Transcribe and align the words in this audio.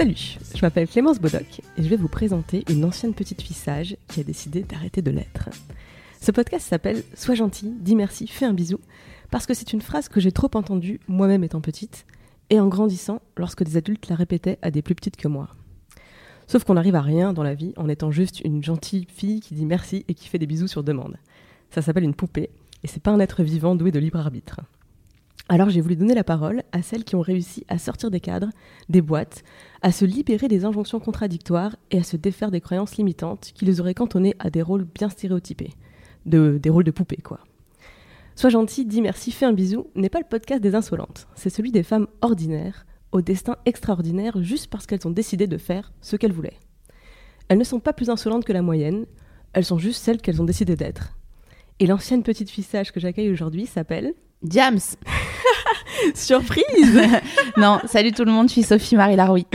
Salut, 0.00 0.38
je 0.54 0.62
m'appelle 0.62 0.88
Clémence 0.88 1.20
Bodoc 1.20 1.60
et 1.76 1.82
je 1.82 1.86
vais 1.86 1.96
vous 1.96 2.08
présenter 2.08 2.64
une 2.70 2.86
ancienne 2.86 3.12
petite 3.12 3.42
fille 3.42 3.54
sage 3.54 3.98
qui 4.08 4.20
a 4.20 4.24
décidé 4.24 4.62
d'arrêter 4.62 5.02
de 5.02 5.10
l'être. 5.10 5.50
Ce 6.22 6.30
podcast 6.30 6.66
s'appelle 6.66 7.02
Sois 7.12 7.34
gentil, 7.34 7.74
dis 7.78 7.94
merci, 7.94 8.26
fais 8.26 8.46
un 8.46 8.54
bisou, 8.54 8.78
parce 9.30 9.44
que 9.44 9.52
c'est 9.52 9.74
une 9.74 9.82
phrase 9.82 10.08
que 10.08 10.18
j'ai 10.18 10.32
trop 10.32 10.48
entendue 10.54 11.00
moi-même 11.06 11.44
étant 11.44 11.60
petite, 11.60 12.06
et 12.48 12.58
en 12.58 12.68
grandissant 12.68 13.20
lorsque 13.36 13.62
des 13.62 13.76
adultes 13.76 14.08
la 14.08 14.16
répétaient 14.16 14.58
à 14.62 14.70
des 14.70 14.80
plus 14.80 14.94
petites 14.94 15.18
que 15.18 15.28
moi. 15.28 15.48
Sauf 16.46 16.64
qu'on 16.64 16.74
n'arrive 16.74 16.94
à 16.94 17.02
rien 17.02 17.34
dans 17.34 17.42
la 17.42 17.52
vie 17.52 17.74
en 17.76 17.90
étant 17.90 18.10
juste 18.10 18.40
une 18.40 18.64
gentille 18.64 19.06
fille 19.06 19.40
qui 19.40 19.52
dit 19.52 19.66
merci 19.66 20.06
et 20.08 20.14
qui 20.14 20.28
fait 20.28 20.38
des 20.38 20.46
bisous 20.46 20.66
sur 20.66 20.82
demande. 20.82 21.18
Ça 21.72 21.82
s'appelle 21.82 22.04
une 22.04 22.14
poupée, 22.14 22.48
et 22.82 22.86
c'est 22.86 23.02
pas 23.02 23.10
un 23.10 23.20
être 23.20 23.42
vivant 23.42 23.74
doué 23.74 23.90
de 23.90 23.98
libre 23.98 24.18
arbitre. 24.18 24.62
Alors 25.52 25.68
j'ai 25.68 25.80
voulu 25.80 25.96
donner 25.96 26.14
la 26.14 26.22
parole 26.22 26.62
à 26.70 26.80
celles 26.80 27.02
qui 27.02 27.16
ont 27.16 27.20
réussi 27.20 27.64
à 27.66 27.76
sortir 27.76 28.12
des 28.12 28.20
cadres, 28.20 28.50
des 28.88 29.02
boîtes, 29.02 29.42
à 29.82 29.90
se 29.90 30.04
libérer 30.04 30.46
des 30.46 30.64
injonctions 30.64 31.00
contradictoires 31.00 31.74
et 31.90 31.98
à 31.98 32.04
se 32.04 32.16
défaire 32.16 32.52
des 32.52 32.60
croyances 32.60 32.96
limitantes 32.96 33.50
qui 33.52 33.64
les 33.64 33.80
auraient 33.80 33.92
cantonnées 33.92 34.36
à 34.38 34.48
des 34.48 34.62
rôles 34.62 34.84
bien 34.84 35.08
stéréotypés 35.08 35.72
de, 36.24 36.60
des 36.62 36.70
rôles 36.70 36.84
de 36.84 36.92
poupées, 36.92 37.16
quoi. 37.16 37.40
Sois 38.36 38.50
gentil, 38.50 38.86
dis 38.86 39.02
merci, 39.02 39.32
fais 39.32 39.44
un 39.44 39.52
bisou 39.52 39.88
n'est 39.96 40.08
pas 40.08 40.20
le 40.20 40.24
podcast 40.24 40.62
des 40.62 40.76
insolentes, 40.76 41.26
c'est 41.34 41.50
celui 41.50 41.72
des 41.72 41.82
femmes 41.82 42.06
ordinaires, 42.20 42.86
au 43.10 43.20
destin 43.20 43.56
extraordinaire 43.66 44.40
juste 44.44 44.68
parce 44.68 44.86
qu'elles 44.86 45.08
ont 45.08 45.10
décidé 45.10 45.48
de 45.48 45.58
faire 45.58 45.92
ce 46.00 46.14
qu'elles 46.14 46.32
voulaient. 46.32 46.60
Elles 47.48 47.58
ne 47.58 47.64
sont 47.64 47.80
pas 47.80 47.92
plus 47.92 48.08
insolentes 48.08 48.44
que 48.44 48.52
la 48.52 48.62
moyenne, 48.62 49.04
elles 49.52 49.64
sont 49.64 49.78
juste 49.78 50.00
celles 50.00 50.22
qu'elles 50.22 50.40
ont 50.40 50.44
décidé 50.44 50.76
d'être. 50.76 51.18
Et 51.80 51.88
l'ancienne 51.88 52.22
petite 52.22 52.50
fille 52.50 52.62
sage 52.62 52.92
que 52.92 53.00
j'accueille 53.00 53.32
aujourd'hui 53.32 53.66
s'appelle 53.66 54.14
Jams 54.42 54.78
Surprise 56.14 57.00
Non, 57.58 57.78
salut 57.86 58.12
tout 58.12 58.24
le 58.24 58.32
monde, 58.32 58.48
je 58.48 58.54
suis 58.54 58.62
Sophie 58.62 58.96
Marie 58.96 59.16
Laroui. 59.16 59.46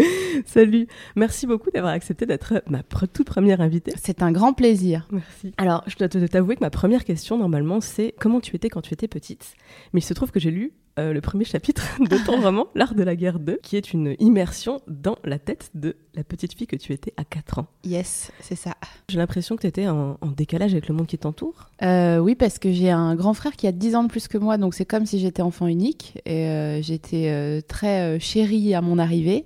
Salut, 0.45 0.87
merci 1.15 1.47
beaucoup 1.47 1.71
d'avoir 1.71 1.93
accepté 1.93 2.25
d'être 2.25 2.61
ma 2.69 2.83
toute 2.83 3.25
première 3.25 3.61
invitée. 3.61 3.93
C'est 4.01 4.21
un 4.21 4.31
grand 4.31 4.53
plaisir. 4.53 5.07
Merci. 5.11 5.53
Alors, 5.57 5.83
je 5.87 5.95
dois 5.95 6.07
t'avouer 6.07 6.55
que 6.55 6.61
ma 6.61 6.69
première 6.69 7.03
question, 7.03 7.37
normalement, 7.37 7.81
c'est 7.81 8.13
comment 8.19 8.39
tu 8.39 8.55
étais 8.55 8.69
quand 8.69 8.81
tu 8.81 8.93
étais 8.93 9.07
petite? 9.07 9.55
Mais 9.93 10.01
il 10.01 10.03
se 10.03 10.13
trouve 10.13 10.31
que 10.31 10.39
j'ai 10.39 10.51
lu 10.51 10.71
euh, 10.97 11.11
le 11.11 11.19
premier 11.19 11.43
chapitre 11.43 11.83
de 11.99 12.17
ton 12.25 12.41
roman, 12.41 12.67
L'Art 12.73 12.95
de 12.95 13.03
la 13.03 13.17
guerre 13.17 13.39
2, 13.39 13.59
qui 13.61 13.75
est 13.75 13.91
une 13.91 14.15
immersion 14.19 14.79
dans 14.87 15.17
la 15.25 15.39
tête 15.39 15.69
de 15.73 15.97
la 16.13 16.23
petite 16.23 16.53
fille 16.53 16.67
que 16.67 16.77
tu 16.77 16.93
étais 16.93 17.13
à 17.17 17.25
4 17.25 17.59
ans. 17.59 17.67
Yes, 17.83 18.31
c'est 18.39 18.55
ça. 18.55 18.75
J'ai 19.09 19.17
l'impression 19.17 19.57
que 19.57 19.61
tu 19.61 19.67
étais 19.67 19.89
en, 19.89 20.17
décalage 20.37 20.71
avec 20.71 20.87
le 20.87 20.95
monde 20.95 21.07
qui 21.07 21.17
t'entoure. 21.17 21.69
Euh, 21.81 22.19
oui, 22.19 22.35
parce 22.35 22.59
que 22.59 22.71
j'ai 22.71 22.91
un 22.91 23.13
grand 23.15 23.33
frère 23.33 23.57
qui 23.57 23.67
a 23.67 23.73
10 23.73 23.95
ans 23.95 24.03
de 24.03 24.07
plus 24.07 24.29
que 24.29 24.37
moi, 24.37 24.57
donc 24.57 24.73
c'est 24.73 24.85
comme 24.85 25.05
si 25.05 25.19
j'étais 25.19 25.41
enfant 25.41 25.67
unique. 25.67 26.21
Et 26.25 26.47
euh, 26.47 26.81
j'étais 26.81 27.61
très 27.67 28.17
chérie 28.21 28.73
à 28.73 28.81
mon 28.81 28.97
arrivée. 28.97 29.43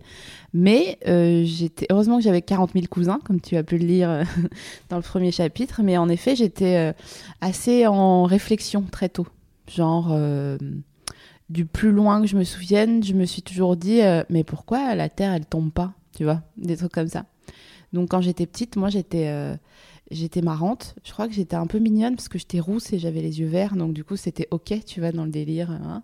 Mais 0.53 1.00
j'étais 1.45 1.88
heureusement 1.89 2.17
que 2.17 2.23
j'avais 2.23 2.43
40 2.43 2.73
000 2.73 2.86
cousins, 2.92 3.20
comme 3.26 3.42
tu 3.42 3.55
as 3.55 3.64
pu 3.64 3.80
le 3.80 3.88
lire 3.88 4.23
dans 4.89 4.98
le 4.98 5.04
premier 5.04 5.32
chapitre. 5.32 5.82
Mais 5.83 5.98
en 5.98 6.09
effet, 6.09 6.36
j'étais 6.36 6.93
assez 7.42 7.88
en 7.88 8.26
réflexion 8.26 8.83
très 8.83 9.09
tôt. 9.09 9.27
Genre, 9.67 10.15
du 11.49 11.65
plus 11.65 11.92
loin 11.92 12.21
que 12.21 12.27
je 12.27 12.37
me 12.37 12.43
souvienne, 12.43 13.04
je 13.04 13.14
me 13.14 13.26
suis 13.26 13.42
toujours 13.42 13.76
dit, 13.76 14.02
euh, 14.02 14.23
mais 14.30 14.43
pourquoi 14.43 14.95
la 14.95 15.10
Terre, 15.10 15.33
elle 15.33 15.45
tombe 15.45 15.71
pas 15.71 15.93
Tu 16.15 16.23
vois, 16.23 16.42
des 16.58 16.77
trucs 16.77 16.92
comme 16.92 17.08
ça. 17.08 17.26
Donc 17.92 18.10
quand 18.10 18.21
j'étais 18.21 18.45
petite, 18.45 18.76
moi, 18.76 18.89
j'étais 18.89 19.27
euh, 19.27 19.55
j'étais 20.11 20.42
marrante. 20.42 20.95
Je 21.04 21.11
crois 21.11 21.27
que 21.27 21.33
j'étais 21.33 21.55
un 21.55 21.65
peu 21.65 21.80
mignonne 21.80 22.15
parce 22.15 22.30
que 22.30 22.38
j'étais 22.38 22.59
rousse 22.59 22.93
et 22.93 22.99
j'avais 22.99 23.21
les 23.21 23.39
yeux 23.39 23.48
verts. 23.48 23.76
Donc 23.76 23.93
du 23.93 24.04
coup, 24.04 24.15
c'était 24.15 24.48
OK, 24.52 24.73
tu 24.86 24.99
vois, 24.99 25.11
dans 25.11 25.26
le 25.26 25.32
délire. 25.32 25.71
Hein. 25.71 26.04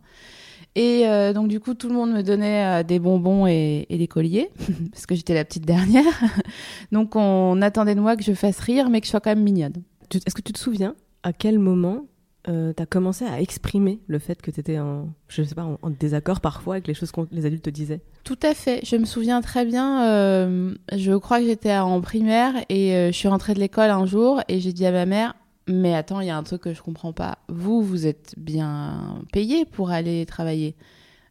Et 0.74 1.08
euh, 1.08 1.32
donc 1.32 1.48
du 1.48 1.60
coup, 1.60 1.76
tout 1.76 1.90
le 1.90 1.94
monde 1.94 2.12
me 2.12 2.24
donnait 2.24 2.84
des 2.84 2.98
bonbons 2.98 3.46
et, 3.46 3.86
et 3.90 3.98
des 4.00 4.08
colliers 4.08 4.50
parce 4.92 5.06
que 5.06 5.14
j'étais 5.14 5.36
la 5.36 5.46
petite 5.46 5.66
dernière. 5.66 6.04
donc 6.92 7.16
on 7.16 7.62
attendait 7.62 7.94
de 7.94 8.02
moi 8.02 8.16
que 8.16 8.24
je 8.24 8.34
fasse 8.34 8.60
rire, 8.60 8.90
mais 8.90 9.00
que 9.00 9.06
je 9.06 9.12
sois 9.12 9.20
quand 9.20 9.32
même 9.32 9.44
mignonne. 9.44 9.84
Est-ce 10.12 10.34
que 10.34 10.42
tu 10.42 10.54
te 10.54 10.60
souviens 10.60 10.96
à 11.22 11.34
quel 11.34 11.60
moment 11.60 12.06
euh, 12.48 12.74
tu 12.76 12.84
as 12.84 12.86
commencé 12.86 13.26
à 13.26 13.42
exprimer 13.42 14.00
le 14.08 14.20
fait 14.20 14.42
que 14.42 14.52
tu 14.52 14.60
étais 14.60 14.78
en, 14.78 15.10
je 15.28 15.42
sais 15.42 15.56
pas, 15.56 15.64
en, 15.82 15.90
désaccord 15.90 16.42
parfois 16.42 16.76
avec 16.76 16.88
les 16.88 16.94
choses 16.94 17.12
que 17.12 17.22
les 17.32 17.46
adultes 17.46 17.64
te 17.64 17.70
disaient 17.70 18.02
Tout 18.24 18.38
à 18.44 18.54
fait. 18.54 18.82
Je 18.86 18.96
me 18.98 19.06
souviens 19.06 19.42
très 19.42 19.66
bien, 19.66 20.06
euh, 20.08 20.76
je 20.96 21.14
crois 21.14 21.40
que 21.40 21.46
j'étais 21.46 21.76
en 21.76 22.02
primaire 22.02 22.54
et 22.70 22.96
euh, 22.96 23.08
je 23.08 23.18
suis 23.18 23.28
rentrée 23.28 23.54
de 23.54 23.60
l'école 23.60 23.90
un 23.90 24.06
jour 24.06 24.42
et 24.48 24.60
j'ai 24.60 24.74
dit 24.74 24.86
à 24.86 24.92
ma 24.92 25.06
mère 25.06 25.36
Mais 25.68 25.96
attends, 25.96 26.20
il 26.20 26.28
y 26.28 26.30
a 26.30 26.38
un 26.38 26.44
truc 26.44 26.62
que 26.62 26.74
je 26.74 26.82
comprends 26.82 27.14
pas. 27.14 27.40
Vous, 27.50 27.82
vous 27.82 28.06
êtes 28.06 28.36
bien 28.38 29.24
payé 29.32 29.66
pour 29.66 29.90
aller 29.90 30.26
travailler 30.28 30.76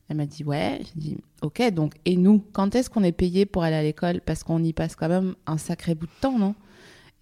Elle 0.08 0.16
m'a 0.16 0.26
dit 0.26 0.42
Ouais. 0.42 0.80
J'ai 0.80 1.00
dit 1.00 1.16
Ok, 1.42 1.62
donc, 1.72 1.94
et 2.06 2.16
nous, 2.16 2.42
quand 2.52 2.74
est-ce 2.74 2.90
qu'on 2.90 3.04
est 3.04 3.12
payé 3.12 3.46
pour 3.46 3.62
aller 3.62 3.76
à 3.76 3.82
l'école? 3.82 4.20
Parce 4.20 4.42
qu'on 4.42 4.64
y 4.64 4.72
passe 4.72 4.96
quand 4.96 5.08
même 5.08 5.34
un 5.46 5.58
sacré 5.58 5.94
bout 5.94 6.06
de 6.06 6.20
temps, 6.20 6.38
non? 6.38 6.54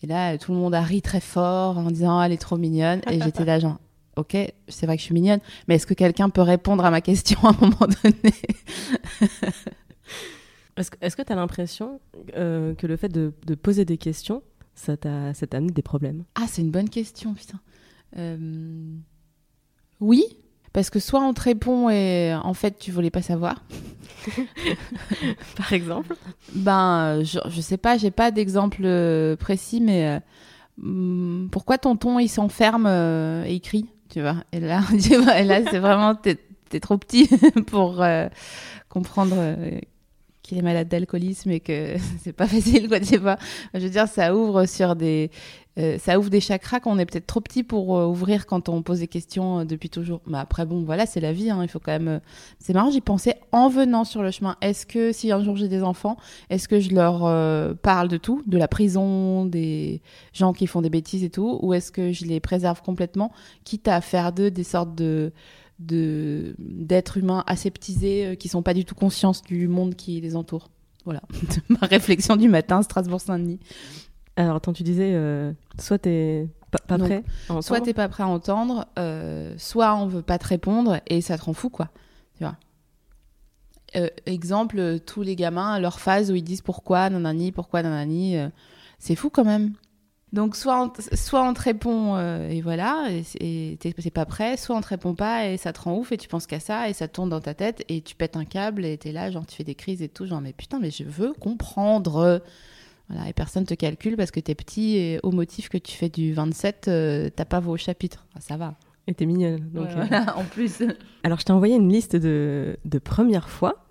Et 0.02 0.06
là, 0.06 0.36
tout 0.38 0.52
le 0.52 0.58
monde 0.58 0.74
a 0.74 0.82
ri 0.82 1.00
très 1.02 1.20
fort 1.20 1.78
en 1.78 1.90
disant 1.90 2.18
oh, 2.18 2.22
elle 2.22 2.32
est 2.32 2.40
trop 2.40 2.56
mignonne. 2.56 3.00
Et 3.10 3.20
j'étais 3.24 3.44
là, 3.44 3.58
genre, 3.58 3.78
ok, 4.16 4.36
c'est 4.68 4.86
vrai 4.86 4.96
que 4.96 5.00
je 5.00 5.06
suis 5.06 5.14
mignonne, 5.14 5.40
mais 5.68 5.76
est-ce 5.76 5.86
que 5.86 5.94
quelqu'un 5.94 6.28
peut 6.28 6.42
répondre 6.42 6.84
à 6.84 6.90
ma 6.90 7.00
question 7.00 7.38
à 7.44 7.50
un 7.50 7.56
moment 7.60 7.86
donné 8.02 8.34
Est-ce 11.02 11.16
que 11.16 11.22
tu 11.22 11.32
as 11.32 11.36
l'impression 11.36 12.00
euh, 12.36 12.74
que 12.74 12.86
le 12.86 12.96
fait 12.96 13.08
de, 13.08 13.32
poser 13.54 13.84
des 13.84 13.98
questions, 13.98 14.42
ça 14.74 14.96
t'a 14.96 15.32
amené 15.52 15.70
des 15.72 15.82
problèmes? 15.82 16.24
Ah, 16.34 16.46
c'est 16.48 16.62
une 16.62 16.70
bonne 16.70 16.88
question, 16.88 17.34
putain. 17.34 17.60
Euh, 18.16 18.96
oui, 20.00 20.24
parce 20.72 20.91
que 20.91 20.99
soit 20.99 21.21
on 21.21 21.34
te 21.34 21.43
répond 21.43 21.91
et 21.91 22.34
en 22.34 22.55
fait 22.55 22.78
tu 22.78 22.91
voulais 22.91 23.10
pas 23.10 23.22
savoir. 23.22 23.62
Par 25.56 25.72
exemple 25.72 26.15
Ben, 26.55 27.22
je, 27.25 27.41
je 27.49 27.60
sais 27.60 27.77
pas, 27.77 27.97
j'ai 27.97 28.12
pas 28.12 28.31
d'exemple 28.31 28.82
euh, 28.84 29.37
précis, 29.37 29.81
mais 29.81 30.21
hmm, 30.78 31.49
pourquoi 31.49 31.78
tonton 31.78 32.19
il 32.19 32.28
s'enferme 32.28 32.87
et 32.87 33.53
il 33.53 33.61
crie 33.61 33.87
tu 34.09 34.21
vois? 34.21 34.37
Et 34.53 34.61
là, 34.61 34.82
et 35.38 35.44
là 35.44 35.61
c'est 35.71 35.78
vraiment, 35.78 36.15
t'es 36.15 36.38
es 36.75 36.81
trop 36.81 36.99
petit 36.99 37.28
pour 37.66 38.03
euh, 38.03 38.28
comprendre 38.88 39.34
euh, 39.37 39.78
qu'il 40.43 40.59
est 40.59 40.62
malade 40.62 40.88
d'alcoolisme 40.88 41.50
et 41.50 41.61
que 41.61 41.97
c'est 42.22 42.32
pas 42.32 42.47
facile, 42.47 42.88
quoi, 42.88 43.00
tu 43.00 43.19
vois? 43.19 43.38
Je 43.75 43.81
veux 43.81 43.91
dire, 43.91 44.09
ça 44.09 44.34
ouvre 44.34 44.66
sur 44.66 44.97
des, 44.97 45.31
euh, 45.78 45.97
ça 45.99 46.19
ouvre 46.19 46.28
des 46.28 46.41
chakras 46.41 46.81
qu'on 46.81 46.99
est 46.99 47.06
peut-être 47.06 47.27
trop 47.27 47.41
petit 47.41 47.62
pour 47.62 47.97
euh, 47.97 48.06
ouvrir 48.06 48.44
quand 48.44 48.69
on 48.69 48.83
pose 48.83 48.99
des 48.99 49.09
questions 49.09 49.60
euh, 49.60 49.65
depuis 49.65 49.88
toujours. 49.88 50.21
Mais 50.27 50.37
après, 50.38 50.66
bon, 50.66 50.83
voilà, 50.83 51.06
c'est 51.06 51.21
la 51.21 51.33
vie. 51.33 51.50
Hein, 51.50 51.60
il 51.62 51.69
faut 51.69 51.78
quand 51.78 51.93
même. 51.93 52.21
C'est 52.59 52.75
marrant, 52.75 52.91
j'y 52.91 53.00
pensais 53.00 53.37
en 53.53 53.69
venant 53.69 54.05
sur 54.05 54.22
le 54.22 54.31
chemin. 54.31 54.56
Est-ce 54.61 54.84
que 54.84 55.12
si 55.12 55.32
un 55.32 55.43
jour 55.43 55.56
j'ai 55.56 55.69
des 55.69 55.82
enfants, 55.82 56.16
est-ce 56.50 56.69
que 56.69 56.78
je 56.78 56.91
leur 56.91 57.21
parle 57.78 58.09
de 58.09 58.16
tout, 58.16 58.43
de 58.47 58.59
la 58.59 58.69
prison, 58.69 59.47
des 59.47 60.03
gens 60.32 60.53
qui 60.53 60.66
font 60.66 60.82
des 60.82 60.91
bêtises 60.91 61.25
et 61.25 61.31
tout, 61.31 61.59
ou 61.62 61.75
est-ce 61.75 61.91
que 61.91 62.12
je 62.12 62.25
les 62.27 62.41
préserve 62.41 62.82
complètement, 62.82 63.32
quitte 63.65 63.88
à 63.88 64.00
faire 64.00 64.32
d'eux 64.32 64.50
des 64.50 64.65
sortes 64.65 64.94
de 64.94 65.32
d'êtres 65.79 67.17
humains 67.17 67.43
aseptisés 67.49 68.37
qui 68.38 68.46
sont 68.46 68.62
pas 68.62 68.73
du 68.73 68.85
tout 68.85 68.94
conscients 68.94 69.32
du 69.49 69.67
monde 69.67 69.96
qui 69.96 70.20
les 70.20 70.37
entoure? 70.37 70.69
Voilà, 71.05 71.23
ma 71.69 71.87
réflexion 71.87 72.37
du 72.37 72.49
matin, 72.49 72.82
Strasbourg-Saint-Denis. 72.82 73.58
Alors, 74.37 74.56
attends, 74.56 74.73
tu 74.73 74.82
disais, 74.82 75.12
euh, 75.14 75.52
soit 75.79 75.99
t'es 75.99 76.49
pas, 76.70 76.79
pas 76.79 76.99
prêt 76.99 77.25
à 77.49 77.52
entendre. 77.52 77.64
Soit 77.64 77.81
t'es 77.82 77.93
pas 77.93 78.08
prêt 78.08 78.23
à 78.23 78.29
entendre, 78.29 78.87
euh, 78.99 79.55
soit 79.58 79.94
on 79.94 80.06
veut 80.06 80.23
pas 80.23 80.38
te 80.38 80.49
répondre 80.49 81.00
et 81.06 81.20
ça 81.20 81.37
te 81.37 81.44
rend 81.44 81.52
fou, 81.52 81.69
quoi. 81.69 81.90
Tu 82.37 82.44
vois. 82.44 82.56
Euh, 83.96 84.08
exemple, 84.25 85.00
tous 85.00 85.23
les 85.23 85.37
gamins, 85.37 85.79
leur 85.79 86.00
phase 86.00 86.31
où 86.31 86.34
ils 86.34 86.43
disent 86.43 86.62
pourquoi, 86.62 87.11
nanani, 87.11 87.52
pourquoi, 87.52 87.82
nanani, 87.82 88.37
c'est 88.99 89.17
fou 89.17 89.29
quand 89.29 89.44
même. 89.44 89.75
Donc, 90.32 90.56
soit 90.56 90.82
on, 90.82 90.90
soit 91.14 91.43
on 91.46 91.52
te 91.52 91.61
répond 91.61 92.19
et 92.49 92.62
voilà, 92.62 93.08
et 93.38 93.76
t'es 93.79 94.11
pas 94.11 94.25
prêt, 94.25 94.56
soit 94.56 94.75
on 94.75 94.81
te 94.81 94.88
répond 94.88 95.14
pas 95.14 95.49
et 95.49 95.58
ça 95.58 95.75
te 95.75 95.82
rend 95.82 95.99
ouf 95.99 96.11
et 96.11 96.17
tu 96.17 96.26
penses 96.26 96.46
qu'à 96.46 96.58
ça 96.58 96.88
et 96.88 96.94
ça 96.94 97.06
tourne 97.06 97.29
dans 97.29 97.43
ta 97.43 97.52
tête 97.52 97.84
et 97.90 98.00
tu 98.00 98.14
pètes 98.14 98.38
un 98.38 98.46
câble 98.46 98.87
et 98.87 98.96
t'es 98.96 99.12
là, 99.12 99.31
genre 99.31 99.44
tu 99.44 99.56
fais 99.56 99.64
des 99.64 99.75
crises 99.75 100.00
et 100.00 100.08
tout, 100.08 100.25
genre 100.25 100.40
mais 100.40 100.55
putain, 100.55 100.79
mais 100.81 100.90
je 100.90 101.05
veux 101.05 101.34
comprendre. 101.34 102.40
Voilà, 103.08 103.28
et 103.28 103.32
personne 103.32 103.64
te 103.64 103.75
calcule 103.75 104.16
parce 104.16 104.31
que 104.31 104.40
t'es 104.40 104.54
petit 104.54 104.96
et 104.96 105.20
au 105.22 105.31
motif 105.32 105.69
que 105.69 105.78
tu 105.78 105.93
fais 105.96 106.08
du 106.08 106.32
27, 106.32 106.88
euh, 106.88 107.31
t'as 107.34 107.44
pas 107.44 107.60
vos 107.60 107.76
chapitres. 107.76 108.26
Ah, 108.34 108.40
ça 108.40 108.56
va. 108.56 108.75
Et 109.06 109.14
t'es 109.14 109.26
mignonne. 109.26 109.69
Donc, 109.72 109.87
Ouais, 109.88 109.93
euh, 109.93 110.04
voilà, 110.06 110.37
en 110.38 110.44
plus. 110.44 110.82
Alors, 111.25 111.38
je 111.40 111.44
t'ai 111.44 111.52
envoyé 111.52 111.75
une 111.76 111.93
liste 111.93 112.14
de, 112.16 112.76
de 112.84 112.99
premières 112.99 113.49
fois, 113.50 113.84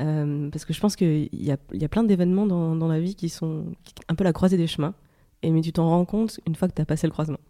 euh, 0.00 0.48
parce 0.50 0.64
que 0.64 0.72
je 0.72 0.80
pense 0.80 0.94
qu'il 0.94 1.28
y 1.32 1.50
a, 1.50 1.56
y 1.72 1.84
a 1.84 1.88
plein 1.88 2.04
d'événements 2.04 2.46
dans, 2.46 2.76
dans 2.76 2.88
la 2.88 3.00
vie 3.00 3.14
qui 3.14 3.28
sont 3.30 3.64
un 4.08 4.14
peu 4.14 4.24
la 4.24 4.32
croisée 4.32 4.58
des 4.58 4.66
chemins, 4.66 4.94
et 5.42 5.50
mais 5.50 5.62
tu 5.62 5.72
t'en 5.72 5.88
rends 5.88 6.04
compte 6.04 6.38
une 6.46 6.54
fois 6.54 6.68
que 6.68 6.74
tu 6.74 6.82
as 6.82 6.86
passé 6.86 7.06
le 7.06 7.12
croisement. 7.12 7.40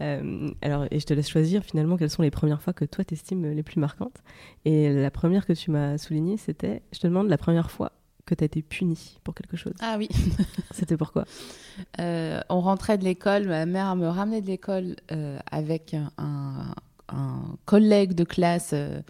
Euh, 0.00 0.50
alors, 0.62 0.86
et 0.90 1.00
je 1.00 1.06
te 1.06 1.12
laisse 1.12 1.28
choisir 1.28 1.64
finalement 1.64 1.96
quelles 1.96 2.10
sont 2.10 2.22
les 2.22 2.30
premières 2.30 2.62
fois 2.62 2.72
que 2.72 2.84
toi 2.84 3.04
t'estimes 3.04 3.50
les 3.50 3.62
plus 3.64 3.80
marquantes. 3.80 4.22
Et 4.64 4.92
la 4.92 5.10
première 5.10 5.44
que 5.44 5.52
tu 5.52 5.70
m'as 5.72 5.98
soulignée, 5.98 6.36
c'était, 6.36 6.82
je 6.92 7.00
te 7.00 7.06
demande 7.08 7.28
la 7.28 7.36
première 7.38 7.70
fois 7.70 7.92
que 8.28 8.34
tu 8.36 8.44
as 8.44 8.46
été 8.46 8.62
puni 8.62 9.18
pour 9.24 9.34
quelque 9.34 9.56
chose. 9.56 9.72
Ah 9.80 9.96
oui. 9.98 10.08
C'était 10.72 10.96
pourquoi 10.96 11.24
Euh, 12.00 12.40
on 12.48 12.60
rentrait 12.60 12.98
de 12.98 13.04
l'école, 13.04 13.46
ma 13.48 13.64
mère 13.66 13.94
me 13.96 14.08
ramenait 14.08 14.40
de 14.42 14.46
l'école 14.48 14.96
euh, 15.12 15.38
avec 15.50 15.94
un, 15.94 16.74
un 17.08 17.40
collègue 17.64 18.12
de 18.14 18.24
classe. 18.24 18.70
euh, 18.74 19.00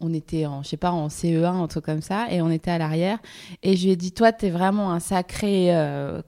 on 0.00 0.12
était 0.12 0.46
en, 0.46 0.62
je 0.62 0.68
sais 0.70 0.76
pas, 0.76 0.90
en 0.90 1.08
CE1, 1.08 1.44
un 1.62 1.66
truc 1.68 1.84
comme 1.84 2.02
ça, 2.02 2.26
et 2.30 2.42
on 2.42 2.50
était 2.50 2.70
à 2.70 2.78
l'arrière. 2.78 3.18
Et 3.62 3.76
je 3.76 3.84
lui 3.84 3.92
ai 3.92 3.96
dit, 3.96 4.12
toi, 4.12 4.32
t'es 4.32 4.50
vraiment 4.50 4.90
un 4.92 5.00
sacré 5.00 5.70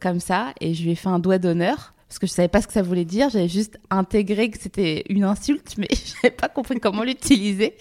comme 0.01 0.21
ça. 0.21 0.53
Et 0.61 0.75
je 0.75 0.83
lui 0.85 0.91
ai 0.93 0.95
fait 0.95 1.09
un 1.09 1.19
doigt 1.19 1.39
d'honneur. 1.39 1.95
Parce 2.09 2.21
que 2.21 2.27
je 2.29 2.33
savais 2.33 2.47
pas 2.49 2.63
ce 2.63 2.69
que 2.69 2.73
ça 2.73 2.83
voulait 2.83 3.05
dire, 3.05 3.31
j'avais 3.31 3.49
juste 3.49 3.81
intégré 3.91 4.49
que 4.51 4.59
c'était 4.61 5.03
une 5.09 5.25
insulte, 5.25 5.75
mais 5.77 5.89
j'avais 6.23 6.35
pas 6.35 6.49
compris 6.49 6.79
comment 6.79 7.03
l'utiliser. 7.03 7.75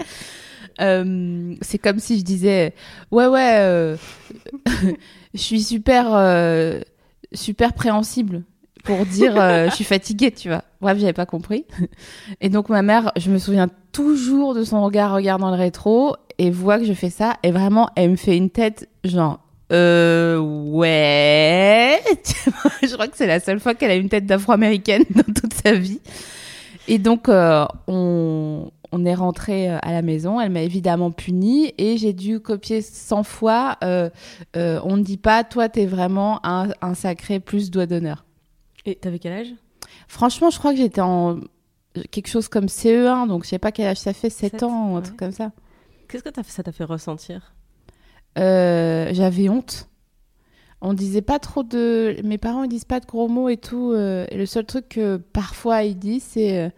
Euh, 0.81 1.55
c'est 1.61 1.77
comme 1.77 1.99
si 1.99 2.19
je 2.19 2.23
disais, 2.23 2.73
ouais 3.11 3.27
ouais, 3.27 3.57
euh, 3.59 3.97
je 5.33 5.39
suis 5.39 5.63
super 5.63 6.13
euh, 6.13 6.81
super 7.33 7.73
préhensible 7.73 8.43
pour 8.85 9.05
dire 9.05 9.39
euh, 9.39 9.69
je 9.69 9.75
suis 9.75 9.83
fatiguée, 9.83 10.31
tu 10.31 10.47
vois. 10.47 10.63
Bref, 10.79 10.97
j'avais 10.99 11.13
pas 11.13 11.25
compris. 11.25 11.65
Et 12.41 12.49
donc 12.49 12.69
ma 12.69 12.81
mère, 12.81 13.11
je 13.17 13.31
me 13.31 13.39
souviens 13.39 13.67
toujours 13.91 14.53
de 14.53 14.63
son 14.63 14.83
regard 14.83 15.13
regardant 15.13 15.49
le 15.49 15.57
rétro 15.57 16.15
et 16.37 16.51
voit 16.51 16.79
que 16.79 16.85
je 16.85 16.93
fais 16.93 17.09
ça 17.09 17.37
et 17.43 17.51
vraiment 17.51 17.89
elle 17.95 18.11
me 18.11 18.15
fait 18.17 18.35
une 18.35 18.49
tête 18.49 18.89
genre 19.05 19.39
euh 19.71 20.37
ouais. 20.37 21.99
je 22.83 22.93
crois 22.93 23.07
que 23.07 23.17
c'est 23.17 23.25
la 23.25 23.39
seule 23.39 23.59
fois 23.59 23.73
qu'elle 23.73 23.91
a 23.91 23.95
une 23.95 24.09
tête 24.09 24.25
d'afro-américaine 24.25 25.03
dans 25.09 25.33
toute 25.33 25.53
sa 25.53 25.73
vie. 25.73 26.01
Et 26.87 26.99
donc 26.99 27.29
euh, 27.29 27.65
on 27.87 28.69
on 28.97 29.05
est 29.05 29.13
rentré 29.15 29.69
euh, 29.69 29.77
à 29.81 29.91
la 29.91 30.01
maison, 30.01 30.39
elle 30.39 30.51
m'a 30.51 30.61
évidemment 30.61 31.11
punie 31.11 31.73
et 31.77 31.97
j'ai 31.97 32.13
dû 32.13 32.39
copier 32.39 32.81
100 32.81 33.23
fois 33.23 33.77
euh, 33.83 34.09
euh, 34.55 34.79
on 34.83 34.95
ne 34.97 35.03
dit 35.03 35.17
pas 35.17 35.43
toi 35.43 35.67
t'es 35.67 35.85
vraiment 35.85 36.39
un, 36.45 36.69
un 36.81 36.93
sacré 36.93 37.39
plus 37.39 37.71
doigt 37.71 37.85
d'honneur. 37.87 38.25
Et 38.85 38.95
t'avais 38.95 39.19
quel 39.19 39.33
âge? 39.33 39.53
Franchement, 40.07 40.49
je 40.49 40.57
crois 40.59 40.71
que 40.71 40.77
j'étais 40.77 41.01
en 41.01 41.39
quelque 42.11 42.27
chose 42.27 42.47
comme 42.47 42.65
CE1, 42.67 43.27
donc 43.27 43.43
je 43.43 43.49
sais 43.49 43.59
pas 43.59 43.71
quel 43.71 43.87
âge 43.87 43.97
ça 43.97 44.13
fait, 44.13 44.29
7, 44.29 44.51
Sept, 44.51 44.63
ans 44.63 44.91
ou 44.91 44.93
un 44.93 44.97
ouais. 44.97 45.01
truc 45.03 45.17
comme 45.17 45.31
ça. 45.31 45.51
Qu'est-ce 46.07 46.23
que 46.23 46.31
fait- 46.31 46.51
ça 46.51 46.63
t'a 46.63 46.71
fait 46.71 46.83
ressentir? 46.85 47.53
Euh, 48.37 49.09
J'avais 49.13 49.49
honte. 49.49 49.89
On 50.81 50.93
disait 50.93 51.21
pas 51.21 51.39
trop 51.39 51.63
de. 51.63 52.15
Mes 52.23 52.37
parents 52.37 52.63
ils 52.63 52.69
disent 52.69 52.85
pas 52.85 52.99
de 52.99 53.05
gros 53.05 53.27
mots 53.27 53.49
et 53.49 53.57
tout. 53.57 53.93
et 53.95 54.37
le 54.37 54.45
seul 54.45 54.65
truc 54.65 54.89
que 54.89 55.17
parfois 55.17 55.83
ils 55.83 55.97
disent 55.97 56.23
c'est 56.23 56.71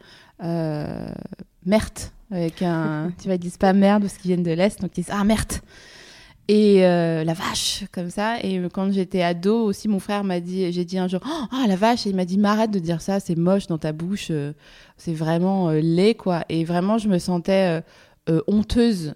euh, 0.44 1.08
merde. 1.68 2.00
Avec 2.32 2.62
un. 2.62 3.12
tu 3.20 3.26
vois, 3.26 3.36
ils 3.36 3.40
disent 3.40 3.58
pas 3.58 3.74
merde 3.74 4.04
parce 4.04 4.18
qu'ils 4.18 4.30
viennent 4.30 4.44
de 4.44 4.52
l'Est, 4.52 4.82
donc 4.82 4.92
ils 4.98 5.02
disent 5.04 5.14
ah 5.14 5.24
merde. 5.24 5.54
Et 6.50 6.86
euh, 6.86 7.26
la 7.26 7.34
vache, 7.34 7.84
comme 7.92 8.10
ça. 8.10 8.40
Et 8.42 8.62
quand 8.74 8.92
j'étais 8.92 9.22
ado 9.22 9.66
aussi, 9.66 9.90
mon 9.90 10.00
frère 10.00 10.24
m'a 10.24 10.40
dit, 10.40 10.72
j'ai 10.72 10.86
dit 10.86 10.98
un 10.98 11.08
jour, 11.08 11.20
oh 11.26 11.46
ah, 11.52 11.66
la 11.68 11.76
vache, 11.76 12.06
et 12.06 12.10
il 12.10 12.16
m'a 12.16 12.24
dit, 12.24 12.38
mais 12.38 12.48
arrête 12.48 12.72
de 12.72 12.80
dire 12.80 13.02
ça, 13.02 13.20
c'est 13.20 13.36
moche 13.36 13.68
dans 13.68 13.78
ta 13.78 13.92
bouche, 13.92 14.28
euh, 14.32 14.54
c'est 14.96 15.14
vraiment 15.14 15.70
euh, 15.70 15.82
laid, 15.82 16.16
quoi. 16.16 16.46
Et 16.48 16.64
vraiment, 16.64 16.98
je 16.98 17.10
me 17.10 17.20
sentais 17.20 17.82
honteuse, 18.48 19.16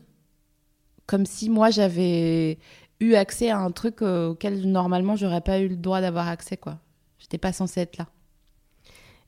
comme 1.05 1.25
si 1.25 1.49
moi 1.49 1.69
j'avais 1.69 2.57
eu 3.01 3.15
accès 3.15 3.49
à 3.49 3.59
un 3.59 3.71
truc 3.71 4.01
auquel 4.01 4.71
normalement 4.71 5.17
j'aurais 5.17 5.41
pas 5.41 5.59
eu 5.59 5.67
le 5.67 5.75
droit 5.75 5.99
d'avoir 5.99 6.29
accès, 6.29 6.57
quoi. 6.57 6.79
J'étais 7.19 7.37
pas 7.37 7.53
censée 7.53 7.81
être 7.81 7.97
là. 7.97 8.07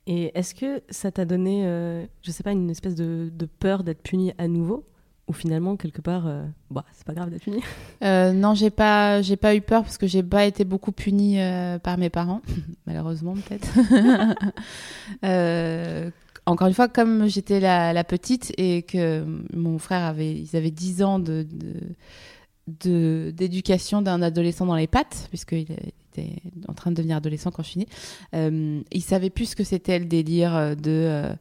Et 0.08 0.38
est-ce 0.38 0.54
que 0.54 0.82
ça 0.90 1.12
t'a 1.12 1.26
donné, 1.26 1.66
euh, 1.66 2.06
je 2.22 2.32
sais 2.32 2.44
pas, 2.44 2.52
une 2.52 2.70
espèce 2.70 2.96
de, 2.96 3.32
peur 3.60 3.84
d'être 3.84 4.02
puni 4.02 4.34
à 4.38 4.48
nouveau 4.48 4.86
Ou 5.30 5.34
finalement, 5.34 5.78
quelque 5.78 6.02
part, 6.02 6.28
euh, 6.28 6.44
bah, 6.72 6.84
c'est 6.92 7.06
pas 7.06 7.14
grave 7.14 7.30
d'être 7.30 7.44
puni? 7.44 7.62
Euh, 8.04 8.34
non, 8.34 8.54
j'ai 8.54 8.70
pas, 8.70 9.22
j'ai 9.22 9.38
pas 9.38 9.56
eu 9.56 9.62
peur 9.62 9.84
parce 9.84 9.98
que 9.98 10.08
j'ai 10.08 10.24
pas 10.24 10.46
été 10.46 10.66
beaucoup 10.66 10.92
punie 10.92 11.40
euh, 11.40 11.80
par 11.80 11.98
mes 11.98 12.10
parents, 12.10 12.42
malheureusement 12.86 13.36
peut-être. 13.36 13.68
Euh, 15.26 16.10
encore 16.46 16.68
une 16.68 16.74
fois, 16.74 16.88
comme 16.88 17.28
j'étais 17.28 17.60
la, 17.60 18.04
petite 18.04 18.54
et 18.58 18.84
que 18.84 19.26
mon 19.54 19.78
frère 19.80 20.04
avait, 20.04 20.34
ils 20.34 20.56
avaient 20.56 20.72
10 20.72 21.04
ans 21.04 21.20
d'éducation 22.68 24.02
d'un 24.02 24.22
adolescent 24.22 24.66
dans 24.66 24.76
les 24.76 24.88
pattes, 24.88 25.28
puisqu'il 25.30 25.66
en 26.68 26.74
train 26.74 26.92
de 26.92 26.95
devenir 26.95 27.18
adolescent 27.18 27.51
quand 27.51 27.63
je 27.63 27.69
suis 27.69 27.80
née. 27.80 27.88
Euh, 28.36 28.81
il 28.92 29.01
savait 29.01 29.30
plus 29.30 29.48
ce 29.48 29.56
que 29.56 29.63
c'était 29.63 30.00
le 30.00 30.06
délire 30.06 30.56
euh, 30.56 30.75
de 30.75 30.81
euh, 30.88 31.33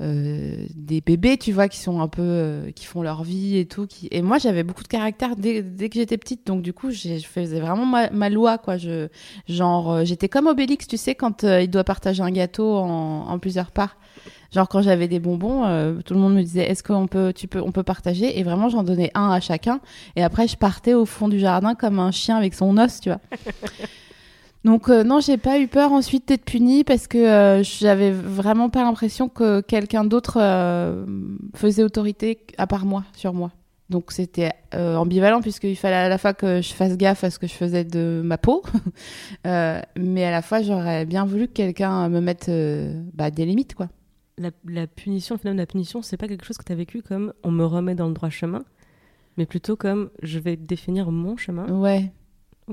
euh, 0.00 0.66
des 0.74 1.00
bébés, 1.00 1.36
tu 1.36 1.52
vois, 1.52 1.68
qui 1.68 1.78
sont 1.78 2.00
un 2.00 2.08
peu, 2.08 2.22
euh, 2.22 2.70
qui 2.72 2.86
font 2.86 3.02
leur 3.02 3.22
vie 3.22 3.58
et 3.58 3.66
tout. 3.66 3.86
Qui... 3.86 4.08
Et 4.10 4.22
moi, 4.22 4.38
j'avais 4.38 4.62
beaucoup 4.62 4.82
de 4.82 4.88
caractère 4.88 5.36
dès, 5.36 5.62
dès 5.62 5.88
que 5.88 5.96
j'étais 5.98 6.18
petite, 6.18 6.46
donc 6.46 6.62
du 6.62 6.72
coup, 6.72 6.90
je 6.90 7.18
faisais 7.18 7.60
vraiment 7.60 7.86
ma, 7.86 8.10
ma 8.10 8.30
loi, 8.30 8.58
quoi. 8.58 8.76
Je, 8.76 9.08
genre, 9.48 10.04
j'étais 10.04 10.28
comme 10.28 10.46
Obélix, 10.46 10.86
tu 10.86 10.96
sais, 10.96 11.14
quand 11.14 11.42
il 11.42 11.68
doit 11.68 11.84
partager 11.84 12.22
un 12.22 12.30
gâteau 12.30 12.76
en, 12.76 13.28
en 13.28 13.38
plusieurs 13.38 13.70
parts. 13.70 13.96
Genre 14.52 14.68
quand 14.68 14.82
j'avais 14.82 15.06
des 15.06 15.20
bonbons, 15.20 15.64
euh, 15.64 16.00
tout 16.04 16.12
le 16.12 16.18
monde 16.18 16.34
me 16.34 16.42
disait 16.42 16.68
est-ce 16.68 16.82
qu'on 16.82 17.06
peut, 17.06 17.32
tu 17.32 17.46
peux, 17.46 17.60
on 17.60 17.70
peut 17.70 17.84
partager? 17.84 18.36
Et 18.36 18.42
vraiment, 18.42 18.68
j'en 18.68 18.82
donnais 18.82 19.12
un 19.14 19.30
à 19.30 19.38
chacun. 19.38 19.80
Et 20.16 20.24
après, 20.24 20.48
je 20.48 20.56
partais 20.56 20.92
au 20.92 21.04
fond 21.04 21.28
du 21.28 21.38
jardin 21.38 21.76
comme 21.76 22.00
un 22.00 22.10
chien 22.10 22.36
avec 22.36 22.54
son 22.54 22.76
os, 22.76 23.00
tu 23.00 23.10
vois. 23.10 23.20
Donc 24.64 24.90
euh, 24.90 25.04
non, 25.04 25.20
j'ai 25.20 25.38
pas 25.38 25.58
eu 25.58 25.68
peur 25.68 25.92
ensuite 25.92 26.28
d'être 26.28 26.44
punie 26.44 26.84
parce 26.84 27.06
que 27.06 27.18
euh, 27.18 27.62
j'avais 27.62 28.10
vraiment 28.10 28.68
pas 28.68 28.82
l'impression 28.82 29.28
que 29.28 29.60
quelqu'un 29.62 30.04
d'autre 30.04 30.38
euh, 30.40 31.06
faisait 31.54 31.82
autorité 31.82 32.46
à 32.58 32.66
part 32.66 32.84
moi 32.84 33.04
sur 33.14 33.32
moi. 33.32 33.52
Donc 33.88 34.12
c'était 34.12 34.52
ambivalent 34.72 35.40
puisqu'il 35.40 35.74
fallait 35.74 35.96
à 35.96 36.08
la 36.08 36.16
fois 36.16 36.32
que 36.32 36.62
je 36.62 36.72
fasse 36.72 36.96
gaffe 36.96 37.24
à 37.24 37.30
ce 37.30 37.40
que 37.40 37.48
je 37.48 37.54
faisais 37.54 37.82
de 37.82 38.22
ma 38.24 38.38
peau, 38.38 38.62
mais 39.44 40.24
à 40.24 40.30
la 40.30 40.42
fois 40.42 40.62
j'aurais 40.62 41.04
bien 41.06 41.24
voulu 41.24 41.48
que 41.48 41.54
quelqu'un 41.54 42.08
me 42.08 42.20
mette 42.20 42.48
bah, 43.14 43.32
des 43.32 43.44
limites 43.44 43.74
quoi. 43.74 43.88
la, 44.38 44.50
la 44.64 44.86
punition, 44.86 45.34
le 45.34 45.40
phénomène 45.40 45.56
de 45.56 45.62
la 45.62 45.66
punition, 45.66 46.02
c'est 46.02 46.16
pas 46.16 46.28
quelque 46.28 46.44
chose 46.44 46.56
que 46.56 46.62
t'as 46.62 46.76
vécu 46.76 47.02
comme 47.02 47.32
on 47.42 47.50
me 47.50 47.64
remet 47.64 47.96
dans 47.96 48.06
le 48.06 48.14
droit 48.14 48.30
chemin, 48.30 48.62
mais 49.36 49.44
plutôt 49.44 49.74
comme 49.74 50.10
je 50.22 50.38
vais 50.38 50.54
définir 50.54 51.10
mon 51.10 51.36
chemin. 51.36 51.66
Ouais. 51.68 52.12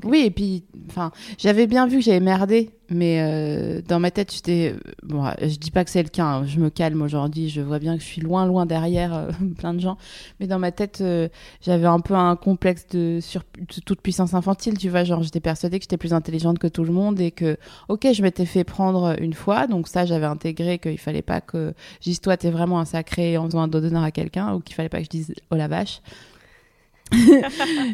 Oui, 0.04 0.24
et 0.26 0.32
puis, 0.32 0.64
enfin, 0.90 1.12
j'avais 1.38 1.66
bien 1.66 1.88
vu 1.88 1.98
que 1.98 2.04
j'avais 2.04 2.20
merdé, 2.20 2.70
mais 2.90 3.20
euh, 3.22 3.82
dans 3.82 4.00
ma 4.00 4.12
tête, 4.12 4.32
j'étais. 4.32 4.76
Bon, 5.02 5.24
je 5.42 5.58
dis 5.58 5.72
pas 5.72 5.84
que 5.84 5.90
c'est 5.90 6.04
le 6.04 6.10
cas, 6.10 6.26
hein, 6.26 6.46
je 6.46 6.60
me 6.60 6.70
calme 6.70 7.02
aujourd'hui, 7.02 7.50
je 7.50 7.62
vois 7.62 7.80
bien 7.80 7.96
que 7.96 8.04
je 8.04 8.08
suis 8.08 8.22
loin, 8.22 8.46
loin 8.46 8.66
derrière 8.66 9.16
euh, 9.16 9.32
plein 9.58 9.74
de 9.74 9.80
gens, 9.80 9.98
mais 10.40 10.46
dans 10.46 10.60
ma 10.60 10.72
tête, 10.72 11.00
euh, 11.02 11.30
j'avais 11.62 11.88
un 11.88 12.00
peu 12.00 12.14
un 12.14 12.36
complexe 12.36 12.86
de, 12.90 13.20
sur, 13.22 13.42
de 13.58 13.82
toute 13.82 14.02
puissance 14.02 14.36
infantile, 14.36 14.78
tu 14.78 14.90
vois, 14.90 15.04
genre 15.04 15.24
j'étais 15.24 15.40
persuadée 15.40 15.80
que 15.80 15.84
j'étais 15.84 15.98
plus 15.98 16.14
intelligente 16.14 16.60
que 16.60 16.68
tout 16.68 16.84
le 16.84 16.94
monde 16.94 17.20
et 17.20 17.32
que, 17.32 17.58
ok, 17.88 18.08
je 18.14 18.22
m'étais 18.22 18.46
fait 18.46 18.64
prendre 18.64 19.16
une 19.20 19.34
fois, 19.34 19.66
donc 19.66 19.88
ça, 19.88 20.06
j'avais 20.06 20.28
intégré 20.28 20.78
qu'il 20.78 21.00
fallait 21.00 21.24
pas 21.24 21.42
que 21.42 21.74
je 22.02 22.10
dise, 22.10 22.22
toi, 22.22 22.38
t'es 22.38 22.52
vraiment 22.52 22.80
un 22.80 22.86
sacré 22.86 23.38
en 23.38 23.46
faisant 23.46 23.62
un 23.62 23.68
dos 23.68 23.82
d'honneur 23.82 24.04
à 24.04 24.12
quelqu'un, 24.12 24.54
ou 24.54 24.60
qu'il 24.60 24.76
fallait 24.76 24.90
pas 24.90 25.00
que 25.00 25.06
je 25.06 25.10
dise, 25.10 25.34
oh 25.50 25.56
la 25.56 25.68
vache. 25.68 26.02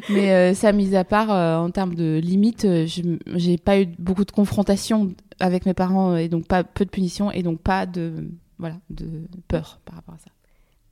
Mais 0.09 0.33
euh, 0.33 0.53
ça, 0.53 0.71
mis 0.71 0.95
à 0.95 1.03
part, 1.03 1.31
euh, 1.31 1.57
en 1.57 1.69
termes 1.69 1.95
de 1.95 2.19
limites, 2.23 2.65
euh, 2.65 2.87
j'ai 2.87 3.57
pas 3.57 3.79
eu 3.79 3.85
beaucoup 3.99 4.25
de 4.25 4.31
confrontation 4.31 5.13
avec 5.39 5.65
mes 5.65 5.73
parents 5.73 6.15
et 6.15 6.29
donc 6.29 6.47
pas 6.47 6.63
peu 6.63 6.85
de 6.85 6.89
punitions 6.89 7.31
et 7.31 7.43
donc 7.43 7.59
pas 7.61 7.85
de 7.85 8.29
voilà 8.59 8.75
de 8.89 9.07
peur 9.47 9.79
par 9.85 9.95
rapport 9.95 10.15
à 10.15 10.19
ça. 10.19 10.31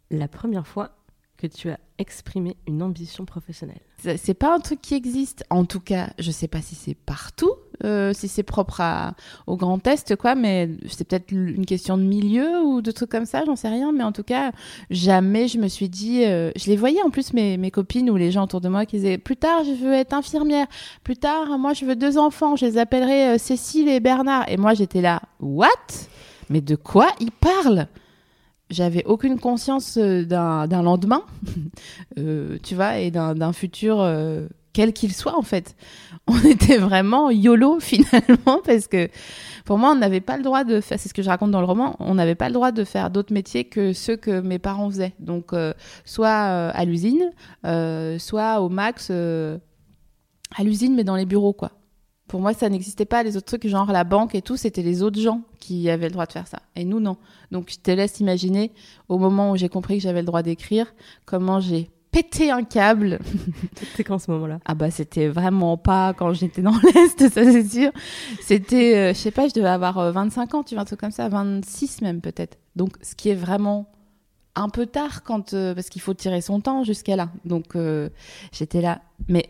La 0.10 0.28
première 0.28 0.68
fois 0.68 0.92
que 1.42 1.48
tu 1.48 1.70
as 1.70 1.80
exprimé 1.98 2.56
une 2.68 2.84
ambition 2.84 3.26
professionnelle. 3.26 3.82
C'est 4.18 4.34
pas 4.34 4.56
un 4.56 4.60
truc 4.60 4.82
qui 4.82 4.96
existe. 4.96 5.44
En 5.50 5.66
tout 5.66 5.80
cas, 5.80 6.10
je 6.18 6.32
sais 6.32 6.48
pas 6.48 6.62
si 6.62 6.74
c'est 6.76 6.96
partout, 6.96 7.52
euh, 7.84 8.14
si 8.14 8.28
c'est 8.28 8.44
propre 8.44 8.82
à, 8.82 9.14
au 9.48 9.58
Grand 9.58 9.86
Est, 9.86 10.16
quoi, 10.16 10.36
mais 10.36 10.70
c'est 10.88 11.08
peut-être 11.08 11.32
une 11.32 11.66
question 11.66 11.98
de 11.98 12.04
milieu 12.04 12.62
ou 12.64 12.82
de 12.82 12.92
trucs 12.92 13.10
comme 13.10 13.26
ça, 13.26 13.44
j'en 13.46 13.56
sais 13.56 13.70
rien. 13.70 13.92
Mais 13.92 14.04
en 14.04 14.12
tout 14.12 14.24
cas, 14.24 14.52
jamais 14.90 15.48
je 15.48 15.58
me 15.58 15.68
suis 15.68 15.90
dit. 15.90 16.24
euh, 16.26 16.52
je 16.56 16.68
les 16.68 16.76
voyais 16.78 17.02
en 17.04 17.10
plus, 17.10 17.34
mes, 17.34 17.58
mes 17.58 17.72
copines 17.72 18.10
ou 18.10 18.16
les 18.16 18.32
gens 18.32 18.44
autour 18.44 18.62
de 18.62 18.70
moi 18.70 18.86
qui 18.86 18.98
disaient 18.98 19.18
Plus 19.18 19.38
tard, 19.38 19.64
je 19.64 19.72
veux 19.84 19.94
être 19.94 20.14
infirmière. 20.14 20.68
Plus 21.04 21.18
tard, 21.18 21.58
moi, 21.60 21.74
je 21.74 21.86
veux 21.86 21.96
deux 21.96 22.18
enfants. 22.18 22.56
Je 22.56 22.66
les 22.66 22.78
appellerai 22.78 23.36
euh, 23.36 23.38
Cécile 23.38 23.88
et 23.90 24.00
Bernard. 24.00 24.48
Et 24.50 24.58
moi, 24.58 24.74
j'étais 24.74 25.02
là 25.02 25.22
What? 25.40 25.68
Mais 26.50 26.62
de 26.62 26.76
quoi 26.76 27.08
ils 27.20 27.32
parlent? 27.32 27.88
J'avais 28.72 29.04
aucune 29.06 29.40
conscience 29.40 29.98
euh, 29.98 30.24
d'un 30.24 30.82
lendemain, 30.82 31.24
euh, 32.18 32.58
tu 32.64 32.76
vois, 32.76 32.98
et 32.98 33.12
d'un 33.12 33.54
futur 33.54 34.00
euh, 34.00 34.48
quel 34.74 34.94
qu'il 34.94 35.14
soit 35.14 35.38
en 35.38 35.42
fait. 35.42 35.76
On 36.28 36.40
était 36.46 36.78
vraiment 36.78 37.30
YOLO 37.30 37.80
finalement 37.82 38.62
parce 38.66 38.88
que 38.88 39.10
pour 39.66 39.78
moi, 39.78 39.92
on 39.92 39.96
n'avait 39.96 40.22
pas 40.22 40.38
le 40.38 40.44
droit 40.44 40.64
de 40.64 40.82
faire, 40.82 41.00
c'est 41.00 41.10
ce 41.10 41.14
que 41.14 41.22
je 41.22 41.30
raconte 41.30 41.52
dans 41.52 41.60
le 41.60 41.68
roman, 41.68 41.96
on 42.00 42.16
n'avait 42.16 42.36
pas 42.36 42.48
le 42.48 42.54
droit 42.54 42.72
de 42.72 42.84
faire 42.84 43.12
d'autres 43.12 43.34
métiers 43.34 43.66
que 43.66 43.94
ceux 43.94 44.16
que 44.16 44.42
mes 44.42 44.58
parents 44.58 44.90
faisaient. 44.90 45.14
Donc, 45.20 45.52
soit 46.04 46.30
à 46.30 46.84
l'usine, 46.84 47.32
soit 48.18 48.60
au 48.60 48.70
max 48.70 49.12
à 49.12 50.64
l'usine, 50.64 50.96
mais 50.96 51.04
dans 51.04 51.16
les 51.16 51.26
bureaux, 51.26 51.54
quoi. 51.54 51.72
Pour 52.32 52.40
moi, 52.40 52.54
ça 52.54 52.70
n'existait 52.70 53.04
pas. 53.04 53.24
Les 53.24 53.36
autres 53.36 53.48
trucs, 53.48 53.68
genre 53.68 53.92
la 53.92 54.06
banque 54.06 54.36
et 54.36 54.42
tout, 54.42 54.56
c'était 54.56 54.84
les 54.84 55.04
autres 55.04 55.20
gens 55.20 55.42
qui 55.60 55.90
avaient 55.90 56.06
le 56.08 56.14
droit 56.14 56.26
de 56.26 56.32
faire 56.32 56.48
ça. 56.48 56.60
Et 56.78 56.86
nous, 56.86 57.02
non. 57.02 57.18
Donc, 57.52 57.70
je 57.70 57.78
te 57.78 57.92
laisse 57.92 58.22
imaginer, 58.22 58.72
au 59.10 59.18
moment 59.18 59.52
où 59.52 59.58
j'ai 59.58 59.68
compris 59.68 59.98
que 59.98 60.04
j'avais 60.04 60.22
le 60.22 60.26
droit 60.26 60.42
d'écrire, 60.42 60.94
comment 61.26 61.60
j'ai 61.60 61.90
pété 62.10 62.50
un 62.50 62.64
câble. 62.64 63.20
C'était 63.76 64.06
quand 64.06 64.18
ce 64.18 64.32
moment-là? 64.32 64.60
Ah 64.64 64.76
bah 64.76 64.92
c'était 64.92 65.28
vraiment 65.28 65.76
pas 65.76 66.14
quand 66.14 66.32
j'étais 66.32 66.62
dans 66.62 66.72
l'Est, 66.96 67.20
ça 67.20 67.44
c'est 67.44 67.68
sûr. 67.68 67.92
C'était, 68.40 68.96
euh, 68.96 69.14
je 69.14 69.20
sais 69.20 69.32
pas, 69.32 69.50
je 69.50 69.54
devais 69.54 69.68
avoir 69.68 70.14
25 70.14 70.54
euh, 70.54 70.58
ans, 70.58 70.64
tu 70.64 70.76
vois, 70.76 70.84
un 70.84 70.86
truc 70.86 71.02
comme 71.02 71.12
ça, 71.12 71.28
26 71.28 72.02
même 72.02 72.22
peut-être. 72.22 72.58
Donc 72.78 72.92
ce 73.02 73.14
qui 73.14 73.28
est 73.28 73.36
vraiment 73.36 73.92
un 74.56 74.70
peu 74.70 74.86
tard 74.86 75.24
quand 75.24 75.54
euh, 75.54 75.76
parce 75.76 75.90
qu'il 75.90 76.02
faut 76.02 76.14
tirer 76.14 76.40
son 76.40 76.62
temps 76.62 76.86
jusqu'à 76.86 77.18
là. 77.18 77.30
Donc 77.44 77.76
j'étais 78.54 78.80
là, 78.80 79.02
mais 79.28 79.50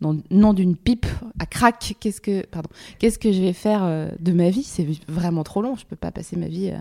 non, 0.00 0.52
d'une 0.52 0.76
pipe 0.76 1.06
à 1.38 1.46
crack. 1.46 1.96
Qu'est-ce 2.00 2.20
que, 2.20 2.44
pardon, 2.46 2.70
qu'est-ce 2.98 3.18
que 3.18 3.32
je 3.32 3.40
vais 3.40 3.52
faire 3.52 4.12
de 4.18 4.32
ma 4.32 4.50
vie? 4.50 4.62
C'est 4.62 4.86
vraiment 5.08 5.44
trop 5.44 5.62
long. 5.62 5.76
Je 5.76 5.86
peux 5.86 5.96
pas 5.96 6.10
passer 6.10 6.36
ma 6.36 6.48
vie 6.48 6.72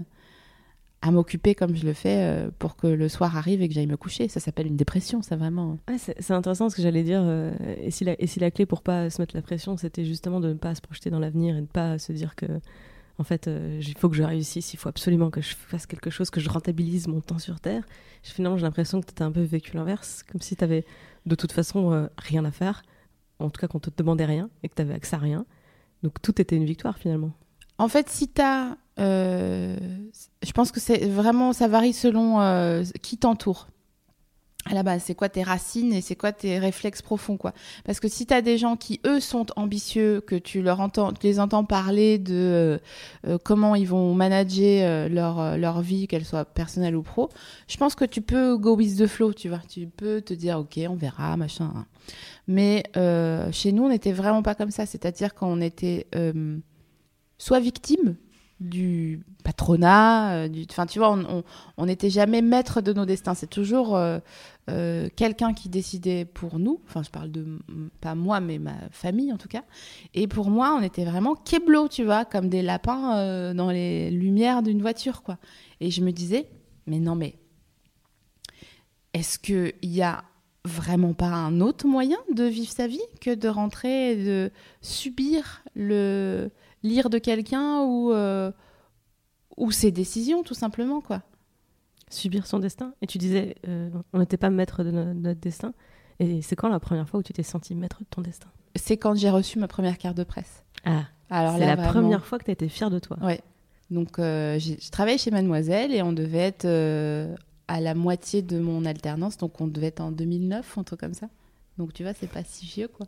à 1.03 1.11
m'occuper 1.11 1.53
comme 1.53 1.75
je 1.75 1.85
le 1.85 1.91
fais 1.91 2.17
euh, 2.21 2.49
pour 2.57 2.77
que 2.77 2.87
le 2.87 3.09
soir 3.09 3.35
arrive 3.35 3.61
et 3.61 3.67
que 3.67 3.73
j'aille 3.73 3.87
me 3.87 3.97
coucher. 3.97 4.29
Ça 4.29 4.39
s'appelle 4.39 4.67
une 4.67 4.77
dépression, 4.77 5.21
ça 5.21 5.35
vraiment. 5.35 5.77
c'est 5.97 6.31
intéressant 6.31 6.69
ce 6.69 6.77
que 6.77 6.81
j'allais 6.81 7.03
dire. 7.03 7.21
Euh, 7.21 7.51
et, 7.81 7.91
si 7.91 8.05
la, 8.05 8.51
clé 8.51 8.65
pour 8.65 8.81
pas 8.81 9.09
se 9.09 9.21
mettre 9.21 9.35
la 9.35 9.41
pression, 9.41 9.75
c'était 9.75 10.05
justement 10.05 10.39
de 10.39 10.49
ne 10.49 10.53
pas 10.53 10.73
se 10.75 10.81
projeter 10.81 11.09
dans 11.09 11.19
l'avenir 11.19 11.55
et 11.55 11.57
de 11.57 11.61
ne 11.63 11.67
pas 11.67 11.99
se 11.99 12.13
dire 12.13 12.35
que, 12.35 12.45
en 13.17 13.25
fait, 13.25 13.49
euh, 13.49 13.81
il 13.85 13.97
faut 13.97 14.07
que 14.07 14.15
je 14.15 14.23
réussisse, 14.23 14.73
il 14.73 14.77
faut 14.77 14.87
absolument 14.87 15.29
que 15.29 15.41
je 15.41 15.55
fasse 15.55 15.87
quelque 15.87 16.09
chose, 16.09 16.29
que 16.29 16.39
je 16.39 16.49
rentabilise 16.49 17.09
mon 17.09 17.19
temps 17.19 17.39
sur 17.39 17.59
Terre. 17.59 17.83
Finalement, 18.21 18.57
j'ai 18.57 18.63
l'impression 18.63 19.01
que 19.01 19.07
tu 19.07 19.11
étais 19.11 19.23
un 19.23 19.31
peu 19.31 19.41
vécu 19.41 19.75
l'inverse, 19.75 20.23
comme 20.31 20.39
si 20.39 20.55
tu 20.55 20.63
avais 20.63 20.85
de 21.25 21.35
toute 21.35 21.51
façon 21.51 22.09
rien 22.17 22.45
à 22.45 22.51
faire, 22.51 22.83
en 23.39 23.49
tout 23.49 23.59
cas 23.59 23.67
qu'on 23.67 23.79
te 23.79 23.89
demandait 23.95 24.25
rien 24.25 24.49
et 24.63 24.69
que 24.69 24.75
tu 24.75 24.81
avais 24.81 24.93
accès 24.93 25.15
à 25.15 25.19
rien. 25.19 25.45
Donc 26.03 26.21
tout 26.21 26.41
était 26.41 26.55
une 26.55 26.65
victoire 26.65 26.97
finalement. 26.97 27.31
En 27.77 27.87
fait, 27.87 28.09
si 28.09 28.27
tu 28.27 28.41
as 28.41 28.77
euh, 28.99 29.75
je 30.43 30.51
pense 30.51 30.71
que 30.71 30.79
c'est 30.79 31.07
vraiment, 31.07 31.53
ça 31.53 31.67
varie 31.67 31.93
selon 31.93 32.41
euh, 32.41 32.83
qui 33.01 33.17
t'entoure. 33.17 33.67
À 34.65 34.73
la 34.73 34.83
base, 34.83 35.03
c'est 35.05 35.15
quoi 35.15 35.27
tes 35.27 35.43
racines 35.43 35.91
et 35.91 35.99
c'est 35.99 36.15
quoi 36.15 36.31
tes 36.31 36.57
réflexes 36.57 37.01
profonds, 37.01 37.35
quoi. 37.35 37.53
Parce 37.83 37.99
que 37.99 38.07
si 38.07 38.25
tu 38.25 38.33
as 38.33 38.41
des 38.41 38.57
gens 38.57 38.77
qui, 38.77 39.01
eux, 39.05 39.19
sont 39.19 39.45
ambitieux, 39.57 40.21
que 40.21 40.35
tu 40.35 40.63
les 40.63 41.39
entends 41.39 41.65
parler 41.65 42.17
de 42.17 42.79
euh, 43.27 43.37
comment 43.43 43.75
ils 43.75 43.87
vont 43.87 44.13
manager 44.13 45.09
leur, 45.09 45.57
leur 45.57 45.81
vie, 45.81 46.07
qu'elle 46.07 46.23
soit 46.23 46.45
personnelle 46.45 46.95
ou 46.95 47.01
pro, 47.01 47.27
je 47.67 47.75
pense 47.75 47.93
que 47.93 48.05
tu 48.05 48.21
peux 48.21 48.55
go 48.55 48.77
with 48.77 48.97
the 48.97 49.07
flow, 49.07 49.33
tu 49.33 49.49
vois. 49.49 49.61
Tu 49.67 49.85
peux 49.85 50.21
te 50.21 50.33
dire, 50.33 50.59
ok, 50.59 50.79
on 50.89 50.95
verra, 50.95 51.35
machin. 51.35 51.69
Hein. 51.75 51.85
Mais 52.47 52.83
chez 53.51 53.73
nous, 53.73 53.83
on 53.83 53.89
n'était 53.89 54.13
vraiment 54.13 54.43
pas 54.43 54.55
comme 54.55 54.71
ça. 54.71 54.85
C'est-à-dire 54.85 55.33
qu'on 55.33 55.59
était 55.59 56.07
soit 57.37 57.59
victime, 57.59 58.15
du 58.63 59.21
patronat, 59.43 60.33
euh, 60.45 60.49
enfin 60.69 60.85
tu 60.85 60.99
vois, 60.99 61.17
on 61.77 61.85
n'était 61.85 62.09
jamais 62.09 62.41
maître 62.41 62.81
de 62.81 62.93
nos 62.93 63.05
destins. 63.05 63.33
C'est 63.33 63.49
toujours 63.49 63.95
euh, 63.95 64.19
euh, 64.69 65.09
quelqu'un 65.15 65.53
qui 65.53 65.69
décidait 65.69 66.25
pour 66.25 66.59
nous. 66.59 66.81
Enfin, 66.87 67.03
je 67.03 67.09
parle 67.09 67.31
de 67.31 67.59
pas 68.01 68.15
moi, 68.15 68.39
mais 68.39 68.59
ma 68.59 68.75
famille 68.91 69.31
en 69.31 69.37
tout 69.37 69.47
cas. 69.49 69.63
Et 70.13 70.27
pour 70.27 70.49
moi, 70.49 70.75
on 70.79 70.81
était 70.81 71.05
vraiment 71.05 71.35
keblo, 71.35 71.87
tu 71.87 72.03
vois, 72.03 72.25
comme 72.25 72.49
des 72.49 72.61
lapins 72.61 73.53
dans 73.53 73.71
les 73.71 74.09
lumières 74.11 74.63
d'une 74.63 74.81
voiture, 74.81 75.23
quoi. 75.23 75.37
Et 75.79 75.91
je 75.91 76.01
me 76.01 76.11
disais, 76.11 76.49
mais 76.87 76.99
non, 76.99 77.15
mais 77.15 77.35
est-ce 79.13 79.37
qu'il 79.37 79.73
y 79.83 80.01
a 80.01 80.23
vraiment 80.65 81.13
pas 81.13 81.27
un 81.27 81.59
autre 81.61 81.87
moyen 81.87 82.17
de 82.33 82.45
vivre 82.45 82.71
sa 82.71 82.87
vie 82.87 83.01
que 83.21 83.33
de 83.33 83.47
rentrer 83.47 84.11
et 84.11 84.23
de 84.23 84.51
subir 84.81 85.63
le 85.75 86.51
lire 86.83 87.09
de 87.09 87.17
quelqu'un 87.17 87.81
ou, 87.81 88.11
euh, 88.11 88.51
ou 89.57 89.71
ses 89.71 89.91
décisions, 89.91 90.43
tout 90.43 90.53
simplement, 90.53 91.01
quoi? 91.01 91.21
Subir 92.13 92.45
son 92.45 92.59
destin. 92.59 92.93
Et 93.01 93.07
tu 93.07 93.17
disais, 93.17 93.55
euh, 93.67 93.89
on 94.13 94.19
n'était 94.19 94.37
pas 94.37 94.49
maître 94.49 94.83
de 94.83 94.91
notre 94.91 95.39
destin. 95.39 95.73
Et 96.19 96.41
c'est 96.41 96.55
quand 96.55 96.69
la 96.69 96.79
première 96.79 97.09
fois 97.09 97.19
où 97.19 97.23
tu 97.23 97.33
t'es 97.33 97.43
senti 97.43 97.75
maître 97.75 97.99
de 97.99 98.05
ton 98.09 98.21
destin? 98.21 98.47
C'est 98.75 98.97
quand 98.97 99.15
j'ai 99.15 99.29
reçu 99.29 99.59
ma 99.59 99.67
première 99.67 99.97
carte 99.97 100.17
de 100.17 100.23
presse. 100.23 100.63
Ah, 100.85 101.05
alors 101.29 101.57
c'est 101.57 101.65
la 101.65 101.77
première 101.77 102.25
fois 102.25 102.39
que 102.39 102.45
tu 102.45 102.51
as 102.51 102.53
été 102.53 102.69
fière 102.69 102.89
de 102.89 102.99
toi. 102.99 103.17
Ouais. 103.21 103.41
Donc, 103.89 104.19
euh, 104.19 104.59
je 104.59 104.89
travaillais 104.91 105.17
chez 105.17 105.31
Mademoiselle 105.31 105.93
et 105.93 106.01
on 106.01 106.13
devait 106.13 106.37
être 106.37 106.67
à 107.67 107.81
la 107.81 107.95
moitié 107.95 108.41
de 108.41 108.59
mon 108.59 108.85
alternance. 108.85 109.37
Donc, 109.37 109.59
on 109.59 109.67
devait 109.67 109.87
être 109.87 110.01
en 110.01 110.11
2009, 110.11 110.77
un 110.77 110.83
truc 110.83 110.99
comme 110.99 111.13
ça. 111.13 111.29
Donc, 111.77 111.93
tu 111.93 112.03
vois, 112.03 112.13
c'est 112.13 112.29
pas 112.29 112.43
si 112.43 112.65
vieux, 112.65 112.87
quoi 112.87 113.07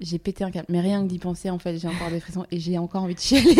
j'ai 0.00 0.18
pété 0.18 0.44
un 0.44 0.50
câble. 0.50 0.66
Mais 0.68 0.80
rien 0.80 1.02
que 1.02 1.08
d'y 1.08 1.18
penser, 1.18 1.50
en 1.50 1.58
fait, 1.58 1.78
j'ai 1.78 1.88
encore 1.88 2.10
des 2.10 2.20
frissons 2.20 2.46
et 2.50 2.60
j'ai 2.60 2.78
encore 2.78 3.02
envie 3.02 3.14
de 3.14 3.20
chialer. 3.20 3.56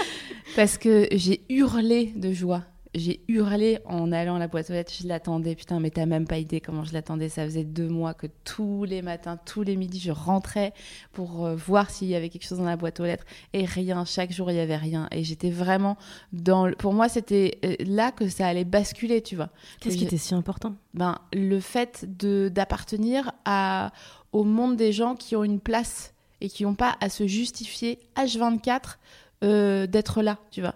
Parce 0.56 0.78
que 0.78 1.08
j'ai 1.12 1.42
hurlé 1.48 2.12
de 2.16 2.32
joie. 2.32 2.62
J'ai 2.94 3.20
hurlé 3.28 3.78
en 3.86 4.12
allant 4.12 4.36
à 4.36 4.38
la 4.38 4.48
boîte 4.48 4.68
aux 4.68 4.74
lettres. 4.74 4.92
Je 5.00 5.08
l'attendais. 5.08 5.54
Putain, 5.54 5.80
mais 5.80 5.90
t'as 5.90 6.04
même 6.04 6.26
pas 6.26 6.38
idée 6.38 6.60
comment 6.60 6.84
je 6.84 6.92
l'attendais. 6.92 7.28
Ça 7.28 7.44
faisait 7.44 7.64
deux 7.64 7.88
mois 7.88 8.12
que 8.12 8.26
tous 8.44 8.84
les 8.84 9.00
matins, 9.00 9.38
tous 9.46 9.62
les 9.62 9.76
midis, 9.76 9.98
je 10.00 10.10
rentrais 10.10 10.74
pour 11.12 11.46
euh, 11.46 11.54
voir 11.54 11.90
s'il 11.90 12.08
y 12.08 12.14
avait 12.14 12.28
quelque 12.28 12.46
chose 12.46 12.58
dans 12.58 12.64
la 12.64 12.76
boîte 12.76 13.00
aux 13.00 13.04
lettres. 13.04 13.24
Et 13.54 13.64
rien. 13.64 14.04
Chaque 14.04 14.30
jour, 14.30 14.50
il 14.50 14.56
y 14.56 14.60
avait 14.60 14.76
rien. 14.76 15.08
Et 15.10 15.24
j'étais 15.24 15.50
vraiment 15.50 15.96
dans. 16.32 16.70
Pour 16.72 16.92
moi, 16.92 17.08
c'était 17.08 17.58
euh, 17.64 17.76
là 17.80 18.12
que 18.12 18.28
ça 18.28 18.46
allait 18.46 18.64
basculer, 18.64 19.22
tu 19.22 19.36
vois. 19.36 19.48
Qu'est-ce 19.80 19.96
qui 19.96 20.04
était 20.04 20.18
si 20.18 20.34
important? 20.34 20.74
Ben, 20.92 21.18
le 21.32 21.60
fait 21.60 22.04
de 22.18 22.50
d'appartenir 22.52 23.32
à 23.44 23.92
au 24.32 24.44
monde 24.44 24.76
des 24.76 24.92
gens 24.92 25.14
qui 25.14 25.36
ont 25.36 25.44
une 25.44 25.60
place 25.60 26.14
et 26.40 26.48
qui 26.48 26.64
n'ont 26.64 26.74
pas 26.74 26.96
à 27.00 27.08
se 27.08 27.26
justifier 27.26 28.00
H24 28.16 28.98
euh, 29.44 29.86
d'être 29.86 30.22
là, 30.22 30.38
tu 30.50 30.60
vois. 30.60 30.74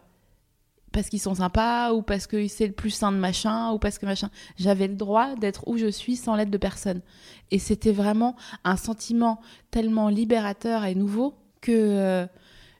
Parce 0.96 1.10
qu'ils 1.10 1.20
sont 1.20 1.34
sympas 1.34 1.92
ou 1.92 2.00
parce 2.00 2.26
que 2.26 2.48
c'est 2.48 2.66
le 2.66 2.72
plus 2.72 2.88
sain 2.88 3.12
de 3.12 3.18
machin 3.18 3.70
ou 3.72 3.78
parce 3.78 3.98
que 3.98 4.06
machin. 4.06 4.30
J'avais 4.56 4.88
le 4.88 4.94
droit 4.94 5.34
d'être 5.34 5.68
où 5.68 5.76
je 5.76 5.88
suis 5.88 6.16
sans 6.16 6.36
l'aide 6.36 6.48
de 6.48 6.56
personne. 6.56 7.02
Et 7.50 7.58
c'était 7.58 7.92
vraiment 7.92 8.34
un 8.64 8.78
sentiment 8.78 9.38
tellement 9.70 10.08
libérateur 10.08 10.86
et 10.86 10.94
nouveau 10.94 11.34
que 11.60 11.70
euh, 11.70 12.26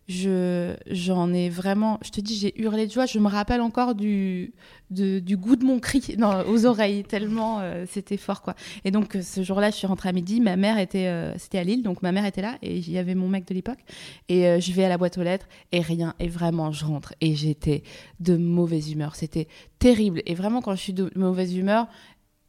je 0.09 0.77
j'en 0.89 1.33
ai 1.33 1.49
vraiment 1.49 1.99
je 2.05 2.11
te 2.11 2.21
dis 2.21 2.37
j'ai 2.37 2.61
hurlé 2.61 2.87
de 2.87 2.93
joie. 2.93 3.07
Je 3.07 3.19
me 3.19 3.29
rappelle 3.29 3.61
encore 3.61 3.95
du 3.95 4.53
du 4.91 5.37
goût 5.37 5.57
de 5.57 5.65
mon 5.65 5.81
cri 5.81 6.17
aux 6.49 6.65
oreilles 6.65 7.03
tellement 7.03 7.59
euh, 7.61 7.85
c'était 7.91 8.17
fort 8.17 8.43
quoi. 8.43 8.55
Et 8.85 8.91
donc 8.91 9.17
euh, 9.17 9.23
ce 9.23 9.43
jour-là 9.43 9.71
je 9.71 9.77
suis 9.77 9.87
rentrée 9.87 10.11
à 10.11 10.13
midi. 10.13 10.41
Ma 10.41 10.57
mère 10.57 10.79
était 10.79 11.09
euh, 11.09 11.37
c'était 11.39 11.59
à 11.59 11.65
Lille 11.65 11.83
donc 11.83 12.03
ma 12.03 12.13
mère 12.13 12.25
était 12.25 12.43
là 12.43 12.57
et 12.63 12.77
il 12.77 12.91
y 12.91 12.99
avait 12.99 13.17
mon 13.17 13.29
mec 13.29 13.47
de 13.47 13.55
l'époque. 13.55 13.81
Et 14.29 14.61
je 14.61 14.73
vais 14.73 14.85
à 14.85 14.89
la 14.89 14.99
boîte 14.99 15.19
aux 15.19 15.23
lettres 15.23 15.49
et 15.73 15.81
rien. 15.81 16.15
Et 16.21 16.29
vraiment 16.29 16.71
je 16.71 16.85
rentre 16.85 17.15
et 17.21 17.35
j'étais 17.35 17.83
de 18.21 18.37
mauvaise 18.37 18.93
humeur. 18.93 19.17
C'était 19.17 19.49
terrible. 19.79 20.23
Et 20.27 20.35
vraiment 20.35 20.63
quand 20.63 20.75
je 20.77 20.81
suis 20.81 20.93
de 20.93 21.11
mauvaise 21.17 21.57
humeur 21.57 21.89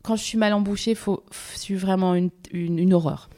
quand 0.04 0.16
je 0.16 0.24
suis 0.24 0.38
mal 0.38 0.54
embouchée 0.54 0.94
faut 0.94 1.24
je 1.54 1.60
suis 1.60 1.76
vraiment 1.76 2.14
une, 2.14 2.30
une 2.52 2.94
horreur 2.94 3.30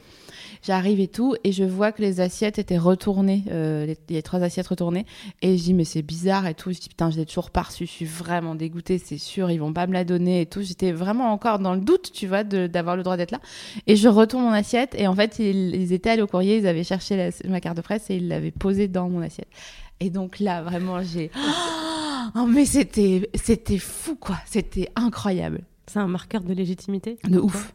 J'arrive 0.62 1.00
et 1.00 1.08
tout, 1.08 1.34
et 1.42 1.52
je 1.52 1.64
vois 1.64 1.90
que 1.90 2.02
les 2.02 2.20
assiettes 2.20 2.58
étaient 2.58 2.78
retournées, 2.78 3.44
euh, 3.50 3.94
les, 4.08 4.22
trois 4.22 4.42
assiettes 4.42 4.66
retournées. 4.66 5.06
Et 5.40 5.56
je 5.56 5.62
dis, 5.62 5.74
mais 5.74 5.84
c'est 5.84 6.02
bizarre 6.02 6.46
et 6.46 6.54
tout. 6.54 6.70
Je 6.70 6.78
dis, 6.78 6.88
putain, 6.88 7.10
je 7.10 7.16
l'ai 7.16 7.24
toujours 7.24 7.50
pas 7.50 7.62
reçu, 7.62 7.86
je 7.86 7.90
suis 7.90 8.04
vraiment 8.04 8.54
dégoûtée, 8.54 8.98
c'est 8.98 9.18
sûr, 9.18 9.50
ils 9.50 9.58
vont 9.58 9.72
pas 9.72 9.86
me 9.86 9.94
la 9.94 10.04
donner 10.04 10.42
et 10.42 10.46
tout. 10.46 10.60
J'étais 10.60 10.92
vraiment 10.92 11.32
encore 11.32 11.58
dans 11.60 11.74
le 11.74 11.80
doute, 11.80 12.12
tu 12.12 12.26
vois, 12.26 12.44
d'avoir 12.44 12.96
le 12.96 13.02
droit 13.02 13.16
d'être 13.16 13.30
là. 13.30 13.40
Et 13.86 13.96
je 13.96 14.08
retourne 14.08 14.44
mon 14.44 14.52
assiette, 14.52 14.94
et 14.98 15.06
en 15.06 15.14
fait, 15.14 15.38
ils, 15.38 15.92
étaient 15.92 16.10
allés 16.10 16.22
au 16.22 16.26
courrier, 16.26 16.58
ils 16.58 16.66
avaient 16.66 16.84
cherché 16.84 17.30
ma 17.48 17.60
carte 17.60 17.76
de 17.76 17.82
presse 17.82 18.10
et 18.10 18.16
ils 18.16 18.28
l'avaient 18.28 18.50
posée 18.50 18.88
dans 18.88 19.08
mon 19.08 19.22
assiette. 19.22 19.48
Et 20.00 20.10
donc 20.10 20.40
là, 20.40 20.62
vraiment, 20.62 21.02
j'ai. 21.02 21.30
Oh, 22.36 22.46
mais 22.46 22.64
c'était, 22.64 23.28
c'était 23.34 23.78
fou, 23.78 24.14
quoi. 24.14 24.36
C'était 24.46 24.88
incroyable. 24.94 25.62
C'est 25.86 25.98
un 25.98 26.06
marqueur 26.06 26.42
de 26.42 26.52
légitimité 26.52 27.18
De 27.24 27.40
ouf. 27.40 27.74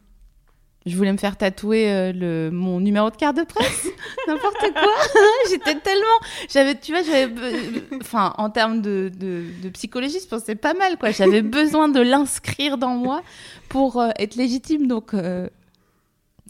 Je 0.86 0.96
voulais 0.96 1.12
me 1.12 1.18
faire 1.18 1.36
tatouer 1.36 1.90
euh, 1.90 2.12
le, 2.12 2.50
mon 2.52 2.78
numéro 2.78 3.10
de 3.10 3.16
carte 3.16 3.36
de 3.36 3.42
presse, 3.42 3.88
n'importe 4.28 4.72
quoi. 4.72 4.94
J'étais 5.50 5.80
tellement, 5.80 6.06
j'avais, 6.48 6.78
tu 6.78 6.92
vois, 6.92 7.02
j'avais, 7.02 7.34
enfin, 8.00 8.32
en 8.38 8.50
termes 8.50 8.80
de, 8.82 9.10
de, 9.18 9.68
psychologie, 9.70 10.20
je 10.22 10.28
pensais 10.28 10.54
pas 10.54 10.74
mal, 10.74 10.96
quoi. 10.96 11.10
J'avais 11.10 11.42
besoin 11.42 11.88
de 11.88 12.00
l'inscrire 12.00 12.78
dans 12.78 12.94
moi 12.94 13.22
pour 13.68 14.00
euh, 14.00 14.10
être 14.16 14.36
légitime, 14.36 14.86
donc 14.86 15.12
euh, 15.12 15.48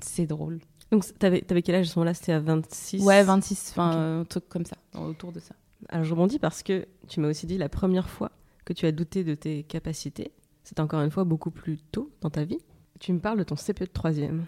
c'est 0.02 0.26
drôle. 0.26 0.58
Donc, 0.92 1.04
t'avais, 1.18 1.42
avais 1.50 1.62
quel 1.62 1.76
âge 1.76 1.88
à 1.88 1.90
ce 1.90 1.98
moment-là? 1.98 2.12
C'était 2.12 2.32
à 2.32 2.40
26 2.40 3.02
Ouais, 3.04 3.22
26, 3.22 3.70
enfin, 3.70 4.20
un 4.20 4.24
truc 4.24 4.50
comme 4.50 4.66
ça, 4.66 4.76
autour 5.00 5.32
de 5.32 5.40
ça. 5.40 5.54
Alors, 5.88 6.04
je 6.04 6.10
rebondis 6.10 6.38
parce 6.38 6.62
que 6.62 6.86
tu 7.08 7.20
m'as 7.20 7.28
aussi 7.28 7.46
dit 7.46 7.56
la 7.56 7.70
première 7.70 8.10
fois 8.10 8.30
que 8.66 8.74
tu 8.74 8.84
as 8.84 8.92
douté 8.92 9.24
de 9.24 9.34
tes 9.34 9.62
capacités, 9.62 10.30
c'était 10.62 10.82
encore 10.82 11.00
une 11.00 11.10
fois 11.10 11.24
beaucoup 11.24 11.50
plus 11.50 11.78
tôt 11.78 12.10
dans 12.20 12.30
ta 12.30 12.44
vie. 12.44 12.58
Tu 13.00 13.12
me 13.12 13.18
parles 13.18 13.38
de 13.38 13.44
ton 13.44 13.56
CPE 13.56 13.80
de 13.80 13.84
troisième. 13.86 14.46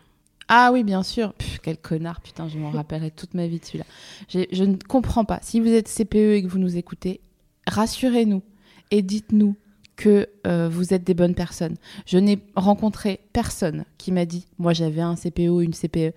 Ah 0.48 0.70
oui, 0.72 0.82
bien 0.82 1.02
sûr. 1.02 1.34
Pff, 1.34 1.58
quel 1.60 1.76
connard, 1.76 2.20
putain, 2.20 2.48
je 2.48 2.58
m'en 2.58 2.70
rappellerai 2.72 3.10
toute 3.10 3.34
ma 3.34 3.46
vie 3.46 3.60
de 3.60 3.64
celui-là. 3.64 3.84
Je 4.28 4.64
ne 4.64 4.76
comprends 4.76 5.24
pas. 5.24 5.38
Si 5.42 5.60
vous 5.60 5.68
êtes 5.68 5.88
CPE 5.88 6.34
et 6.34 6.42
que 6.42 6.48
vous 6.48 6.58
nous 6.58 6.76
écoutez, 6.76 7.20
rassurez-nous 7.66 8.42
et 8.90 9.02
dites-nous 9.02 9.56
que 9.96 10.28
euh, 10.46 10.68
vous 10.68 10.94
êtes 10.94 11.04
des 11.04 11.14
bonnes 11.14 11.34
personnes. 11.34 11.76
Je 12.06 12.18
n'ai 12.18 12.38
rencontré 12.54 13.20
personne 13.32 13.84
qui 13.98 14.12
m'a 14.12 14.24
dit, 14.24 14.46
moi 14.58 14.72
j'avais 14.72 15.00
un 15.00 15.16
CPE 15.16 15.48
ou 15.50 15.60
une 15.60 15.74
CPE. 15.74 16.14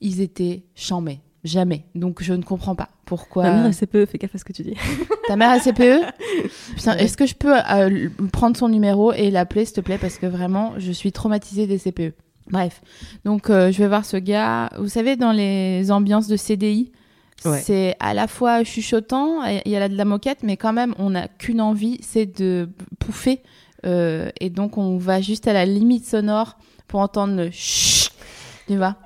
Ils 0.00 0.20
étaient 0.20 0.64
chamés. 0.74 1.20
Jamais. 1.44 1.84
Donc 1.94 2.22
je 2.22 2.32
ne 2.34 2.42
comprends 2.42 2.74
pas 2.76 2.88
pourquoi. 3.04 3.42
Ma 3.44 3.52
mère 3.54 3.66
est 3.66 3.86
CPE, 3.86 4.06
fais 4.06 4.18
gaffe 4.18 4.34
à 4.34 4.38
ce 4.38 4.44
que 4.44 4.52
tu 4.52 4.62
dis. 4.62 4.74
Ta 5.26 5.36
mère 5.36 5.50
a 5.50 5.58
CPE 5.58 6.00
Putain, 6.76 6.96
est-ce 6.96 7.16
que 7.16 7.26
je 7.26 7.34
peux 7.34 7.54
euh, 7.56 8.08
prendre 8.32 8.56
son 8.56 8.68
numéro 8.68 9.12
et 9.12 9.30
l'appeler, 9.30 9.64
s'il 9.64 9.74
te 9.74 9.80
plaît? 9.80 9.98
Parce 9.98 10.18
que 10.18 10.26
vraiment, 10.26 10.74
je 10.78 10.92
suis 10.92 11.10
traumatisée 11.12 11.66
des 11.66 11.78
CPE. 11.78 12.14
Bref. 12.50 12.80
Donc, 13.24 13.50
euh, 13.50 13.72
je 13.72 13.78
vais 13.78 13.88
voir 13.88 14.04
ce 14.04 14.16
gars. 14.16 14.70
Vous 14.78 14.88
savez, 14.88 15.16
dans 15.16 15.32
les 15.32 15.90
ambiances 15.90 16.28
de 16.28 16.36
CDI, 16.36 16.92
Ouais. 17.44 17.58
c'est 17.60 17.96
à 17.98 18.14
la 18.14 18.28
fois 18.28 18.62
chuchotant, 18.62 19.42
il 19.44 19.72
y 19.72 19.74
a 19.74 19.80
là 19.80 19.88
de 19.88 19.96
la 19.96 20.04
moquette, 20.04 20.44
mais 20.44 20.56
quand 20.56 20.72
même, 20.72 20.94
on 20.98 21.10
n'a 21.10 21.26
qu'une 21.26 21.60
envie, 21.60 21.98
c'est 22.00 22.26
de 22.40 22.68
pouffer. 23.00 23.42
Euh, 23.84 24.30
et 24.38 24.48
donc, 24.48 24.78
on 24.78 24.96
va 24.96 25.20
juste 25.20 25.48
à 25.48 25.52
la 25.52 25.64
limite 25.66 26.06
sonore 26.06 26.56
pour 26.86 27.00
entendre 27.00 27.34
le 27.34 27.50
chut. 27.50 28.12
Tu 28.68 28.76
vois? 28.76 28.96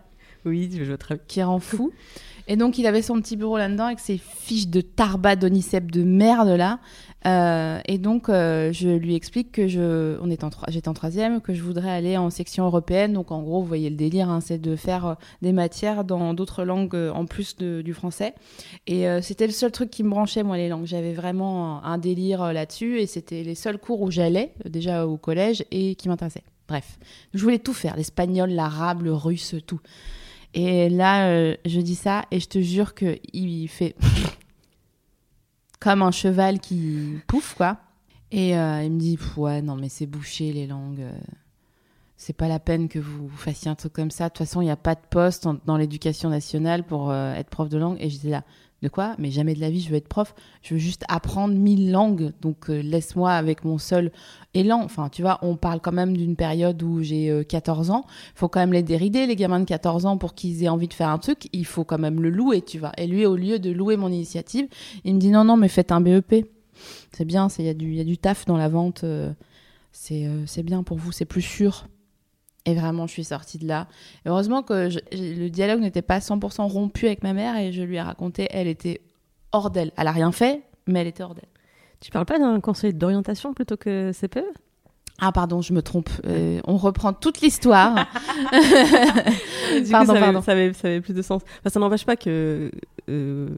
Oui, 0.47 0.71
je 0.73 0.85
vois 0.85 0.97
très 0.97 1.17
bien. 1.17 1.25
qui 1.29 1.43
rend 1.43 1.59
fou. 1.59 1.93
Et 2.49 2.57
donc, 2.57 2.79
il 2.79 2.87
avait 2.87 3.03
son 3.03 3.21
petit 3.21 3.37
bureau 3.37 3.59
là-dedans 3.59 3.87
avec 3.87 3.99
ses 3.99 4.19
fiches 4.19 4.69
de 4.69 4.81
tarba 4.81 5.35
d'Onicep 5.35 5.91
de 5.91 6.05
merde 6.05 6.51
là. 6.51 6.79
Euh, 7.27 7.81
et 7.87 7.99
donc, 7.99 8.29
euh, 8.29 8.73
je 8.73 8.89
lui 8.89 9.17
explique 9.17 9.51
que 9.51 9.67
je, 9.67 10.17
on 10.23 10.31
est 10.31 10.45
en 10.45 10.51
j'étais 10.69 10.89
en 10.89 10.95
troisième, 10.95 11.41
que 11.41 11.55
je 11.55 11.63
voudrais 11.63 11.91
aller 11.91 12.17
en 12.17 12.31
section 12.31 12.65
européenne. 12.65 13.15
Donc, 13.15 13.33
en 13.33 13.43
gros, 13.43 13.61
vous 13.61 13.67
voyez 13.67 13.91
le 13.91 13.97
délire, 13.97 14.31
hein, 14.31 14.41
c'est 14.41 14.59
de 14.59 14.77
faire 14.77 15.07
euh, 15.07 15.15
des 15.43 15.51
matières 15.51 16.05
dans 16.05 16.35
d'autres 16.35 16.63
langues 16.63 16.95
en 16.95 17.27
plus 17.27 17.57
de- 17.57 17.83
du 17.83 17.95
français. 17.95 18.35
Et 18.87 19.07
c'était 19.23 19.47
le 19.47 19.53
seul 19.53 19.73
truc 19.73 19.91
qui 19.91 20.05
me 20.05 20.11
branchait, 20.11 20.45
moi, 20.45 20.57
les 20.57 20.69
langues. 20.69 20.87
J'avais 20.87 21.15
vraiment 21.15 21.85
un, 21.85 21.99
délire 21.99 22.53
là-dessus. 22.53 23.01
Et 23.01 23.07
c'était 23.07 23.43
les 23.43 23.57
seuls 23.57 23.79
cours 23.79 24.03
où 24.03 24.11
j'allais, 24.11 24.53
déjà 24.69 25.07
au 25.07 25.17
collège, 25.17 25.65
et 25.73 25.97
qui 25.97 26.09
m'intéressaient. 26.09 26.45
Bref, 26.69 26.99
je 27.35 27.43
voulais 27.43 27.59
tout 27.59 27.73
faire, 27.73 27.97
l'espagnol, 27.97 28.51
l'arabe, 28.51 29.03
le 29.03 29.15
russe, 29.15 29.55
tout. 29.67 29.81
Et 30.59 30.89
là, 30.89 31.29
euh, 31.29 31.55
je 31.67 31.81
dis 31.83 31.95
ça 31.95 32.25
et 32.31 32.41
je 32.41 32.49
te 32.49 32.59
jure 32.63 32.95
que 32.95 33.19
il 33.35 33.69
fait 33.69 33.95
comme 35.81 36.01
un 36.01 36.11
cheval 36.11 36.61
qui 36.61 37.19
pouffe, 37.27 37.55
quoi. 37.55 37.77
Et 38.33 38.57
euh, 38.57 38.83
il 38.83 38.91
me 38.91 38.99
dit, 38.99 39.19
ouais, 39.37 39.61
non, 39.61 39.77
mais 39.77 39.91
c'est 39.91 40.07
bouché 40.07 40.55
les 40.55 40.67
langues. 40.67 41.03
euh, 41.03 41.13
C'est 42.17 42.33
pas 42.33 42.49
la 42.49 42.59
peine 42.59 42.89
que 42.89 42.99
vous 42.99 43.29
fassiez 43.29 43.71
un 43.71 43.75
truc 43.75 43.93
comme 43.93 44.11
ça. 44.11 44.25
De 44.25 44.29
toute 44.31 44.39
façon, 44.47 44.63
il 44.63 44.65
n'y 44.65 44.71
a 44.71 44.77
pas 44.77 44.95
de 44.95 45.01
poste 45.11 45.47
dans 45.67 45.77
l'éducation 45.77 46.31
nationale 46.31 46.85
pour 46.85 47.13
être 47.15 47.51
prof 47.51 47.69
de 47.69 47.77
langue. 47.77 47.99
Et 48.01 48.09
j'étais 48.09 48.31
là, 48.31 48.43
de 48.83 48.89
quoi 48.89 49.15
Mais 49.19 49.31
jamais 49.31 49.55
de 49.55 49.61
la 49.61 49.71
vie, 49.71 49.81
je 49.81 49.89
veux 49.89 49.97
être 49.97 50.09
prof. 50.09 50.35
Je 50.63 50.75
veux 50.75 50.81
juste 50.81 51.05
apprendre 51.09 51.55
mille 51.55 51.91
langues. 51.91 52.33
Donc, 52.43 52.69
euh, 52.69 52.81
laisse-moi 52.83 53.33
avec 53.33 53.65
mon 53.65 53.79
seul 53.79 54.13
élan. 54.55 54.83
Enfin, 54.83 55.09
tu 55.09 55.23
vois, 55.23 55.39
on 55.43 55.57
parle 55.57 55.81
quand 55.81 55.93
même 55.93 56.17
d'une 56.17 56.37
période 56.37 56.83
où 56.83 57.03
j'ai 57.03 57.31
euh, 57.31 57.43
14 57.43 57.91
ans 57.91 58.05
faut 58.35 58.49
quand 58.49 58.61
même 58.61 58.73
les 58.73 58.83
dérider, 58.83 59.27
les 59.27 59.37
gamins 59.37 59.61
de 59.61 59.65
14 59.65 60.07
ans, 60.07 60.19
pour 60.19 60.35
qu'ils 60.35 60.63
aient 60.63 60.69
envie 60.69 60.89
de 60.89 60.95
faire 60.95 61.09
un 61.09 61.19
truc. 61.19 61.49
Il 61.53 61.65
faut 61.65 61.85
quand 61.85 61.99
même 61.99 62.23
le 62.23 62.31
louer, 62.31 62.63
tu 62.63 62.79
vois. 62.79 62.93
Et 62.99 63.07
lui, 63.07 63.25
au 63.27 63.37
lieu 63.37 63.59
de 63.59 63.71
louer 63.71 63.97
mon 63.97 64.09
initiative, 64.09 64.69
il 65.05 65.15
me 65.15 65.21
dit 65.21 65.31
non, 65.31 65.45
non, 65.45 65.57
mais 65.57 65.69
faites 65.69 65.93
un 65.93 66.01
BEP. 66.01 66.47
C'est 67.13 67.25
bien, 67.25 67.49
il 67.59 67.65
y, 67.65 67.69
a 67.71 68.05
du- 68.05 68.19
taf 68.19 68.45
dans 68.45 68.59
la 68.59 68.69
vente. 68.69 69.05
euh, 69.05 69.33
euh, 70.13 70.43
c'est 70.47 70.63
bien 70.63 70.83
pour 70.83 70.99
vous, 70.99 71.13
c'est 71.13 71.25
plus 71.25 71.43
sûr. 71.43 71.87
Et 72.67 72.75
vraiment, 72.75 73.07
je 73.07 73.13
suis 73.13 73.25
sortie 73.25 73.59
de 73.59 73.67
là. 73.67 73.87
Et 74.25 74.29
heureusement 74.29 74.63
que 74.63 74.91
je- 74.91 74.99
le 75.13 75.49
dialogue 75.49 75.81
n'était 75.81 76.03
pas 76.03 76.19
100% 76.21 76.67
rompu 76.69 77.07
avec 77.07 77.23
ma 77.23 77.33
mère 77.33 77.57
et 77.57 77.73
je 77.73 77.83
lui 77.83 77.97
ai 77.97 78.01
raconté, 78.03 78.49
elle 78.51 78.67
était 78.67 79.01
hors 79.53 79.71
d'elle. 79.71 79.93
Elle 79.97 80.09
a 80.09 80.13
rien 80.13 80.33
fait, 80.33 80.63
mais 80.87 81.01
elle 81.01 81.07
était 81.07 81.23
hors 81.23 81.35
d'elle. 81.35 81.49
Tu 82.01 82.11
parles 82.11 82.27
pas 82.27 82.39
d'un 82.39 82.61
conseil 82.61 82.93
d'orientation 82.93 83.55
plutôt 83.55 83.77
que 83.77 84.11
CPE 84.13 84.45
Ah 85.21 85.33
pardon, 85.33 85.63
je 85.63 85.73
me 85.73 85.81
trompe. 85.81 86.11
Euh, 86.27 86.61
on 86.67 86.77
reprend 86.77 87.13
toute 87.13 87.41
l'histoire. 87.41 87.95
Pardon, 89.91 90.13
coup, 90.13 90.19
ça, 90.19 90.21
pardon. 90.21 90.39
Avait, 90.39 90.43
ça, 90.43 90.53
avait, 90.53 90.73
ça 90.73 90.89
avait 90.89 91.01
plus 91.01 91.15
de 91.15 91.23
sens. 91.23 91.43
Enfin, 91.61 91.71
ça 91.71 91.81
n'empêche 91.81 92.05
pas 92.05 92.17
que, 92.17 92.71
euh, 93.09 93.49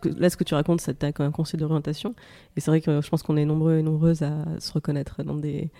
que 0.00 0.08
là, 0.08 0.28
ce 0.30 0.36
que 0.36 0.44
tu 0.44 0.54
racontes, 0.54 0.80
c'est 0.80 1.04
un 1.04 1.30
conseil 1.30 1.58
d'orientation. 1.60 2.14
Et 2.56 2.60
c'est 2.60 2.70
vrai 2.70 2.80
que 2.80 3.00
je 3.00 3.08
pense 3.08 3.22
qu'on 3.22 3.36
est 3.36 3.44
nombreux 3.44 3.76
et 3.78 3.82
nombreuses 3.82 4.22
à 4.22 4.32
se 4.58 4.72
reconnaître 4.72 5.22
dans 5.22 5.34
des, 5.34 5.70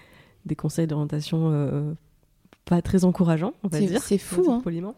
des 0.47 0.55
conseils 0.57 0.87
d'orientation 0.87 1.51
euh, 1.53 1.93
pas 2.65 2.81
très 2.83 3.05
encourageants, 3.05 3.53
on 3.63 3.69
va 3.69 3.79
dire. 3.81 4.01
c'est 4.03 4.17
fou, 4.19 4.51
hein. 4.51 4.61
poliment. 4.63 4.95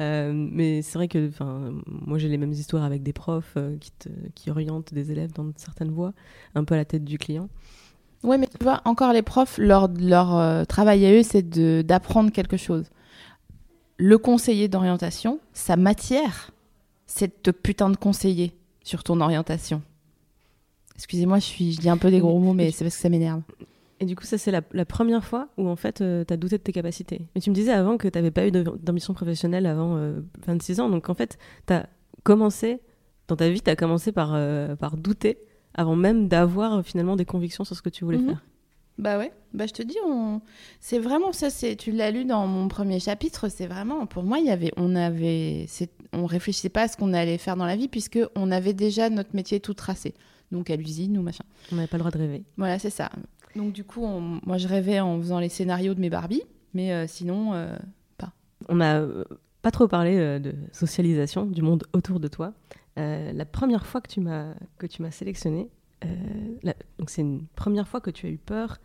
Euh, 0.00 0.32
mais 0.34 0.82
c'est 0.82 0.98
vrai 0.98 1.06
que, 1.08 1.28
enfin, 1.28 1.72
moi, 1.86 2.18
j'ai 2.18 2.28
les 2.28 2.38
mêmes 2.38 2.52
histoires 2.52 2.82
avec 2.84 3.02
des 3.02 3.12
profs 3.12 3.54
euh, 3.56 3.76
qui, 3.78 3.92
te- 3.92 4.08
qui 4.34 4.50
orientent 4.50 4.92
des 4.92 5.12
élèves 5.12 5.32
dans 5.32 5.46
certaines 5.56 5.90
voies, 5.92 6.12
un 6.56 6.64
peu 6.64 6.74
à 6.74 6.78
la 6.78 6.84
tête 6.84 7.04
du 7.04 7.18
client. 7.18 7.48
Ouais, 8.24 8.38
mais 8.38 8.46
tu 8.48 8.56
vois, 8.64 8.80
encore 8.84 9.12
les 9.12 9.22
profs, 9.22 9.58
leur, 9.58 9.88
leur 10.00 10.36
euh, 10.36 10.64
travail 10.64 11.06
à 11.06 11.12
eux, 11.12 11.22
c'est 11.22 11.48
d'apprendre 11.84 12.32
quelque 12.32 12.56
chose. 12.56 12.86
Le 13.96 14.18
conseiller 14.18 14.66
d'orientation, 14.66 15.38
sa 15.52 15.76
matière, 15.76 16.50
c'est 17.06 17.28
de 17.28 17.34
te 17.42 17.50
putain 17.50 17.90
de 17.90 17.96
conseiller 17.96 18.54
sur 18.82 19.04
ton 19.04 19.20
orientation. 19.20 19.82
Excusez-moi, 20.96 21.38
je, 21.38 21.44
suis, 21.44 21.72
je 21.72 21.80
dis 21.80 21.88
un 21.88 21.96
peu 21.96 22.10
des 22.10 22.18
gros 22.20 22.38
mots, 22.40 22.54
mais 22.54 22.70
c'est 22.70 22.84
parce 22.84 22.96
que 22.96 23.02
ça 23.02 23.08
m'énerve. 23.08 23.42
Et 24.00 24.06
du 24.06 24.16
coup, 24.16 24.24
ça, 24.24 24.38
c'est 24.38 24.50
la, 24.50 24.60
la 24.72 24.84
première 24.84 25.24
fois 25.24 25.48
où, 25.56 25.68
en 25.68 25.76
fait, 25.76 25.94
tu 25.98 26.32
as 26.32 26.36
douté 26.36 26.58
de 26.58 26.62
tes 26.62 26.72
capacités. 26.72 27.28
Mais 27.34 27.40
tu 27.40 27.50
me 27.50 27.54
disais 27.54 27.72
avant 27.72 27.96
que 27.96 28.08
tu 28.08 28.18
n'avais 28.18 28.30
pas 28.30 28.46
eu 28.46 28.50
d'ambition 28.50 29.14
professionnelle 29.14 29.66
avant 29.66 29.96
euh, 29.96 30.20
26 30.46 30.80
ans. 30.80 30.90
Donc, 30.90 31.08
en 31.08 31.14
fait, 31.14 31.38
tu 31.66 31.72
as 31.72 31.88
commencé, 32.24 32.80
dans 33.28 33.36
ta 33.36 33.48
vie, 33.48 33.60
tu 33.60 33.70
as 33.70 33.76
commencé 33.76 34.10
par, 34.12 34.32
euh, 34.34 34.74
par 34.76 34.96
douter 34.96 35.38
avant 35.74 35.96
même 35.96 36.28
d'avoir 36.28 36.74
euh, 36.78 36.82
finalement 36.82 37.16
des 37.16 37.24
convictions 37.24 37.64
sur 37.64 37.76
ce 37.76 37.82
que 37.82 37.88
tu 37.88 38.04
voulais 38.04 38.18
Mhm. 38.18 38.26
faire. 38.28 38.44
Bah 38.96 39.18
ouais, 39.18 39.32
bah 39.52 39.66
je 39.66 39.72
te 39.72 39.82
dis, 39.82 39.96
on... 40.06 40.40
c'est 40.78 41.00
vraiment 41.00 41.32
ça. 41.32 41.50
C'est, 41.50 41.74
tu 41.74 41.90
l'as 41.90 42.12
lu 42.12 42.24
dans 42.24 42.46
mon 42.46 42.68
premier 42.68 43.00
chapitre. 43.00 43.48
C'est 43.48 43.66
vraiment, 43.66 44.06
pour 44.06 44.22
moi, 44.22 44.38
il 44.38 44.46
y 44.46 44.50
avait, 44.50 44.70
on 44.76 44.94
avait, 44.94 45.66
on 46.12 46.26
réfléchissait 46.26 46.68
pas 46.68 46.82
à 46.82 46.88
ce 46.88 46.96
qu'on 46.96 47.12
allait 47.12 47.38
faire 47.38 47.56
dans 47.56 47.66
la 47.66 47.74
vie 47.74 47.88
puisque 47.88 48.20
on 48.36 48.52
avait 48.52 48.72
déjà 48.72 49.10
notre 49.10 49.34
métier 49.34 49.58
tout 49.58 49.74
tracé. 49.74 50.14
Donc 50.52 50.70
à 50.70 50.76
l'usine 50.76 51.18
ou 51.18 51.22
machin. 51.22 51.42
On 51.72 51.74
n'avait 51.76 51.88
pas 51.88 51.96
le 51.96 52.02
droit 52.02 52.12
de 52.12 52.18
rêver. 52.18 52.44
Voilà, 52.56 52.78
c'est 52.78 52.90
ça. 52.90 53.10
Donc 53.56 53.72
du 53.72 53.84
coup, 53.84 54.04
on- 54.04 54.40
moi 54.44 54.58
je 54.58 54.66
rêvais 54.66 55.00
en 55.00 55.18
faisant 55.18 55.38
les 55.38 55.48
scénarios 55.48 55.94
de 55.94 56.00
mes 56.00 56.10
Barbie, 56.10 56.42
mais 56.72 56.92
euh, 56.92 57.06
sinon, 57.06 57.54
euh, 57.54 57.76
On 58.68 58.76
n'a 58.76 59.00
euh, 59.00 59.24
pas 59.60 59.70
trop 59.70 59.88
parlé 59.88 60.40
de 60.40 60.54
socialisation, 60.72 61.44
du 61.44 61.60
monde 61.60 61.84
autour 61.92 62.18
de 62.18 62.28
toi. 62.28 62.54
La 62.96 63.44
première 63.44 63.84
fois 63.86 64.00
que 64.00 64.08
tu 64.08 64.20
m'as 65.02 65.10
sélectionné, 65.10 65.68
c'est 67.06 67.20
une 67.20 67.46
première 67.54 67.86
fois 67.86 68.00
que 68.00 68.10
tu 68.10 68.26
as 68.26 68.30
eu 68.30 68.38
peur 68.38 68.78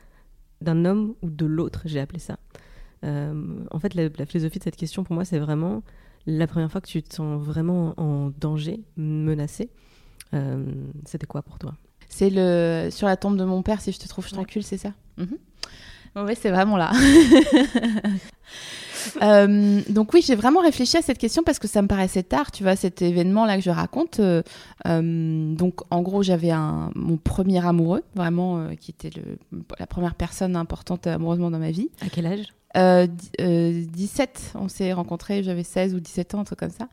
d'un 0.62 0.84
homme 0.84 1.16
ou 1.22 1.30
de 1.30 1.46
l'autre, 1.46 1.84
j'ai 1.86 2.00
appelé 2.00 2.20
ça. 2.20 2.38
En 3.04 3.80
fait, 3.80 3.94
la, 3.94 4.26
philosophie 4.26 4.60
de 4.60 4.64
cette 4.64 4.76
question 4.76 5.04
pour 5.04 5.14
moi, 5.14 5.24
c'est 5.24 5.40
vraiment 5.40 5.84
la 6.26 6.48
première 6.48 6.72
fois 6.72 6.82
que 6.82 6.88
tu 6.88 7.02
te 7.02 7.16
sens 7.16 7.42
vraiment 7.42 7.94
en 7.98 8.30
danger, 8.30 8.82
menacé. 8.98 9.70
C'était 11.06 11.28
quoi 11.28 11.42
pour 11.42 11.58
toi? 11.60 11.76
C'est 12.10 12.30
le 12.30 12.90
sur 12.92 13.08
la 13.08 13.16
tombe 13.16 13.38
de 13.38 13.46
mon 13.46 13.62
père. 13.62 13.80
Si 13.82 13.92
je 13.94 14.00
te 14.00 14.08
trouve, 14.08 14.28
je 14.28 14.36
t'encule, 14.36 14.64
c'est 14.64 14.78
ça? 14.78 14.92
Mhm. 15.18 15.38
Ouais, 16.26 16.36
c'est 16.36 16.50
vraiment 16.50 16.76
là. 16.76 16.92
Euh, 19.22 19.82
donc 19.90 20.14
oui, 20.14 20.22
j'ai 20.26 20.36
vraiment 20.36 20.60
réfléchi 20.60 20.98
à 20.98 21.02
cette 21.02 21.18
question 21.18 21.42
parce 21.44 21.58
que 21.58 21.68
ça 21.70 21.82
me 21.82 21.88
paraissait 21.88 22.22
tard, 22.24 22.52
tu 22.52 22.64
vois, 22.64 22.76
cet 22.76 23.02
événement-là 23.02 23.56
que 23.56 23.64
je 23.64 23.70
raconte. 23.70 24.20
euh, 24.20 24.44
euh, 24.88 25.56
donc 25.56 25.82
en 25.90 26.02
gros, 26.02 26.22
j'avais 26.22 26.52
un 26.52 26.92
mon 26.96 27.16
premier 27.18 27.66
amoureux, 27.66 28.04
vraiment, 28.16 28.68
qui 28.80 28.92
était 28.92 29.10
le, 29.16 29.38
la 29.80 29.88
première 29.88 30.16
personne 30.16 30.56
importante 30.56 31.08
amoureusement 31.08 31.50
dans 31.50 31.60
ma 31.60 31.72
vie. 31.72 31.90
À 32.02 32.10
quel 32.10 32.26
âge? 32.26 32.46
Euh, 32.78 33.08
di- 33.08 33.32
euh, 33.42 33.84
17, 33.88 34.52
on 34.56 34.68
s'est 34.68 34.92
rencontrés, 34.94 35.44
j'avais 35.44 35.64
16 35.64 35.96
ou 35.96 36.00
17 36.02 36.36
ans, 36.36 36.42
un 36.42 36.44
truc 36.44 36.60
comme 36.60 36.70
ça. 36.70 36.88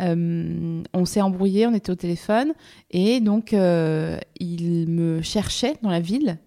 Euh, 0.00 0.82
on 0.92 1.04
s'est 1.04 1.20
embrouillé, 1.20 1.66
on 1.68 1.74
était 1.74 1.90
au 1.90 1.94
téléphone 1.94 2.52
et 2.90 3.20
donc 3.20 3.52
euh, 3.52 4.18
il 4.40 4.88
me 4.88 5.22
cherchait 5.22 5.76
dans 5.82 5.90
la 5.90 6.00
ville 6.00 6.38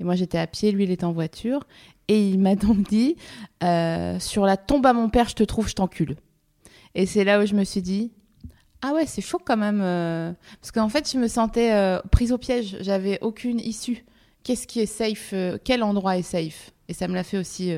et 0.00 0.04
moi 0.04 0.14
j'étais 0.14 0.38
à 0.38 0.46
pied, 0.46 0.72
lui 0.72 0.84
il 0.84 0.90
était 0.90 1.04
en 1.04 1.12
voiture 1.12 1.66
et 2.08 2.26
il 2.26 2.38
m'a 2.38 2.54
donc 2.54 2.88
dit 2.88 3.16
euh, 3.62 4.18
sur 4.20 4.46
la 4.46 4.56
tombe 4.56 4.86
à 4.86 4.94
mon 4.94 5.10
père 5.10 5.28
je 5.28 5.34
te 5.34 5.42
trouve, 5.44 5.68
je 5.68 5.74
t'encule. 5.74 6.16
Et 6.94 7.04
c'est 7.04 7.24
là 7.24 7.42
où 7.42 7.46
je 7.46 7.54
me 7.54 7.64
suis 7.64 7.82
dit 7.82 8.10
ah 8.80 8.94
ouais 8.94 9.04
c'est 9.04 9.20
chaud 9.20 9.40
quand 9.44 9.58
même 9.58 9.80
parce 10.60 10.72
qu'en 10.72 10.88
fait 10.88 11.10
je 11.12 11.18
me 11.18 11.28
sentais 11.28 11.98
prise 12.10 12.32
au 12.32 12.38
piège, 12.38 12.78
j'avais 12.80 13.18
aucune 13.20 13.60
issue. 13.60 14.04
Qu'est-ce 14.44 14.66
qui 14.66 14.80
est 14.80 14.86
safe 14.86 15.34
Quel 15.64 15.82
endroit 15.82 16.16
est 16.16 16.22
safe? 16.22 16.70
Et 16.88 16.94
ça 16.94 17.06
me 17.08 17.14
l'a 17.14 17.24
fait 17.24 17.38
aussi 17.38 17.72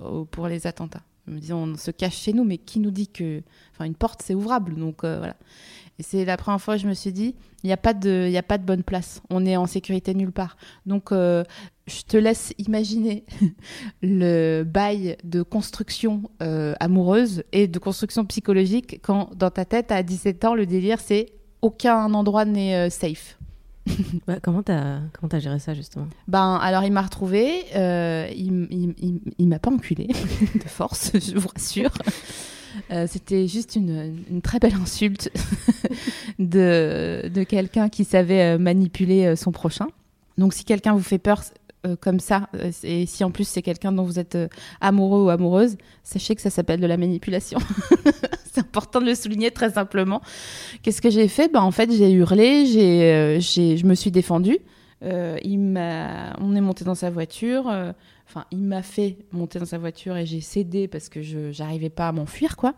au- 0.00 0.24
pour 0.24 0.48
les 0.48 0.66
attentats. 0.66 1.02
On 1.50 1.76
se 1.76 1.90
cache 1.90 2.16
chez 2.16 2.32
nous, 2.32 2.44
mais 2.44 2.58
qui 2.58 2.78
nous 2.80 2.90
dit 2.90 3.08
que. 3.08 3.42
Enfin, 3.72 3.84
une 3.84 3.94
porte, 3.94 4.22
c'est 4.22 4.34
ouvrable. 4.34 4.74
Donc 4.76 5.04
euh, 5.04 5.18
voilà. 5.18 5.36
Et 5.98 6.02
c'est 6.02 6.24
la 6.26 6.36
première 6.36 6.60
fois 6.60 6.76
que 6.76 6.82
je 6.82 6.88
me 6.88 6.92
suis 6.94 7.12
dit, 7.12 7.34
il 7.62 7.66
n'y 7.68 7.72
a, 7.72 7.78
pas 7.78 7.94
de- 7.94 8.28
y 8.30 8.36
a 8.36 8.42
pas 8.42 8.58
de 8.58 8.64
bonne 8.64 8.82
place. 8.82 9.22
On 9.30 9.46
est 9.46 9.56
en 9.56 9.64
sécurité 9.66 10.12
nulle 10.14 10.30
part. 10.30 10.58
Donc, 10.84 11.10
euh, 11.10 11.42
je 11.86 12.02
te 12.02 12.18
laisse 12.18 12.52
imaginer 12.58 13.24
le 14.02 14.62
bail 14.64 15.16
de 15.24 15.42
construction 15.42 16.22
euh, 16.42 16.74
amoureuse 16.80 17.44
et 17.52 17.66
de 17.66 17.78
construction 17.78 18.24
psychologique 18.26 19.00
quand 19.02 19.30
dans 19.36 19.50
ta 19.50 19.64
tête 19.64 19.90
à 19.90 20.02
17 20.02 20.44
ans 20.44 20.54
le 20.54 20.66
délire 20.66 21.00
c'est 21.00 21.32
aucun 21.62 22.12
endroit 22.12 22.44
n'est 22.44 22.90
safe. 22.90 23.35
Comment 24.42 24.62
t'as 24.62 24.98
comment 25.12 25.30
as 25.32 25.38
géré 25.38 25.58
ça 25.58 25.74
justement? 25.74 26.08
Ben 26.28 26.56
alors 26.56 26.84
il 26.84 26.92
m'a 26.92 27.02
retrouvé, 27.02 27.64
euh, 27.74 28.28
il, 28.34 29.48
m'a 29.48 29.58
pas 29.58 29.70
enculé 29.70 30.06
de 30.54 30.68
force, 30.68 31.12
je 31.14 31.38
vous 31.38 31.48
rassure. 31.48 31.92
Euh, 32.90 33.06
C'était 33.08 33.48
juste 33.48 33.76
une, 33.76 34.22
une, 34.30 34.42
très 34.42 34.58
belle 34.58 34.74
insulte 34.74 35.30
de, 36.38 37.30
de 37.32 37.42
quelqu'un 37.44 37.88
qui 37.88 38.04
savait 38.04 38.54
euh, 38.54 38.58
manipuler 38.58 39.34
son 39.36 39.52
prochain. 39.52 39.86
Donc 40.36 40.52
si 40.52 40.64
quelqu'un 40.64 40.92
vous 40.92 41.02
fait 41.02 41.18
peur 41.18 41.42
euh, 41.86 41.96
comme 41.98 42.20
ça, 42.20 42.48
euh, 42.54 42.70
et 42.82 43.06
si 43.06 43.22
en 43.24 43.30
plus 43.30 43.46
c'est 43.46 43.62
quelqu'un 43.62 43.92
dont 43.92 44.02
vous 44.02 44.18
êtes 44.18 44.34
euh, 44.34 44.48
amoureux 44.80 45.24
ou 45.24 45.30
amoureuse, 45.30 45.76
sachez 46.02 46.34
que 46.34 46.42
ça 46.42 46.50
s'appelle 46.50 46.80
de 46.80 46.86
la 46.86 46.96
manipulation. 46.96 47.58
c'est 48.52 48.60
important 48.60 49.00
de 49.00 49.06
le 49.06 49.14
souligner 49.14 49.50
très 49.50 49.70
simplement. 49.70 50.20
Qu'est-ce 50.82 51.00
que 51.00 51.10
j'ai 51.10 51.28
fait? 51.28 51.52
Ben, 51.52 51.60
En 51.60 51.70
fait, 51.70 51.90
j'ai 51.92 52.10
hurlé, 52.12 52.66
j'ai, 52.66 53.38
j'ai, 53.40 53.76
je 53.76 53.86
me 53.86 53.94
suis 53.94 54.10
défendue. 54.10 54.58
il 55.02 55.58
m'a, 55.58 56.34
on 56.40 56.54
est 56.56 56.60
monté 56.60 56.84
dans 56.84 56.94
sa 56.94 57.10
voiture. 57.10 57.66
Enfin, 58.28 58.44
il 58.50 58.62
m'a 58.62 58.82
fait 58.82 59.18
monter 59.32 59.58
dans 59.58 59.66
sa 59.66 59.78
voiture 59.78 60.16
et 60.16 60.26
j'ai 60.26 60.40
cédé 60.40 60.88
parce 60.88 61.08
que 61.08 61.22
je 61.22 61.52
j'arrivais 61.52 61.90
pas 61.90 62.08
à 62.08 62.12
m'enfuir, 62.12 62.56
quoi. 62.56 62.74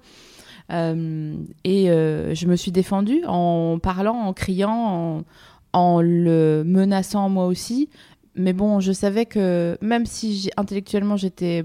Et 0.70 1.86
je 1.86 2.46
me 2.46 2.56
suis 2.56 2.72
défendue 2.72 3.22
en 3.26 3.78
parlant, 3.78 4.16
en 4.16 4.32
criant, 4.32 5.24
en 5.72 6.00
le 6.00 6.64
menaçant 6.66 7.28
moi 7.28 7.46
aussi. 7.46 7.88
Mais 8.38 8.52
bon, 8.52 8.80
je 8.80 8.92
savais 8.92 9.26
que 9.26 9.76
même 9.82 10.06
si 10.06 10.50
intellectuellement 10.56 11.16
j'étais 11.16 11.64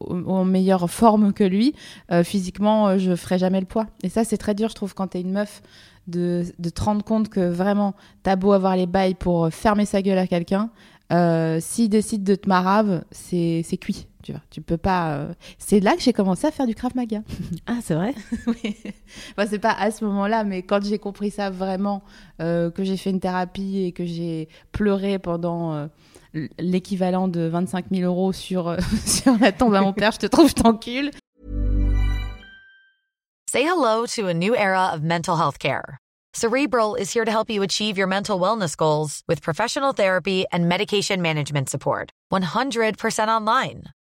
en 0.00 0.44
meilleure 0.44 0.90
forme 0.90 1.32
que 1.32 1.44
lui, 1.44 1.74
euh, 2.10 2.24
physiquement, 2.24 2.98
je 2.98 3.14
ferais 3.14 3.38
jamais 3.38 3.60
le 3.60 3.66
poids. 3.66 3.86
Et 4.02 4.08
ça, 4.08 4.24
c'est 4.24 4.38
très 4.38 4.54
dur, 4.54 4.70
je 4.70 4.74
trouve, 4.74 4.94
quand 4.94 5.08
t'es 5.08 5.20
une 5.20 5.32
meuf, 5.32 5.62
de, 6.06 6.44
de 6.58 6.70
te 6.70 6.82
rendre 6.82 7.04
compte 7.04 7.28
que 7.28 7.48
vraiment, 7.48 7.94
t'as 8.22 8.36
beau 8.36 8.52
avoir 8.52 8.76
les 8.76 8.86
bails 8.86 9.14
pour 9.14 9.52
fermer 9.52 9.84
sa 9.84 10.02
gueule 10.02 10.18
à 10.18 10.26
quelqu'un, 10.26 10.70
euh, 11.12 11.58
s'il 11.60 11.88
décide 11.88 12.24
de 12.24 12.34
te 12.34 12.48
marave, 12.48 13.04
c'est 13.10 13.78
cuit. 13.80 14.06
Tu 14.26 14.32
vois, 14.32 14.40
tu 14.50 14.60
peux 14.60 14.76
pas. 14.76 15.18
Euh... 15.18 15.34
C'est 15.56 15.78
là 15.78 15.94
que 15.94 16.02
j'ai 16.02 16.12
commencé 16.12 16.48
à 16.48 16.50
faire 16.50 16.66
du 16.66 16.74
Krav 16.74 16.96
Maga. 16.96 17.22
Ah, 17.68 17.78
c'est 17.80 17.94
vrai 17.94 18.12
Oui. 18.48 18.76
Enfin, 19.30 19.48
c'est 19.48 19.60
pas 19.60 19.70
à 19.70 19.92
ce 19.92 20.04
moment-là, 20.04 20.42
mais 20.42 20.62
quand 20.62 20.84
j'ai 20.84 20.98
compris 20.98 21.30
ça 21.30 21.48
vraiment, 21.48 22.02
euh, 22.40 22.72
que 22.72 22.82
j'ai 22.82 22.96
fait 22.96 23.10
une 23.10 23.20
thérapie 23.20 23.84
et 23.84 23.92
que 23.92 24.04
j'ai 24.04 24.48
pleuré 24.72 25.20
pendant 25.20 25.74
euh, 25.74 25.86
l'équivalent 26.58 27.28
de 27.28 27.42
25 27.42 27.86
000 27.92 28.02
euros 28.02 28.32
sur, 28.32 28.66
euh, 28.66 28.78
sur 29.06 29.38
la 29.38 29.52
tombe 29.52 29.76
à 29.76 29.80
mon 29.80 29.92
père, 29.92 30.10
je 30.10 30.18
te 30.18 30.26
trouve, 30.26 30.48
je 30.48 30.54
t'encule. 30.54 31.12
Say 33.48 33.62
hello 33.62 34.06
to 34.16 34.26
a 34.26 34.34
new 34.34 34.56
era 34.56 34.90
of 34.92 35.02
mental 35.02 35.36
health 35.36 35.60
care. 35.60 35.98
Cerebral 36.34 36.96
is 36.96 37.12
here 37.12 37.24
to 37.24 37.30
help 37.30 37.48
you 37.48 37.62
achieve 37.62 37.96
your 37.96 38.08
mental 38.08 38.40
wellness 38.40 38.76
goals 38.76 39.22
with 39.28 39.40
professional 39.40 39.92
therapy 39.92 40.46
and 40.52 40.68
medication 40.68 41.22
management 41.22 41.68
support. 41.68 42.10
100% 42.32 43.28
online. 43.28 43.84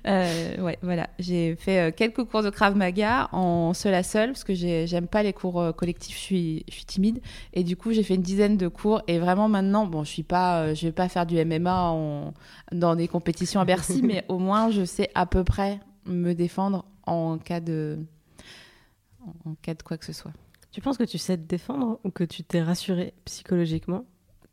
Euh, 0.07 0.57
ouais, 0.61 0.77
voilà. 0.81 1.09
J'ai 1.19 1.55
fait 1.55 1.89
euh, 1.89 1.91
quelques 1.93 2.23
cours 2.23 2.41
de 2.41 2.49
Krav 2.49 2.75
Maga 2.75 3.27
en 3.31 3.73
seul 3.73 3.93
à 3.93 4.03
seul 4.03 4.29
parce 4.29 4.43
que 4.43 4.53
j'aime 4.53 5.07
pas 5.07 5.23
les 5.23 5.33
cours 5.33 5.59
euh, 5.59 5.71
collectifs, 5.71 6.15
je 6.15 6.21
suis, 6.21 6.65
je 6.69 6.75
suis 6.75 6.85
timide. 6.85 7.19
Et 7.53 7.65
du 7.65 7.75
coup, 7.75 7.91
j'ai 7.91 8.03
fait 8.03 8.15
une 8.15 8.21
dizaine 8.21 8.57
de 8.57 8.67
cours. 8.67 9.01
Et 9.07 9.19
vraiment, 9.19 9.49
maintenant, 9.49 9.85
bon, 9.85 10.03
je 10.03 10.09
suis 10.09 10.23
pas, 10.23 10.73
je 10.73 10.87
vais 10.87 10.93
pas 10.93 11.09
faire 11.09 11.25
du 11.25 11.43
MMA 11.43 11.89
en, 11.91 12.33
dans 12.71 12.95
des 12.95 13.07
compétitions 13.07 13.59
à 13.59 13.65
Bercy, 13.65 14.01
mais 14.03 14.23
au 14.29 14.39
moins, 14.39 14.71
je 14.71 14.85
sais 14.85 15.09
à 15.15 15.25
peu 15.25 15.43
près 15.43 15.79
me 16.05 16.33
défendre 16.33 16.85
en 17.05 17.37
cas 17.37 17.59
de, 17.59 17.99
en 19.45 19.55
cas 19.61 19.73
de 19.73 19.83
quoi 19.83 19.97
que 19.97 20.05
ce 20.05 20.13
soit. 20.13 20.31
Tu 20.71 20.81
penses 20.81 20.97
que 20.97 21.03
tu 21.03 21.17
sais 21.17 21.37
te 21.37 21.43
défendre 21.43 21.99
ou 22.03 22.11
que 22.11 22.23
tu 22.23 22.43
t'es 22.43 22.61
rassuré 22.61 23.13
psychologiquement? 23.25 24.05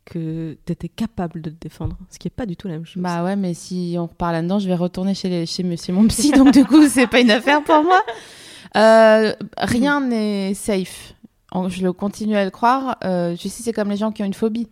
Que 0.07 0.57
tu 0.65 0.71
étais 0.71 0.87
capable 0.87 1.41
de 1.41 1.49
te 1.49 1.55
défendre, 1.59 1.97
ce 2.09 2.17
qui 2.17 2.27
est 2.27 2.31
pas 2.31 2.45
du 2.45 2.55
tout 2.55 2.67
la 2.67 2.75
même 2.75 2.85
chose. 2.85 3.03
Bah 3.03 3.23
ouais, 3.23 3.35
mais 3.35 3.53
si 3.53 3.95
on 3.99 4.05
reparle 4.05 4.33
là-dedans, 4.33 4.59
je 4.59 4.67
vais 4.67 4.75
retourner 4.75 5.13
chez, 5.13 5.27
les, 5.29 5.93
mon 5.93 6.07
psy, 6.07 6.31
donc 6.31 6.51
du 6.51 6.63
coup, 6.63 6.87
c'est 6.87 7.07
pas 7.07 7.19
une 7.19 7.31
affaire 7.31 7.63
pour 7.63 7.83
moi. 7.83 8.01
Euh, 8.75 9.33
rien 9.57 10.01
n'est 10.01 10.53
safe. 10.53 11.13
Je 11.67 11.83
le 11.83 11.91
continue 11.93 12.35
à 12.35 12.45
le 12.45 12.51
croire. 12.51 12.97
Euh, 13.03 13.35
je 13.35 13.47
sais, 13.47 13.63
c'est 13.63 13.73
comme 13.73 13.89
les 13.89 13.97
gens 13.97 14.11
qui 14.11 14.21
ont 14.21 14.25
une 14.25 14.33
phobie. 14.33 14.69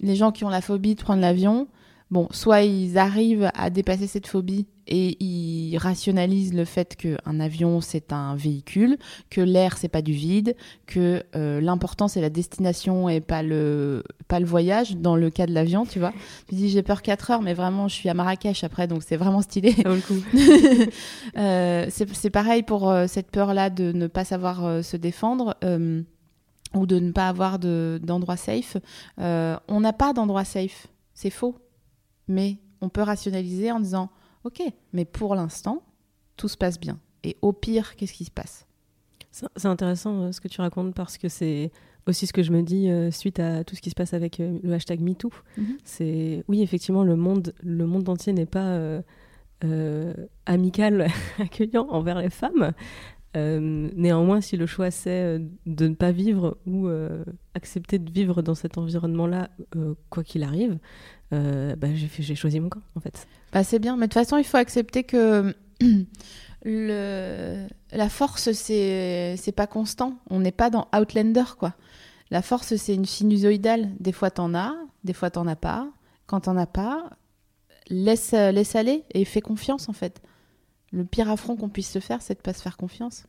Les 0.00 0.14
gens 0.14 0.30
qui 0.30 0.44
ont 0.44 0.48
la 0.48 0.60
phobie 0.60 0.94
de 0.94 1.02
prendre 1.02 1.20
l'avion, 1.20 1.66
bon, 2.10 2.28
soit 2.30 2.62
ils 2.62 2.98
arrivent 2.98 3.50
à 3.54 3.70
dépasser 3.70 4.06
cette 4.06 4.26
phobie 4.26 4.66
et 4.88 5.22
ils 5.22 5.76
rationalisent 5.78 6.54
le 6.54 6.64
fait 6.64 6.96
qu'un 6.96 7.40
avion 7.40 7.80
c'est 7.80 8.12
un 8.12 8.36
véhicule, 8.36 8.98
que 9.30 9.40
l'air 9.40 9.78
c'est 9.78 9.88
pas 9.88 10.02
du 10.02 10.12
vide, 10.12 10.56
que 10.86 11.22
euh, 11.34 11.60
l'important 11.60 12.08
c'est 12.08 12.20
la 12.20 12.30
destination 12.30 13.08
et 13.08 13.20
pas 13.20 13.42
le 13.42 14.02
pas 14.28 14.40
le 14.40 14.46
voyage 14.46 14.96
dans 14.96 15.16
le 15.16 15.30
cas 15.30 15.46
de 15.46 15.52
l'avion, 15.52 15.86
tu 15.86 15.98
vois. 15.98 16.12
Tu 16.48 16.54
dis 16.54 16.68
j'ai 16.68 16.82
peur 16.82 17.02
4 17.02 17.30
heures 17.30 17.42
mais 17.42 17.54
vraiment 17.54 17.88
je 17.88 17.94
suis 17.94 18.08
à 18.08 18.14
Marrakech 18.14 18.64
après 18.64 18.86
donc 18.86 19.02
c'est 19.02 19.16
vraiment 19.16 19.42
stylé. 19.42 19.72
Ça 19.72 19.88
vaut 19.88 19.94
le 19.94 20.00
coup. 20.00 20.22
euh, 21.36 21.86
c'est 21.90 22.30
pareil 22.30 22.62
pour 22.62 22.90
euh, 22.90 23.06
cette 23.06 23.30
peur 23.30 23.54
là 23.54 23.70
de 23.70 23.92
ne 23.92 24.06
pas 24.06 24.24
savoir 24.24 24.64
euh, 24.64 24.82
se 24.82 24.96
défendre. 24.96 25.56
ou 26.74 26.86
de 26.86 26.98
ne 26.98 27.12
pas 27.12 27.28
avoir 27.28 27.58
d'endroit 27.58 28.36
safe. 28.36 28.76
on 29.18 29.80
n'a 29.80 29.92
pas 29.92 30.12
d'endroit 30.12 30.44
safe, 30.44 30.88
c'est 31.14 31.30
faux. 31.30 31.56
Mais 32.28 32.58
on 32.80 32.88
peut 32.88 33.02
rationaliser 33.02 33.70
en 33.70 33.80
disant 33.80 34.10
Ok, 34.46 34.62
mais 34.92 35.04
pour 35.04 35.34
l'instant, 35.34 35.82
tout 36.36 36.46
se 36.46 36.56
passe 36.56 36.78
bien. 36.78 37.00
Et 37.24 37.36
au 37.42 37.52
pire, 37.52 37.96
qu'est-ce 37.96 38.12
qui 38.12 38.24
se 38.24 38.30
passe? 38.30 38.64
C'est 39.32 39.66
intéressant 39.66 40.22
euh, 40.22 40.32
ce 40.32 40.40
que 40.40 40.46
tu 40.46 40.60
racontes 40.60 40.94
parce 40.94 41.18
que 41.18 41.28
c'est 41.28 41.72
aussi 42.06 42.28
ce 42.28 42.32
que 42.32 42.44
je 42.44 42.52
me 42.52 42.62
dis 42.62 42.88
euh, 42.88 43.10
suite 43.10 43.40
à 43.40 43.64
tout 43.64 43.74
ce 43.74 43.80
qui 43.82 43.90
se 43.90 43.96
passe 43.96 44.14
avec 44.14 44.38
euh, 44.38 44.60
le 44.62 44.72
hashtag 44.72 45.00
MeToo. 45.00 45.30
Mm 45.58 45.62
-hmm. 45.62 45.78
C'est 45.82 46.44
oui, 46.46 46.62
effectivement, 46.62 47.02
le 47.02 47.16
monde, 47.16 47.54
le 47.60 47.86
monde 47.86 48.08
entier 48.08 48.32
n'est 48.32 48.46
pas 48.46 49.02
amical, 50.44 51.08
accueillant 51.40 51.88
envers 51.90 52.20
les 52.20 52.30
femmes. 52.30 52.72
Néanmoins, 53.34 54.40
si 54.40 54.56
le 54.56 54.66
choix 54.66 54.90
c'est 54.90 55.38
de 55.66 55.88
ne 55.88 55.94
pas 55.94 56.12
vivre 56.12 56.56
ou 56.66 56.88
accepter 57.54 57.98
de 57.98 58.10
vivre 58.10 58.42
dans 58.42 58.54
cet 58.54 58.78
environnement-là, 58.78 59.50
quoi 60.08 60.22
qu'il 60.28 60.42
arrive, 60.42 60.78
bah, 61.30 61.88
j'ai 61.94 62.34
choisi 62.34 62.60
mon 62.60 62.70
camp 62.70 62.84
en 62.94 63.00
fait. 63.00 63.26
Bah, 63.56 63.64
c'est 63.64 63.78
bien, 63.78 63.96
mais 63.96 64.06
de 64.06 64.12
toute 64.12 64.22
façon, 64.22 64.36
il 64.36 64.44
faut 64.44 64.58
accepter 64.58 65.02
que 65.02 65.56
la 66.62 68.08
force, 68.10 68.52
c'est 68.52 69.54
pas 69.56 69.66
constant. 69.66 70.18
On 70.28 70.40
n'est 70.40 70.52
pas 70.52 70.68
dans 70.68 70.88
Outlander, 70.94 71.44
quoi. 71.58 71.72
La 72.30 72.42
force, 72.42 72.76
c'est 72.76 72.94
une 72.94 73.06
sinusoïdale. 73.06 73.92
Des 73.98 74.12
fois, 74.12 74.30
t'en 74.30 74.54
as, 74.54 74.74
des 75.04 75.14
fois, 75.14 75.30
t'en 75.30 75.46
as 75.46 75.56
pas. 75.56 75.88
Quand 76.26 76.40
t'en 76.40 76.58
as 76.58 76.66
pas, 76.66 77.08
laisse, 77.88 78.32
laisse 78.32 78.76
aller 78.76 79.04
et 79.14 79.24
fais 79.24 79.40
confiance, 79.40 79.88
en 79.88 79.94
fait. 79.94 80.20
Le 80.92 81.06
pire 81.06 81.30
affront 81.30 81.56
qu'on 81.56 81.70
puisse 81.70 81.90
se 81.90 81.98
faire, 81.98 82.20
c'est 82.20 82.34
de 82.34 82.42
pas 82.42 82.52
se 82.52 82.60
faire 82.60 82.76
confiance. 82.76 83.24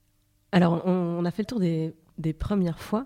Alors, 0.52 0.86
on, 0.86 0.90
on, 0.90 1.24
a 1.26 1.30
fait 1.30 1.42
le 1.42 1.48
tour 1.48 1.60
des, 1.60 1.94
des 2.16 2.32
premières 2.32 2.80
fois. 2.80 3.04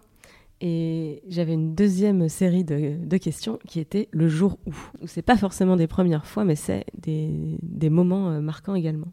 Et 0.60 1.22
j'avais 1.28 1.54
une 1.54 1.74
deuxième 1.74 2.28
série 2.28 2.64
de, 2.64 3.16
questions 3.16 3.58
qui 3.66 3.80
était 3.80 4.08
le 4.12 4.28
jour 4.28 4.58
où. 4.66 4.72
C'est 5.06 5.22
pas 5.22 5.36
forcément 5.36 5.76
des 5.76 5.86
premières 5.86 6.26
fois, 6.26 6.44
mais 6.44 6.56
c'est 6.56 6.84
des, 6.94 7.90
moments 7.90 8.30
euh, 8.30 8.40
marquants 8.40 8.74
également. 8.74 9.08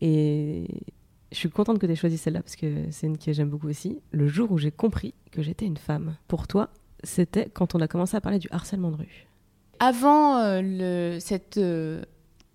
Et 0.00 0.66
je 1.30 1.36
suis 1.36 1.50
contente 1.50 1.78
que 1.78 1.86
tu 1.86 1.92
aies 1.92 1.96
choisi 1.96 2.18
celle-là 2.18 2.42
parce 2.42 2.56
que 2.56 2.86
c'est 2.90 3.06
une 3.06 3.18
que 3.18 3.32
j'aime 3.32 3.50
beaucoup 3.50 3.68
aussi. 3.68 4.00
Le 4.10 4.26
jour 4.26 4.50
où 4.50 4.58
j'ai 4.58 4.72
compris 4.72 5.14
que 5.30 5.42
j'étais 5.42 5.64
une 5.64 5.76
femme. 5.76 6.16
Pour 6.26 6.48
toi, 6.48 6.70
c'était 7.04 7.48
quand 7.48 7.76
on 7.76 7.80
a 7.80 7.86
commencé 7.86 8.16
à 8.16 8.20
parler 8.20 8.40
du 8.40 8.48
harcèlement 8.50 8.90
de 8.90 8.96
rue. 8.96 9.28
Avant 9.78 10.38
euh, 10.38 10.60
le, 10.60 11.18
cette, 11.20 11.56
euh, 11.56 12.02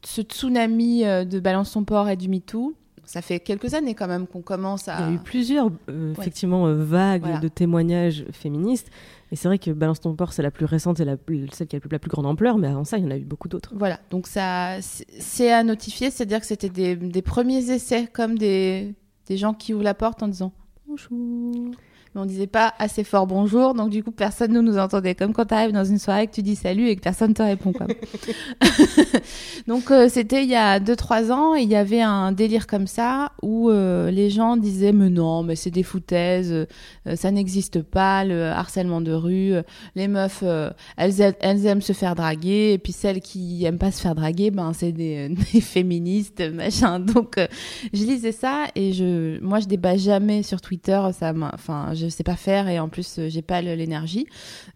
ce 0.03 0.21
tsunami 0.21 1.03
de 1.03 1.39
Balance 1.39 1.71
ton 1.71 1.85
port 1.85 2.09
et 2.09 2.17
du 2.17 2.27
MeToo, 2.27 2.75
ça 3.05 3.21
fait 3.21 3.39
quelques 3.39 3.73
années 3.73 3.93
quand 3.95 4.07
même 4.07 4.27
qu'on 4.27 4.41
commence 4.41 4.87
à. 4.87 4.97
Il 4.99 5.05
y 5.07 5.09
a 5.09 5.13
eu 5.13 5.19
plusieurs, 5.19 5.69
euh, 5.89 6.13
Ouais. 6.13 6.15
effectivement, 6.19 6.67
euh, 6.67 6.73
vagues 6.75 7.21
Voilà. 7.23 7.39
de 7.39 7.47
témoignages 7.47 8.25
féministes. 8.31 8.89
Et 9.31 9.35
c'est 9.35 9.47
vrai 9.47 9.57
que 9.59 9.71
Balance 9.71 9.99
ton 10.01 10.15
port, 10.15 10.33
c'est 10.33 10.43
la 10.43 10.51
plus 10.51 10.65
récente 10.65 10.99
et 10.99 11.05
la, 11.05 11.15
celle 11.51 11.67
qui 11.67 11.75
a 11.75 11.79
la 11.91 11.99
plus, 11.99 12.09
grande 12.09 12.25
ampleur, 12.27 12.57
mais 12.57 12.67
avant 12.67 12.83
ça, 12.83 12.97
il 12.97 13.03
y 13.03 13.07
en 13.07 13.11
a 13.11 13.17
eu 13.17 13.23
beaucoup 13.23 13.47
d'autres. 13.47 13.73
Voilà, 13.75 13.99
donc 14.11 14.27
ça, 14.27 14.81
c'est- 14.81 15.07
c'est 15.19 15.51
à 15.51 15.63
notifier, 15.63 16.11
c'est-à-dire 16.11 16.39
que 16.39 16.45
c'était 16.45 16.69
des, 16.69 16.95
des 16.95 17.21
premiers 17.21 17.71
essais, 17.71 18.07
comme 18.11 18.37
des, 18.37 18.93
des 19.27 19.37
gens 19.37 19.53
qui 19.53 19.73
ouvrent 19.73 19.83
la 19.83 19.95
porte 19.95 20.21
en 20.23 20.27
disant 20.27 20.51
bonjour. 20.87 21.71
Mais 22.15 22.21
on 22.21 22.25
disait 22.25 22.47
pas 22.47 22.73
assez 22.79 23.03
fort 23.03 23.27
bonjour, 23.27 23.73
donc 23.73 23.89
du 23.89 24.01
coup 24.01 24.11
personne 24.11 24.53
ne 24.53 24.61
nous 24.61 24.77
entendait. 24.77 25.15
Comme 25.15 25.33
quand 25.33 25.45
tu 25.45 25.53
arrives 25.53 25.73
dans 25.73 25.83
une 25.83 25.99
soirée 25.99 26.27
que 26.27 26.31
tu 26.33 26.41
dis 26.41 26.55
salut 26.55 26.87
et 26.87 26.95
que 26.95 27.01
personne 27.01 27.33
te 27.33 27.43
répond. 27.43 27.73
Quoi. 27.73 27.87
donc 29.67 29.91
euh, 29.91 30.07
c'était 30.09 30.43
il 30.43 30.49
y 30.49 30.55
a 30.55 30.79
2-3 30.79 31.31
ans 31.31 31.55
et 31.55 31.61
il 31.61 31.69
y 31.69 31.75
avait 31.75 32.01
un 32.01 32.31
délire 32.31 32.67
comme 32.67 32.87
ça 32.87 33.31
où 33.41 33.69
euh, 33.69 34.11
les 34.11 34.29
gens 34.29 34.57
disaient 34.57 34.91
mais 34.93 35.09
non, 35.09 35.43
mais 35.43 35.55
c'est 35.55 35.71
des 35.71 35.83
foutaises, 35.83 36.51
euh, 36.53 37.15
ça 37.15 37.31
n'existe 37.31 37.81
pas, 37.81 38.23
le 38.23 38.45
harcèlement 38.45 39.01
de 39.01 39.11
rue, 39.11 39.53
euh, 39.53 39.61
les 39.95 40.07
meufs 40.07 40.39
euh, 40.43 40.69
elles, 40.97 41.21
a- 41.21 41.33
elles 41.41 41.65
aiment 41.65 41.81
se 41.81 41.93
faire 41.93 42.15
draguer 42.15 42.73
et 42.73 42.77
puis 42.77 42.93
celles 42.93 43.19
qui 43.19 43.65
aiment 43.65 43.77
pas 43.77 43.91
se 43.91 44.01
faire 44.01 44.15
draguer 44.15 44.51
ben 44.51 44.71
c'est 44.73 44.91
des, 44.91 45.29
des 45.53 45.61
féministes 45.61 46.41
machin 46.53 46.99
donc 46.99 47.37
euh, 47.37 47.47
je 47.93 48.03
lisais 48.03 48.31
ça 48.31 48.65
et 48.75 48.93
je 48.93 49.39
moi 49.41 49.59
je 49.59 49.65
débat 49.67 49.97
jamais 49.97 50.43
sur 50.43 50.61
Twitter 50.61 51.01
ça 51.17 51.33
m'a- 51.33 51.51
enfin 51.53 51.89
je 52.05 52.09
sais 52.09 52.23
pas 52.23 52.35
faire 52.35 52.67
et 52.67 52.79
en 52.79 52.89
plus 52.89 53.19
euh, 53.19 53.29
j'ai 53.29 53.41
pas 53.41 53.61
l'énergie 53.61 54.27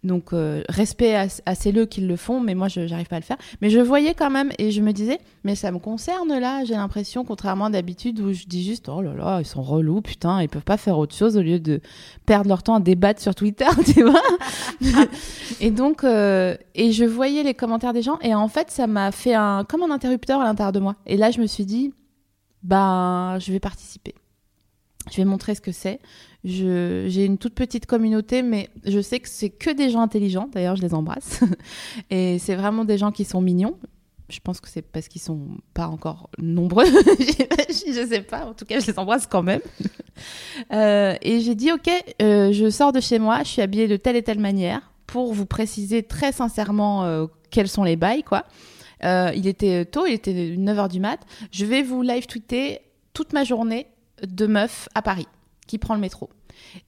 donc 0.03 0.33
euh, 0.33 0.61
respect 0.69 1.15
à, 1.15 1.27
à 1.45 1.55
celles 1.55 1.87
qui 1.87 2.01
le 2.01 2.15
font 2.15 2.39
mais 2.39 2.55
moi 2.55 2.67
je 2.67 2.87
j'arrive 2.87 3.07
pas 3.07 3.17
à 3.17 3.19
le 3.19 3.25
faire 3.25 3.37
mais 3.61 3.69
je 3.69 3.79
voyais 3.79 4.13
quand 4.13 4.29
même 4.29 4.51
et 4.57 4.71
je 4.71 4.81
me 4.81 4.91
disais 4.91 5.19
mais 5.43 5.55
ça 5.55 5.71
me 5.71 5.79
concerne 5.79 6.37
là 6.39 6.63
j'ai 6.65 6.75
l'impression 6.75 7.23
contrairement 7.23 7.69
d'habitude 7.69 8.19
où 8.19 8.33
je 8.33 8.45
dis 8.45 8.63
juste 8.63 8.89
oh 8.89 9.01
là 9.01 9.13
là 9.13 9.39
ils 9.41 9.45
sont 9.45 9.61
relous 9.61 10.01
putain 10.01 10.41
ils 10.41 10.49
peuvent 10.49 10.63
pas 10.63 10.77
faire 10.77 10.97
autre 10.97 11.15
chose 11.15 11.37
au 11.37 11.41
lieu 11.41 11.59
de 11.59 11.81
perdre 12.25 12.49
leur 12.49 12.63
temps 12.63 12.75
à 12.75 12.79
débattre 12.79 13.21
sur 13.21 13.35
Twitter 13.35 13.67
tu 13.85 14.03
vois 14.03 14.21
et 15.59 15.71
donc, 15.71 16.03
euh, 16.03 16.55
et 16.75 16.91
je 16.91 17.05
voyais 17.05 17.43
les 17.43 17.53
commentaires 17.53 17.93
des 17.93 18.01
gens, 18.01 18.19
et 18.21 18.33
en 18.33 18.47
fait, 18.47 18.71
ça 18.71 18.87
m'a 18.87 19.11
fait 19.11 19.33
un, 19.33 19.63
comme 19.63 19.83
un 19.83 19.91
interrupteur 19.91 20.41
à 20.41 20.43
l'intérieur 20.45 20.71
de 20.71 20.79
moi. 20.79 20.95
Et 21.05 21.17
là, 21.17 21.31
je 21.31 21.39
me 21.39 21.47
suis 21.47 21.65
dit, 21.65 21.93
ben, 22.63 23.37
je 23.39 23.51
vais 23.51 23.59
participer. 23.59 24.15
Je 25.11 25.17
vais 25.17 25.25
montrer 25.25 25.55
ce 25.55 25.61
que 25.61 25.71
c'est. 25.71 25.99
J'ai 26.43 27.25
une 27.25 27.37
toute 27.37 27.53
petite 27.53 27.85
communauté, 27.85 28.43
mais 28.43 28.69
je 28.85 29.01
sais 29.01 29.19
que 29.19 29.27
c'est 29.27 29.49
que 29.49 29.71
des 29.71 29.89
gens 29.89 30.01
intelligents. 30.01 30.49
D'ailleurs, 30.51 30.75
je 30.75 30.81
les 30.81 30.93
embrasse. 30.93 31.41
et 32.09 32.39
c'est 32.39 32.55
vraiment 32.55 32.85
des 32.85 32.97
gens 32.97 33.11
qui 33.11 33.25
sont 33.25 33.41
mignons. 33.41 33.77
Je 34.29 34.39
pense 34.39 34.61
que 34.61 34.69
c'est 34.69 34.83
parce 34.83 35.07
qu'ils 35.07 35.21
sont 35.21 35.47
pas 35.73 35.87
encore 35.87 36.29
nombreux. 36.37 36.85
je 36.85 38.07
sais 38.07 38.21
pas. 38.21 38.45
En 38.45 38.53
tout 38.53 38.63
cas, 38.63 38.79
je 38.79 38.87
les 38.87 38.99
embrasse 38.99 39.27
quand 39.27 39.43
même. 39.43 39.61
Euh, 40.73 41.15
et 41.21 41.39
j'ai 41.39 41.55
dit, 41.55 41.71
ok, 41.71 41.89
euh, 42.21 42.51
je 42.51 42.69
sors 42.69 42.91
de 42.91 42.99
chez 42.99 43.19
moi, 43.19 43.39
je 43.43 43.47
suis 43.47 43.61
habillée 43.61 43.87
de 43.87 43.95
telle 43.95 44.17
et 44.17 44.21
telle 44.21 44.39
manière 44.39 44.91
pour 45.07 45.33
vous 45.33 45.45
préciser 45.45 46.03
très 46.03 46.33
sincèrement 46.33 47.05
euh, 47.05 47.27
quels 47.51 47.69
sont 47.69 47.85
les 47.85 47.95
bails, 47.95 48.23
quoi. 48.23 48.43
Il 49.01 49.47
était 49.47 49.85
tôt, 49.85 50.05
il 50.05 50.11
était 50.11 50.33
9h 50.33 50.89
du 50.89 50.99
mat. 50.99 51.21
Je 51.51 51.63
vais 51.63 51.83
vous 51.83 52.01
live 52.01 52.25
tweeter 52.25 52.81
toute 53.13 53.31
ma 53.31 53.45
journée 53.45 53.87
de 54.27 54.45
meuf 54.45 54.89
à 54.93 55.01
Paris 55.01 55.27
qui 55.69 55.77
prend 55.77 55.93
le 55.93 56.01
métro. 56.01 56.29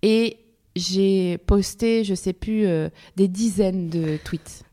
Et 0.02 0.39
j'ai 0.76 1.38
posté, 1.38 2.04
je 2.04 2.15
sais 2.15 2.34
plus, 2.34 2.65
euh, 2.65 2.89
des 3.15 3.28
dizaines 3.28 3.89
de 3.89 4.17
tweets. 4.24 4.63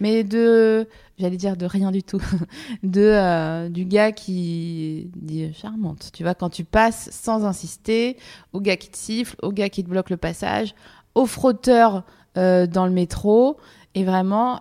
Mais 0.00 0.22
de, 0.22 0.86
j'allais 1.18 1.36
dire 1.36 1.56
de 1.56 1.66
rien 1.66 1.90
du 1.90 2.04
tout, 2.04 2.22
de 2.84 3.00
euh, 3.00 3.68
du 3.68 3.86
gars 3.86 4.12
qui 4.12 5.10
dit 5.16 5.52
charmante. 5.52 6.10
Tu 6.12 6.22
vois, 6.22 6.34
quand 6.34 6.50
tu 6.50 6.62
passes 6.62 7.10
sans 7.10 7.44
insister, 7.44 8.16
au 8.52 8.60
gars 8.60 8.76
qui 8.76 8.88
te 8.88 8.96
siffle, 8.96 9.36
au 9.42 9.50
gars 9.50 9.68
qui 9.68 9.82
te 9.82 9.90
bloque 9.90 10.10
le 10.10 10.16
passage, 10.16 10.76
au 11.16 11.26
frotteur 11.26 12.04
euh, 12.38 12.68
dans 12.68 12.86
le 12.86 12.92
métro, 12.92 13.56
et 13.96 14.04
vraiment. 14.04 14.60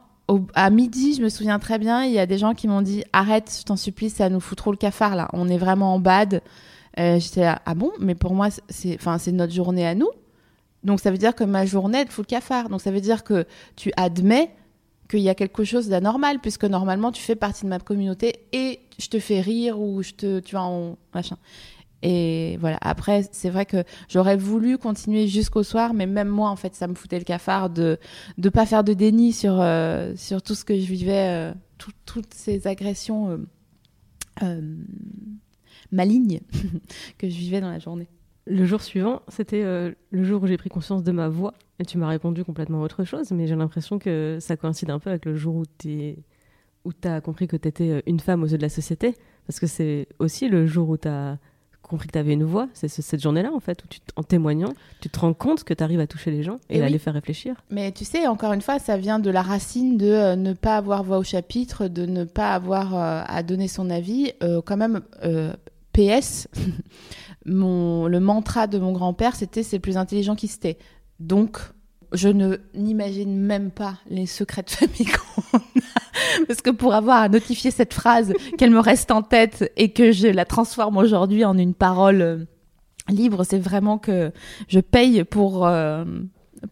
à 0.55 0.71
midi, 0.71 1.13
je 1.13 1.21
me 1.21 1.29
souviens 1.29 1.59
très 1.59 1.77
bien, 1.77 2.05
il 2.05 2.12
y 2.12 2.19
a 2.19 2.25
des 2.25 2.39
gens 2.39 2.55
qui 2.55 2.67
m'ont 2.67 2.81
dit 2.81 3.03
arrête, 3.13 3.55
je 3.59 3.65
t'en 3.65 3.75
supplie, 3.75 4.09
ça 4.09 4.29
nous 4.29 4.39
fout 4.39 4.57
trop 4.57 4.71
le 4.71 4.77
cafard 4.77 5.15
là. 5.15 5.29
On 5.33 5.47
est 5.47 5.59
vraiment 5.59 5.93
en 5.93 5.99
bad. 5.99 6.41
Euh, 6.99 7.19
J'étais 7.19 7.45
ah 7.45 7.75
bon, 7.75 7.91
mais 7.99 8.15
pour 8.15 8.34
moi, 8.36 8.49
c'est, 8.69 9.32
notre 9.32 9.53
journée 9.53 9.86
à 9.88 9.95
nous. 9.95 10.10
Donc 10.84 10.99
ça 10.99 11.12
veut 11.12 11.17
dire 11.17 11.34
que 11.34 11.43
ma 11.43 11.65
journée, 11.65 11.99
elle 11.99 12.10
fout 12.10 12.25
le 12.25 12.29
cafard. 12.29 12.69
Donc 12.69 12.82
ça 12.82 12.91
veut 12.91 13.01
dire 13.01 13.23
que 13.23 13.45
tu 13.75 13.91
admets 13.97 14.51
qu'il 15.10 15.21
y 15.21 15.29
a 15.29 15.36
quelque 15.36 15.63
chose 15.63 15.88
d'anormal, 15.89 16.39
puisque 16.39 16.65
normalement 16.65 17.12
tu 17.12 17.21
fais 17.21 17.36
partie 17.36 17.63
de 17.63 17.69
ma 17.69 17.79
communauté 17.79 18.45
et 18.51 18.79
je 18.99 19.08
te 19.08 19.19
fais 19.19 19.41
rire 19.41 19.79
ou 19.79 20.01
je 20.03 20.12
te, 20.12 20.39
tu 20.39 20.56
vois, 20.56 20.69
machin. 21.13 21.38
Et 22.06 22.58
voilà. 22.60 22.77
Après, 22.82 23.23
c'est 23.32 23.49
vrai 23.49 23.65
que 23.65 23.84
j'aurais 24.10 24.36
voulu 24.36 24.77
continuer 24.77 25.27
jusqu'au 25.27 25.63
soir, 25.63 25.93
mais 25.93 26.06
même 26.06 26.27
moi, 26.27 26.49
en 26.49 26.58
fait, 26.58 26.75
ça 26.75 26.88
me 26.88 26.95
foutait 26.95 27.17
le 27.17 27.23
cafard 27.23 27.69
de 27.69 27.97
de 28.38 28.49
pas 28.49 28.65
faire 28.65 28.84
de 28.84 28.93
déni 28.93 29.32
sur 29.32 29.60
euh, 29.62 30.13
sur 30.17 30.41
tout 30.41 30.53
ce 30.53 30.65
que 30.65 30.75
je 30.77 30.86
vivais, 30.86 31.29
euh, 31.29 31.53
tout- 31.77 31.91
toutes 32.06 32.34
ces 32.34 32.67
agressions 32.67 33.39
euh, 34.43 34.62
euh, 35.93 35.95
malignes 35.95 36.39
que 37.17 37.29
je 37.29 37.36
vivais 37.38 37.62
dans 37.62 37.69
la 37.69 37.79
journée. 37.79 38.08
Le 38.45 38.65
jour 38.65 38.82
suivant, 38.82 39.21
c'était 39.29 39.63
euh, 39.63 39.91
le 40.12 40.23
jour 40.23 40.43
où 40.43 40.47
j'ai 40.47 40.58
pris 40.58 40.69
conscience 40.69 41.03
de 41.03 41.12
ma 41.13 41.29
voix. 41.29 41.53
Et 41.79 41.86
tu 41.86 41.97
m'as 41.97 42.10
répondu 42.10 42.43
complètement 42.43 42.82
autre 42.82 43.03
chose, 43.06 43.32
mais 43.32 43.47
j'ai 43.47 43.56
l'impression 43.56 43.99
que 43.99 44.38
ça 44.41 44.58
coïncide 44.58 44.89
un 44.89 44.99
peu 44.99 45.10
avec 45.10 45.25
le 45.25 45.36
jour 45.36 45.56
où 45.56 45.63
tu 45.77 46.15
où 46.86 46.91
as 47.06 47.21
compris 47.21 47.47
que 47.47 47.56
tu 47.56 47.67
étais 47.69 48.03
une 48.06 48.19
femme 48.19 48.43
aux 48.43 48.47
yeux 48.47 48.58
de 48.58 48.62
la 48.62 48.69
société. 48.69 49.15
Parce 49.47 49.60
que 49.62 49.67
c'est 49.67 50.08
aussi 50.19 50.49
le 50.49 50.67
jour 50.67 50.89
où 50.89 50.97
tu 50.97 51.08
as 51.08 51.38
compris 51.82 52.08
que 52.08 52.13
tu 52.13 52.19
avais 52.19 52.34
une 52.34 52.43
voix. 52.43 52.67
C'est 52.73 52.89
ce- 52.89 53.01
cette 53.01 53.21
journée-là, 53.21 53.51
en 53.53 53.60
fait, 53.62 53.82
où 53.84 53.88
tu, 53.88 53.99
en 54.17 54.23
témoignant, 54.23 54.73
tu 54.99 55.10
te 55.10 55.17
rends 55.19 55.34
compte 55.34 55.63
que 55.63 55.73
tu 55.73 55.82
arrives 55.84 55.99
à 56.01 56.08
toucher 56.08 56.29
les 56.32 56.43
gens 56.43 56.60
et, 56.69 56.77
Et 56.77 56.82
à 56.82 56.86
oui. 56.88 56.91
les 56.91 56.99
faire 56.99 57.13
réfléchir. 57.13 57.56
Mais 57.69 57.91
tu 57.93 58.03
sais, 58.03 58.27
encore 58.27 58.51
une 58.53 58.62
fois, 58.62 58.79
ça 58.79 58.97
vient 58.97 59.19
de 59.19 59.29
la 59.29 59.41
racine 59.41 59.97
de 59.97 60.06
euh, 60.08 60.36
ne 60.36 60.51
pas 60.53 60.75
avoir 60.77 61.03
voix 61.03 61.17
au 61.17 61.23
chapitre, 61.23 61.88
de 61.88 62.06
ne 62.06 62.25
pas 62.25 62.53
avoir 62.53 62.95
euh, 62.95 63.23
à 63.25 63.43
donner 63.43 63.69
son 63.69 63.89
avis. 63.89 64.32
Euh, 64.43 64.62
quand 64.62 64.77
même, 64.77 65.01
euh, 65.23 65.53
PS, 65.93 66.47
mon, 67.45 68.08
le 68.08 68.19
mantra 68.19 68.67
de 68.67 68.77
mon 68.77 68.91
grand-père, 68.91 69.36
c'était 69.36 69.63
c'est 69.63 69.77
le 69.77 69.82
plus 69.82 69.97
intelligent 69.97 70.36
qui 70.36 70.47
se 70.47 70.60
tait. 70.60 70.77
Donc, 71.19 71.60
je 72.12 72.29
ne 72.29 72.58
n'imagine 72.73 73.38
même 73.38 73.71
pas 73.71 73.97
les 74.10 74.25
secrets 74.25 74.63
de 74.63 74.69
famille 74.69 75.06
qu'on 75.06 75.58
a. 75.58 75.62
Parce 76.47 76.62
que 76.62 76.69
pour 76.69 76.93
avoir 76.93 77.21
à 77.21 77.29
notifier 77.29 77.71
cette 77.71 77.93
phrase, 77.93 78.34
qu'elle 78.58 78.71
me 78.71 78.79
reste 78.79 79.12
en 79.12 79.21
tête 79.21 79.71
et 79.77 79.91
que 79.91 80.12
je 80.12 80.27
la 80.27 80.45
transforme 80.45 80.97
aujourd'hui 80.97 81.45
en 81.45 81.58
une 81.58 81.73
parole 81.73 82.21
euh, 82.21 82.38
libre, 83.10 83.43
c'est 83.43 83.60
vraiment 83.60 83.97
que 83.97 84.32
je 84.67 84.79
paye 84.79 85.23
pour, 85.23 85.65
euh, 85.65 86.06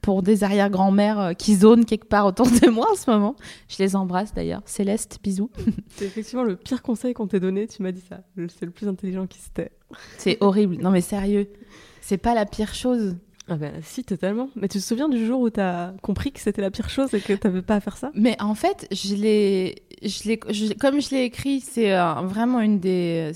pour 0.02 0.24
des 0.24 0.44
arrière-grand-mères 0.44 1.20
euh, 1.20 1.34
qui 1.34 1.56
zonent 1.56 1.86
quelque 1.86 2.08
part 2.08 2.26
autour 2.26 2.48
de 2.48 2.70
moi 2.70 2.88
en 2.92 2.96
ce 2.96 3.10
moment. 3.10 3.36
Je 3.68 3.78
les 3.80 3.96
embrasse 3.96 4.34
d'ailleurs. 4.34 4.62
Céleste, 4.66 5.20
bisous. 5.24 5.50
C'est 5.90 6.06
effectivement 6.06 6.44
le 6.44 6.56
pire 6.56 6.82
conseil 6.82 7.14
qu'on 7.14 7.28
t'ait 7.28 7.40
donné, 7.40 7.68
tu 7.68 7.82
m'as 7.84 7.92
dit 7.92 8.04
ça. 8.08 8.22
C'est 8.36 8.66
le 8.66 8.72
plus 8.72 8.88
intelligent 8.88 9.28
qui 9.28 9.40
se 9.40 9.50
tait. 9.50 9.72
C'est 10.18 10.38
horrible. 10.40 10.78
Non 10.78 10.92
mais 10.92 11.02
sérieux, 11.02 11.50
c'est 12.00 12.18
pas 12.18 12.34
la 12.34 12.46
pire 12.46 12.74
chose. 12.74 13.16
Ah 13.54 13.58
ben 13.58 13.74
si, 13.84 14.06
totalement. 14.06 14.48
Mais 14.56 14.70
tu 14.70 14.78
te 14.78 14.84
souviens 14.84 15.10
du 15.10 15.26
jour 15.26 15.42
où 15.42 15.50
tu 15.50 15.60
as 15.60 15.94
compris 16.02 16.32
que 16.32 16.40
c'était 16.40 16.62
la 16.62 16.72
pire 16.72 16.90
chose 16.90 17.14
et 17.14 17.20
que 17.20 17.34
tu 17.34 17.46
n'avais 17.48 17.62
pas 17.62 17.76
à 17.76 17.80
faire 17.82 17.98
ça? 17.98 18.10
Mais 18.16 18.42
en 18.42 18.56
fait, 18.56 18.88
je 18.94 19.14
l'ai, 19.14 19.84
je 20.04 20.24
l'ai, 20.30 20.38
comme 20.80 21.02
je 21.02 21.10
l'ai 21.10 21.24
écrit, 21.24 21.60
c'est 21.60 21.94
euh, 21.94 22.14
vraiment 22.24 22.62
une 22.62 22.80
des. 22.80 23.34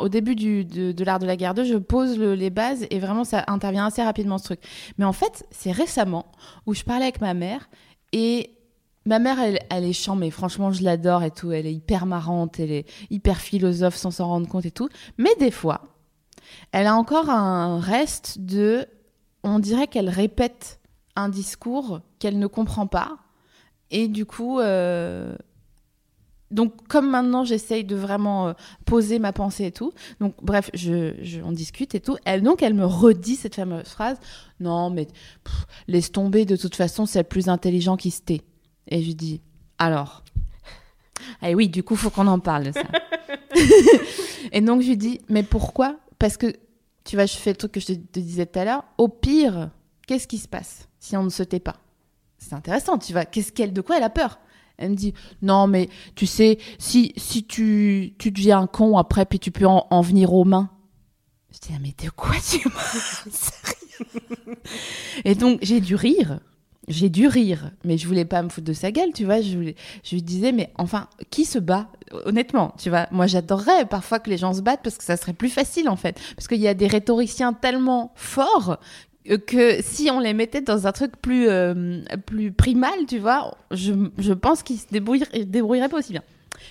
au 0.00 0.08
début 0.08 0.34
du, 0.34 0.64
de, 0.64 1.04
l'art 1.04 1.18
de 1.18 1.26
la 1.26 1.36
guerre 1.36 1.52
2, 1.52 1.64
je 1.64 1.74
pose 1.76 2.18
le- 2.18 2.34
les 2.34 2.48
bases 2.48 2.86
et 2.88 2.98
vraiment 3.00 3.24
ça 3.24 3.44
intervient 3.48 3.84
assez 3.84 4.02
rapidement 4.02 4.38
ce 4.38 4.44
truc. 4.44 4.60
Mais 4.96 5.04
en 5.04 5.12
fait, 5.12 5.44
c'est 5.50 5.72
récemment 5.72 6.24
où 6.64 6.72
je 6.72 6.82
parlais 6.84 7.04
avec 7.04 7.20
ma 7.20 7.34
mère 7.34 7.68
et 8.12 8.50
ma 9.04 9.18
mère, 9.18 9.38
elle, 9.40 9.58
elle 9.70 9.84
est 9.84 9.92
chiant, 9.92 10.16
mais 10.16 10.30
franchement, 10.30 10.72
je 10.72 10.82
l'adore 10.82 11.22
et 11.22 11.30
tout. 11.32 11.52
Elle 11.52 11.66
est 11.66 11.74
hyper 11.74 12.06
marrante, 12.06 12.58
elle 12.60 12.72
est 12.72 12.86
hyper 13.10 13.36
philosophe 13.36 13.96
sans 13.96 14.10
s'en 14.10 14.26
rendre 14.28 14.48
compte 14.48 14.64
et 14.64 14.70
tout. 14.70 14.88
Mais 15.18 15.34
des 15.38 15.50
fois, 15.50 15.82
elle 16.72 16.86
a 16.86 16.94
encore 16.94 17.28
un 17.28 17.78
reste 17.78 18.38
de. 18.40 18.86
On 19.44 19.58
dirait 19.60 19.86
qu'elle 19.86 20.08
répète 20.08 20.80
un 21.16 21.28
discours 21.28 22.00
qu'elle 22.18 22.38
ne 22.40 22.46
comprend 22.48 22.86
pas. 22.88 23.18
Et 23.90 24.08
du 24.08 24.24
coup, 24.26 24.58
euh, 24.58 25.36
donc 26.50 26.88
comme 26.88 27.10
maintenant 27.10 27.44
j'essaye 27.44 27.84
de 27.84 27.94
vraiment 27.94 28.48
euh, 28.48 28.52
poser 28.84 29.18
ma 29.18 29.32
pensée 29.32 29.66
et 29.66 29.72
tout, 29.72 29.92
donc 30.20 30.34
bref, 30.42 30.70
je, 30.74 31.14
je- 31.22 31.40
on 31.42 31.52
discute 31.52 31.94
et 31.94 32.00
tout. 32.00 32.16
Elle 32.24 32.42
donc 32.42 32.62
elle 32.62 32.74
me 32.74 32.86
redit 32.86 33.36
cette 33.36 33.54
fameuse 33.54 33.86
phrase 33.88 34.18
non 34.60 34.90
mais 34.90 35.06
pff, 35.06 35.66
laisse 35.88 36.10
tomber 36.10 36.44
de 36.46 36.56
toute 36.56 36.74
façon 36.74 37.06
c'est 37.06 37.18
le 37.20 37.24
plus 37.24 37.48
intelligent 37.48 37.96
qui 37.96 38.10
se 38.10 38.22
tait. 38.22 38.42
Et 38.88 39.00
je 39.00 39.06
lui 39.06 39.14
dis 39.14 39.40
alors? 39.78 40.24
Eh 41.42 41.54
oui, 41.54 41.68
du 41.68 41.82
coup 41.82 41.96
faut 41.96 42.10
qu'on 42.10 42.26
en 42.26 42.38
parle 42.38 42.64
de 42.64 42.72
ça. 42.72 42.82
et 44.52 44.60
donc 44.60 44.80
je 44.82 44.88
lui 44.88 44.96
dis 44.96 45.20
mais 45.28 45.42
pourquoi? 45.42 45.96
Parce 46.18 46.36
que 46.36 46.54
tu 47.04 47.16
vois, 47.16 47.26
je 47.26 47.36
fais 47.36 47.50
le 47.50 47.56
truc 47.56 47.72
que 47.72 47.80
je 47.80 47.86
te, 47.86 47.92
disais 48.18 48.46
tout 48.46 48.58
à 48.58 48.64
l'heure. 48.64 48.84
Au 48.98 49.08
pire, 49.08 49.70
qu'est-ce 50.06 50.26
qui 50.26 50.38
se 50.38 50.48
passe 50.48 50.88
si 50.98 51.16
on 51.16 51.22
ne 51.22 51.30
se 51.30 51.42
tait 51.42 51.60
pas? 51.60 51.76
C'est 52.38 52.54
intéressant, 52.54 52.98
tu 52.98 53.12
vois. 53.12 53.24
Qu'est-ce 53.24 53.52
qu'elle, 53.52 53.72
de 53.72 53.80
quoi 53.80 53.98
elle 53.98 54.02
a 54.02 54.10
peur? 54.10 54.38
Elle 54.76 54.90
me 54.90 54.96
dit, 54.96 55.14
non, 55.40 55.66
mais 55.66 55.88
tu 56.16 56.26
sais, 56.26 56.58
si, 56.78 57.12
si 57.16 57.44
tu, 57.44 58.14
tu 58.18 58.32
deviens 58.32 58.60
un 58.60 58.66
con 58.66 58.98
après, 58.98 59.24
puis 59.24 59.38
tu 59.38 59.50
peux 59.50 59.66
en, 59.66 59.86
en 59.90 60.00
venir 60.00 60.32
aux 60.32 60.44
mains. 60.44 60.70
Je 61.52 61.58
dis, 61.60 61.74
ah, 61.74 61.78
mais 61.80 61.94
de 62.02 62.10
quoi 62.10 62.34
tu 62.40 62.68
me 62.68 64.54
Et 65.24 65.34
donc, 65.34 65.60
j'ai 65.62 65.80
dû 65.80 65.94
rire. 65.94 66.40
J'ai 66.88 67.08
dû 67.08 67.26
rire, 67.26 67.70
mais 67.84 67.96
je 67.96 68.06
voulais 68.06 68.24
pas 68.24 68.42
me 68.42 68.48
foutre 68.48 68.66
de 68.66 68.72
sa 68.72 68.92
gueule, 68.92 69.12
tu 69.14 69.24
vois. 69.24 69.40
Je, 69.40 69.56
lui 69.56 70.22
disais, 70.22 70.52
mais 70.52 70.70
enfin, 70.76 71.08
qui 71.30 71.44
se 71.44 71.58
bat? 71.58 71.88
Honnêtement, 72.26 72.74
tu 72.78 72.90
vois. 72.90 73.06
Moi, 73.10 73.26
j'adorerais 73.26 73.86
parfois 73.86 74.18
que 74.18 74.28
les 74.28 74.36
gens 74.36 74.52
se 74.52 74.60
battent 74.60 74.82
parce 74.82 74.98
que 74.98 75.04
ça 75.04 75.16
serait 75.16 75.32
plus 75.32 75.48
facile, 75.48 75.88
en 75.88 75.96
fait. 75.96 76.20
Parce 76.36 76.46
qu'il 76.46 76.60
y 76.60 76.68
a 76.68 76.74
des 76.74 76.86
rhétoriciens 76.86 77.54
tellement 77.54 78.12
forts 78.16 78.78
que 79.46 79.82
si 79.82 80.10
on 80.10 80.20
les 80.20 80.34
mettait 80.34 80.60
dans 80.60 80.86
un 80.86 80.92
truc 80.92 81.12
plus, 81.16 81.48
euh, 81.48 82.02
plus 82.26 82.52
primal, 82.52 82.92
tu 83.08 83.18
vois, 83.18 83.56
je, 83.70 83.94
je 84.18 84.32
pense 84.34 84.62
qu'ils 84.62 84.78
se 84.78 84.86
débrouilleraient, 84.90 85.46
débrouilleraient 85.46 85.88
pas 85.88 85.98
aussi 85.98 86.12
bien. 86.12 86.22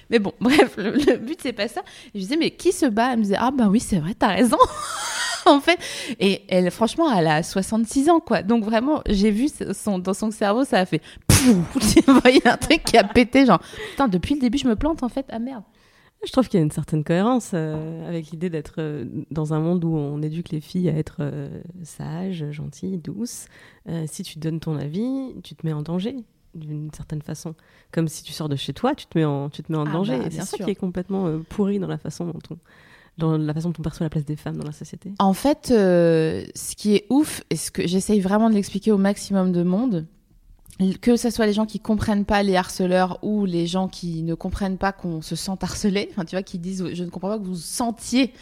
Mais 0.09 0.19
bon, 0.19 0.33
bref, 0.39 0.75
le, 0.77 1.17
but 1.17 1.39
c'est 1.41 1.53
pas 1.53 1.67
ça. 1.67 1.81
Je 2.13 2.19
disais, 2.19 2.37
mais 2.37 2.51
qui 2.51 2.71
se 2.71 2.85
bat? 2.85 3.13
Elle 3.13 3.19
me 3.19 3.23
disait, 3.23 3.37
ah 3.39 3.51
bah 3.51 3.67
oui, 3.69 3.79
c'est 3.79 3.99
vrai, 3.99 4.13
t'as 4.13 4.33
raison. 4.35 4.57
en 5.51 5.59
fait, 5.59 5.79
et 6.19 6.43
elle, 6.49 6.69
franchement, 6.71 7.11
elle 7.11 7.27
a 7.27 7.43
66 7.43 8.09
ans, 8.09 8.19
quoi. 8.19 8.41
Donc 8.43 8.63
vraiment, 8.63 9.01
j'ai 9.07 9.31
vu 9.31 9.47
son, 9.73 9.99
dans 9.99 10.13
son 10.13 10.31
cerveau, 10.31 10.63
ça 10.65 10.79
a 10.79 10.85
fait 10.85 11.01
pouf, 11.27 11.93
tu 11.93 12.01
vois, 12.11 12.29
il 12.29 12.41
y 12.43 12.47
a 12.47 12.53
un 12.53 12.57
truc 12.57 12.83
qui 12.83 12.97
a 12.97 13.03
pété, 13.03 13.45
genre, 13.45 13.59
putain, 13.91 14.07
depuis 14.07 14.35
le 14.35 14.39
début, 14.41 14.57
je 14.57 14.67
me 14.67 14.75
plante 14.75 15.03
en 15.03 15.09
fait, 15.09 15.25
ah 15.29 15.39
merde. 15.39 15.63
Je 16.25 16.31
trouve 16.31 16.47
qu'il 16.47 16.57
y 16.57 16.61
a 16.61 16.63
une 16.63 16.71
certaine 16.71 17.03
cohérence 17.03 17.51
euh, 17.53 18.07
avec 18.07 18.31
l'idée 18.31 18.49
d'être 18.49 18.75
euh, 18.77 19.03
dans 19.29 19.53
un 19.53 19.59
monde 19.59 19.83
où 19.83 19.93
on 19.93 20.21
éduque 20.21 20.51
les 20.51 20.61
filles 20.61 20.87
à 20.87 20.93
être 20.93 21.17
euh, 21.19 21.61
sages, 21.83 22.45
gentilles, 22.51 22.97
douces. 22.97 23.47
Euh, 23.89 24.05
si 24.07 24.23
tu 24.23 24.39
donnes 24.39 24.61
ton 24.61 24.77
avis, 24.77 25.33
tu 25.43 25.53
te 25.53 25.65
mets 25.65 25.73
en 25.73 25.81
danger 25.81 26.15
d'une 26.55 26.89
certaine 26.93 27.21
façon. 27.21 27.55
Comme 27.91 28.07
si 28.07 28.23
tu 28.23 28.31
sors 28.31 28.47
de 28.47 28.55
chez 28.55 28.71
toi, 28.71 28.95
tu 28.95 29.05
te 29.05 29.17
mets 29.17 29.25
en, 29.25 29.49
tu 29.49 29.63
te 29.63 29.71
mets 29.73 29.77
en 29.77 29.85
Ah 29.85 29.91
danger. 29.91 30.17
bah, 30.17 30.25
c'est 30.31 30.39
ça 30.43 30.55
sûr. 30.55 30.63
qui 30.63 30.71
est 30.71 30.75
complètement 30.75 31.39
pourri 31.49 31.77
dans 31.79 31.87
la 31.89 31.97
façon 31.97 32.23
dont 32.27 32.39
on, 32.51 32.57
dans 33.17 33.37
la 33.37 33.53
façon 33.53 33.69
dont 33.69 33.75
on 33.79 33.83
perçoit 33.83 34.05
la 34.05 34.09
place 34.09 34.25
des 34.25 34.35
femmes 34.35 34.57
dans 34.57 34.65
la 34.65 34.71
société? 34.71 35.11
En 35.19 35.33
fait, 35.33 35.69
euh, 35.71 36.43
ce 36.55 36.75
qui 36.75 36.95
est 36.95 37.05
ouf, 37.09 37.43
et 37.49 37.55
ce 37.55 37.71
que 37.71 37.87
j'essaye 37.87 38.19
vraiment 38.19 38.49
de 38.49 38.55
l'expliquer 38.55 38.91
au 38.91 38.97
maximum 38.97 39.51
de 39.51 39.63
monde, 39.63 40.07
que 41.01 41.15
ce 41.15 41.29
soit 41.29 41.45
les 41.45 41.53
gens 41.53 41.65
qui 41.65 41.79
comprennent 41.79 42.25
pas 42.25 42.41
les 42.41 42.55
harceleurs 42.55 43.19
ou 43.21 43.45
les 43.45 43.67
gens 43.67 43.87
qui 43.87 44.23
ne 44.23 44.33
comprennent 44.33 44.77
pas 44.77 44.91
qu'on 44.91 45.21
se 45.21 45.35
sent 45.35 45.51
harcelé, 45.61 46.09
enfin 46.11 46.25
tu 46.25 46.35
vois, 46.35 46.43
qui 46.43 46.57
disent 46.57 46.83
je 46.93 47.03
ne 47.03 47.09
comprends 47.09 47.29
pas 47.29 47.37
que 47.37 47.43
vous 47.43 47.53
vous 47.53 47.59
sentiez 47.59 48.33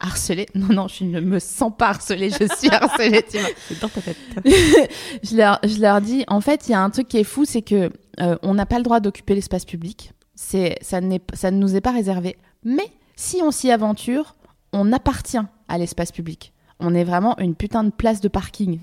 harcelé. 0.00 0.46
Non, 0.54 0.68
non, 0.68 0.88
je 0.88 1.04
ne 1.04 1.20
me 1.20 1.38
sens 1.38 1.72
pas 1.76 1.88
harcelé, 1.88 2.30
je 2.30 2.46
suis 2.56 2.68
harcelé, 2.70 3.24
tu 3.28 3.38
vois. 3.38 3.48
C'est 3.68 3.80
dans 3.80 3.88
ta 3.88 4.00
tête. 4.00 4.16
je, 5.22 5.36
leur, 5.36 5.58
je 5.64 5.80
leur 5.80 6.00
dis, 6.00 6.24
en 6.28 6.40
fait, 6.40 6.68
il 6.68 6.72
y 6.72 6.74
a 6.74 6.82
un 6.82 6.90
truc 6.90 7.08
qui 7.08 7.18
est 7.18 7.24
fou, 7.24 7.44
c'est 7.44 7.62
que 7.62 7.90
euh, 8.20 8.36
on 8.42 8.54
n'a 8.54 8.66
pas 8.66 8.76
le 8.76 8.84
droit 8.84 9.00
d'occuper 9.00 9.34
l'espace 9.34 9.64
public. 9.64 10.12
C'est, 10.34 10.76
ça, 10.82 11.00
n'est, 11.00 11.20
ça 11.32 11.50
ne 11.50 11.58
nous 11.58 11.74
est 11.74 11.80
pas 11.80 11.92
réservé. 11.92 12.36
Mais 12.64 12.86
si 13.18 13.42
on 13.42 13.50
s'y 13.50 13.72
aventure, 13.72 14.36
on 14.72 14.92
appartient 14.92 15.40
à 15.66 15.76
l'espace 15.76 16.12
public. 16.12 16.52
On 16.78 16.94
est 16.94 17.02
vraiment 17.02 17.36
une 17.40 17.56
putain 17.56 17.82
de 17.82 17.90
place 17.90 18.20
de 18.20 18.28
parking 18.28 18.78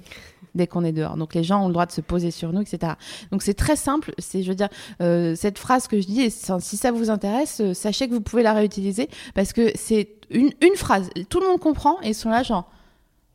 dès 0.56 0.68
qu'on 0.68 0.84
est 0.84 0.92
dehors. 0.92 1.16
Donc 1.16 1.34
les 1.34 1.44
gens 1.44 1.64
ont 1.64 1.68
le 1.68 1.74
droit 1.74 1.86
de 1.86 1.94
se 1.94 2.02
poser 2.02 2.32
sur 2.32 2.52
nous, 2.52 2.60
etc. 2.62 2.94
Donc 3.32 3.44
c'est 3.44 3.54
très 3.54 3.78
simple. 3.78 4.14
C'est, 4.18 4.44
je 4.44 4.52
veux 4.52 4.58
euh, 5.02 5.36
cette 5.36 5.58
phrase 5.58 5.88
que 5.88 6.02
je 6.02 6.06
dis, 6.06 6.30
si 6.32 6.78
ça 6.78 6.92
vous 6.92 7.10
intéresse, 7.10 7.62
euh, 7.62 7.74
sachez 7.74 8.10
que 8.10 8.14
vous 8.14 8.20
pouvez 8.20 8.44
la 8.44 8.52
réutiliser 8.52 9.10
parce 9.36 9.54
que 9.54 9.72
c'est 9.74 10.10
une, 10.30 10.52
phrase. 10.76 11.10
Tout 11.30 11.40
le 11.40 11.48
monde 11.48 11.62
comprend 11.62 12.02
et 12.02 12.10
ils 12.10 12.14
sont 12.14 12.30
là 12.30 12.44
genre, 12.44 12.70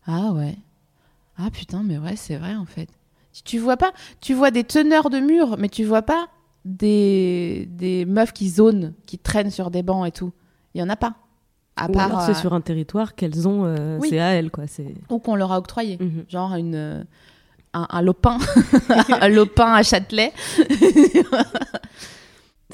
ah 0.07 0.33
ouais, 0.33 0.59
ah 1.39 1.49
putain, 1.51 1.83
mais 1.83 1.97
ouais, 1.97 2.17
c'est 2.17 2.37
vrai 2.37 2.57
en 2.57 2.67
fait. 2.67 2.91
Tu 3.45 3.59
vois 3.59 3.79
pas, 3.79 3.93
tu 4.21 4.35
vois 4.35 4.51
des 4.51 4.65
teneurs 4.65 5.09
de 5.09 5.19
murs, 5.19 5.57
mais 5.57 5.71
tu 5.71 5.85
vois 5.85 6.03
pas 6.03 6.29
des, 6.67 7.67
des 7.71 8.05
meufs 8.05 8.35
qui 8.35 8.51
zonent, 8.51 8.93
qui 9.07 9.17
traînent 9.17 9.51
sur 9.51 9.71
des 9.71 9.83
bancs 9.83 10.07
et 10.07 10.13
tout. 10.13 10.33
Il 10.75 10.81
y 10.81 10.83
en 10.83 10.89
a 10.89 10.97
pas. 10.97 11.15
À 11.77 11.89
Ou 11.89 11.93
part. 11.93 12.07
alors 12.07 12.23
c'est 12.23 12.33
euh, 12.33 12.35
sur 12.35 12.53
un 12.53 12.61
territoire 12.61 13.15
qu'elles 13.15 13.49
ont, 13.49 13.65
euh, 13.65 13.99
Oui. 14.01 14.09
c'est 14.11 14.19
à 14.21 14.31
elles 14.35 14.51
quoi. 14.51 14.67
C'est. 14.67 14.95
Ou 15.09 15.19
qu'on 15.19 15.35
leur 15.37 15.53
a 15.53 15.59
octroyé. 15.59 15.97
Mhm. 15.99 16.25
Genre 16.29 16.55
une, 16.57 16.75
euh, 16.75 17.03
un, 17.73 17.87
un 17.89 18.03
lopin. 18.03 18.39
un 19.21 19.29
lopin 19.29 19.73
à 19.75 19.83
Châtelet. 19.83 20.33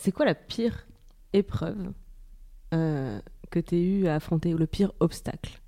C'est 0.01 0.13
quoi 0.13 0.25
la 0.25 0.35
pire 0.35 0.87
épreuve 1.33 1.93
euh, 2.75 3.19
que 3.51 3.59
tu 3.61 3.77
eu 3.77 4.07
à 4.07 4.17
affronter 4.17 4.55
ou 4.55 4.59
le 4.59 4.67
pire 4.67 4.93
obstacle? 5.01 5.61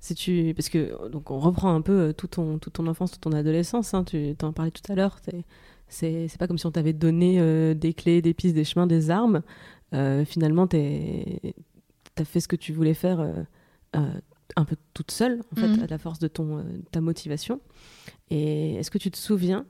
Si 0.00 0.14
tu 0.14 0.52
parce 0.56 0.68
que 0.68 1.08
donc 1.08 1.30
on 1.30 1.38
reprend 1.38 1.74
un 1.74 1.80
peu 1.80 1.92
euh, 2.08 2.12
tout 2.12 2.26
ton 2.26 2.58
toute 2.58 2.72
ton 2.74 2.86
enfance 2.88 3.12
toute 3.12 3.20
ton 3.20 3.32
adolescence 3.32 3.94
hein, 3.94 4.02
tu 4.04 4.34
t'en 4.36 4.52
parlais 4.52 4.72
tout 4.72 4.90
à 4.90 4.96
l'heure 4.96 5.18
c'est 5.88 6.26
c'est 6.28 6.38
pas 6.38 6.46
comme 6.48 6.58
si 6.58 6.66
on 6.66 6.72
t'avait 6.72 6.92
donné 6.92 7.36
euh, 7.38 7.74
des 7.74 7.94
clés 7.94 8.20
des 8.22 8.34
pistes 8.34 8.54
des 8.54 8.64
chemins 8.64 8.86
des 8.86 9.10
armes 9.10 9.42
Euh, 9.94 10.24
finalement 10.24 10.66
t'es 10.66 11.54
t'as 12.14 12.24
fait 12.24 12.40
ce 12.40 12.48
que 12.48 12.56
tu 12.56 12.72
voulais 12.72 12.94
faire 12.94 13.20
euh, 13.20 13.32
euh, 13.96 14.10
un 14.56 14.64
peu 14.64 14.76
toute 14.94 15.10
seule 15.10 15.40
en 15.52 15.56
fait 15.56 15.68
Mhm. 15.68 15.82
à 15.82 15.86
la 15.86 15.98
force 15.98 16.18
de 16.18 16.28
ton 16.28 16.58
euh, 16.58 16.62
ta 16.90 17.00
motivation 17.00 17.60
et 18.30 18.74
est-ce 18.74 18.90
que 18.90 18.98
tu 18.98 19.10
te 19.10 19.16
souviens 19.18 19.64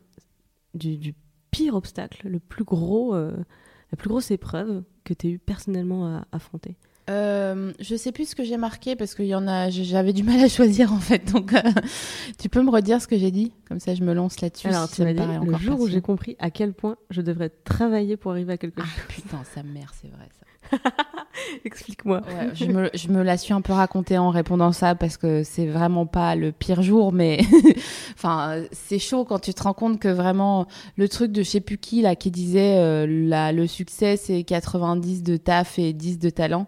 du, 0.75 0.97
du 0.97 1.15
pire 1.51 1.75
obstacle 1.75 2.29
le 2.29 2.39
plus 2.41 2.65
gros 2.65 3.15
la 3.15 3.97
plus 3.99 4.09
grosse 4.09 4.31
épreuve 4.31 4.83
que 5.05 5.13
tu 5.15 5.27
as 5.27 5.31
eu 5.31 5.39
personnellement 5.39 6.07
à 6.07 6.27
affronter? 6.33 6.77
Euh, 7.11 7.73
je 7.81 7.97
sais 7.97 8.13
plus 8.13 8.29
ce 8.31 8.35
que 8.37 8.45
j'ai 8.45 8.57
marqué 8.57 8.95
parce 8.97 9.15
y 9.27 9.35
en 9.35 9.49
a, 9.49 9.69
j'avais 9.71 10.13
du 10.13 10.23
mal 10.23 10.39
à 10.41 10.49
choisir 10.49 10.93
en 10.93 11.01
fait. 11.01 11.33
Donc, 11.33 11.53
euh, 11.53 11.61
tu 12.39 12.49
peux 12.49 12.63
me 12.63 12.71
redire 12.71 13.03
ce 13.03 13.09
que 13.09 13.19
j'ai 13.19 13.33
dit? 13.33 13.53
Comme 13.69 13.81
ça, 13.81 13.95
je 13.97 14.03
me 14.05 14.15
lance 14.15 14.41
là-dessus. 14.41 14.69
Alors, 14.69 14.89
si 14.89 14.95
tu 14.97 15.03
m'as 15.03 15.13
dit 15.13 15.21
le 15.47 15.59
jour 15.59 15.81
où 15.81 15.89
j'ai 15.89 16.01
compris 16.01 16.37
à 16.39 16.51
quel 16.53 16.73
point 16.73 16.97
je 17.11 17.21
devrais 17.21 17.51
travailler 17.51 18.17
pour 18.17 18.31
arriver 18.31 18.53
à 18.53 18.57
quelque 18.57 18.81
Ah 18.81 18.85
chose. 18.87 19.05
putain, 19.09 19.43
sa 19.53 19.63
mère, 19.65 19.93
c'est 20.01 20.09
vrai 20.09 20.29
ça. 20.39 20.47
Explique-moi. 21.65 22.21
Ouais, 22.27 22.51
je, 22.55 22.67
me, 22.67 22.91
je 22.95 23.09
me 23.09 23.23
la 23.23 23.37
suis 23.37 23.53
un 23.55 23.61
peu 23.61 23.73
racontée 23.73 24.19
en 24.19 24.31
répondant 24.31 24.73
ça 24.73 24.95
parce 24.95 25.17
que 25.17 25.43
c'est 25.45 25.67
vraiment 25.67 26.07
pas 26.07 26.35
le 26.35 26.53
pire 26.53 26.83
jour, 26.83 27.13
mais 27.13 27.41
enfin 28.15 28.63
c'est 28.73 28.99
chaud 28.99 29.25
quand 29.25 29.39
tu 29.39 29.55
te 29.55 29.63
rends 29.63 29.75
compte 29.75 29.99
que 30.01 30.09
vraiment 30.09 30.67
le 30.97 31.09
truc 31.09 31.33
de 31.33 31.43
je 31.43 31.49
sais 31.49 31.61
plus 31.61 31.79
qui 31.79 32.03
là 32.03 32.17
qui 32.17 32.31
disait 32.31 32.77
euh, 32.79 33.07
la- 33.09 33.53
le 33.53 33.67
succès 33.67 34.17
c'est 34.17 34.43
90 34.45 35.23
de 35.23 35.37
taf 35.37 35.79
et 35.79 35.93
10 35.93 36.19
de 36.19 36.31
talent. 36.31 36.67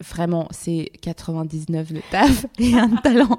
Vraiment, 0.00 0.46
c'est 0.52 0.92
99 1.02 1.92
de 1.92 2.00
taf 2.12 2.46
et 2.60 2.72
un 2.74 2.86
de 2.86 3.00
talent. 3.00 3.36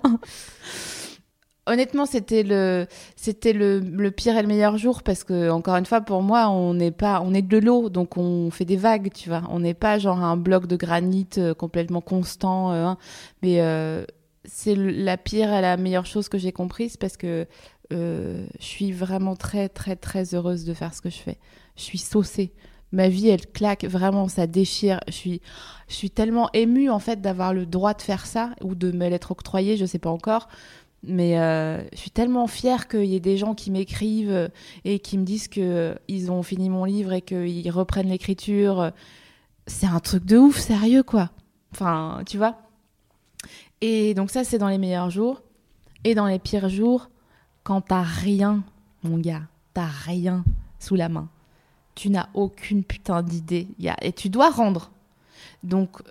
Honnêtement, 1.70 2.08
c'était 2.08 2.42
le 2.42 2.88
c'était 3.16 3.54
le, 3.54 3.80
le 3.80 4.10
pire 4.10 4.36
et 4.36 4.42
le 4.42 4.48
meilleur 4.48 4.78
jour 4.78 5.04
parce 5.04 5.24
que 5.24 5.52
encore 5.52 5.76
une 5.76 5.86
fois 5.86 6.02
pour 6.02 6.24
moi, 6.24 6.50
on 6.50 6.74
n'est 6.74 6.90
pas 6.90 7.22
on 7.24 7.32
est 7.34 7.44
de 7.44 7.60
l'eau 7.60 7.90
donc 7.90 8.18
on 8.18 8.50
fait 8.50 8.66
des 8.66 8.76
vagues, 8.76 9.12
tu 9.14 9.30
vois. 9.30 9.44
On 9.50 9.60
n'est 9.60 9.76
pas 9.76 10.00
genre 10.00 10.20
un 10.24 10.36
bloc 10.36 10.66
de 10.66 10.76
granit 10.76 11.28
euh, 11.38 11.54
complètement 11.54 12.02
constant 12.02 12.72
euh, 12.72 12.86
hein. 12.86 12.98
mais 13.44 13.62
euh, 13.62 14.04
c'est 14.46 14.74
la 14.76 15.18
pire 15.18 15.54
et 15.54 15.62
la 15.62 15.78
meilleure 15.78 16.08
chose 16.08 16.28
que 16.28 16.40
j'ai 16.40 16.52
comprise 16.52 16.98
parce 16.98 17.18
que 17.18 17.46
je 17.92 18.46
suis 18.60 18.92
vraiment 18.92 19.36
très 19.36 19.70
très 19.70 19.96
très 19.96 20.34
heureuse 20.34 20.66
de 20.66 20.74
faire 20.74 20.94
ce 20.96 21.02
que 21.02 21.10
je 21.10 21.18
fais. 21.18 21.38
Je 21.76 21.84
suis 21.84 21.98
saucée. 22.00 22.52
Ma 22.92 23.08
vie, 23.08 23.30
elle 23.30 23.46
claque 23.46 23.86
vraiment, 23.86 24.28
ça 24.28 24.48
déchire. 24.48 25.00
Je 25.08 25.14
suis, 25.14 25.42
je 25.88 25.94
suis 25.94 26.10
tellement 26.10 26.50
émue 26.54 26.90
en 26.90 27.00
fait 27.00 27.22
d'avoir 27.22 27.54
le 27.54 27.66
droit 27.66 27.94
de 27.94 28.02
faire 28.02 28.26
ça 28.26 28.52
ou 28.64 28.74
de 28.74 28.92
me 28.92 29.08
l'être 29.10 29.32
octroyé, 29.32 29.78
je 29.78 29.86
sais 29.86 30.00
pas 30.00 30.10
encore. 30.10 30.48
Mais 31.04 31.40
euh, 31.40 31.82
je 31.94 31.98
suis 31.98 32.12
tellement 32.12 32.48
fière 32.48 32.88
qu'il 32.88 33.06
y 33.06 33.16
ait 33.16 33.22
des 33.22 33.38
gens 33.38 33.56
qui 33.56 33.72
m'écrivent 33.72 34.32
euh, 34.32 34.48
et 34.84 35.00
qui 35.00 35.18
me 35.18 35.24
disent 35.24 35.48
que 35.48 35.96
euh, 36.10 36.30
ont 36.30 36.44
fini 36.44 36.70
mon 36.70 36.84
livre 36.84 37.14
et 37.14 37.22
qu'ils 37.22 37.72
reprennent 37.72 38.10
l'écriture. 38.10 38.92
C'est 39.66 39.88
un 39.88 40.00
truc 40.00 40.26
de 40.26 40.38
ouf, 40.38 40.58
sérieux 40.58 41.04
quoi. 41.04 41.30
Enfin, 41.72 42.22
tu 42.26 42.38
vois. 42.38 42.58
Et 43.82 44.14
donc 44.14 44.30
ça, 44.30 44.44
c'est 44.44 44.58
dans 44.58 44.68
les 44.68 44.78
meilleurs 44.78 45.10
jours. 45.10 45.42
Et 46.04 46.16
dans 46.16 46.26
les 46.26 46.40
pires 46.40 46.70
jours, 46.70 47.10
quand 47.64 47.82
t'as 47.82 48.02
rien, 48.02 48.64
mon 49.04 49.18
gars, 49.18 49.44
t'as 49.74 49.88
rien 49.88 50.44
sous 50.80 50.96
la 50.96 51.10
main. 51.10 51.30
Tu 51.96 52.10
n'as 52.10 52.30
aucune 52.34 52.84
putain 52.84 53.22
d'idée. 53.22 53.68
Et 54.02 54.14
tu 54.14 54.30
dois 54.30 54.50
rendre. 54.50 54.92
Donc, 55.64 56.02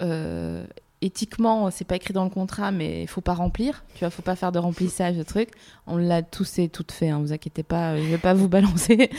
éthiquement, 1.03 1.71
c'est 1.71 1.85
pas 1.85 1.97
écrit 1.97 2.13
dans 2.13 2.25
le 2.25 2.31
contrat, 2.31 2.71
mais 2.71 3.03
il 3.03 3.09
faut 3.09 3.21
pas 3.21 3.35
remplir. 3.35 3.85
Tu 3.95 4.01
vois, 4.01 4.11
faut 4.11 4.23
pas 4.23 4.37
faire 4.37 4.53
de 4.53 4.59
remplissage 4.59 5.17
de 5.17 5.23
trucs. 5.23 5.51
On 5.87 5.97
l'a 5.97 6.23
tous 6.23 6.59
et 6.59 6.69
toutes 6.69 6.93
fait, 6.93 7.09
hein, 7.09 7.21
vous 7.21 7.33
inquiétez 7.33 7.63
pas, 7.63 7.97
je 7.97 8.03
vais 8.03 8.19
pas 8.19 8.35
vous 8.35 8.49
balancer. 8.49 9.11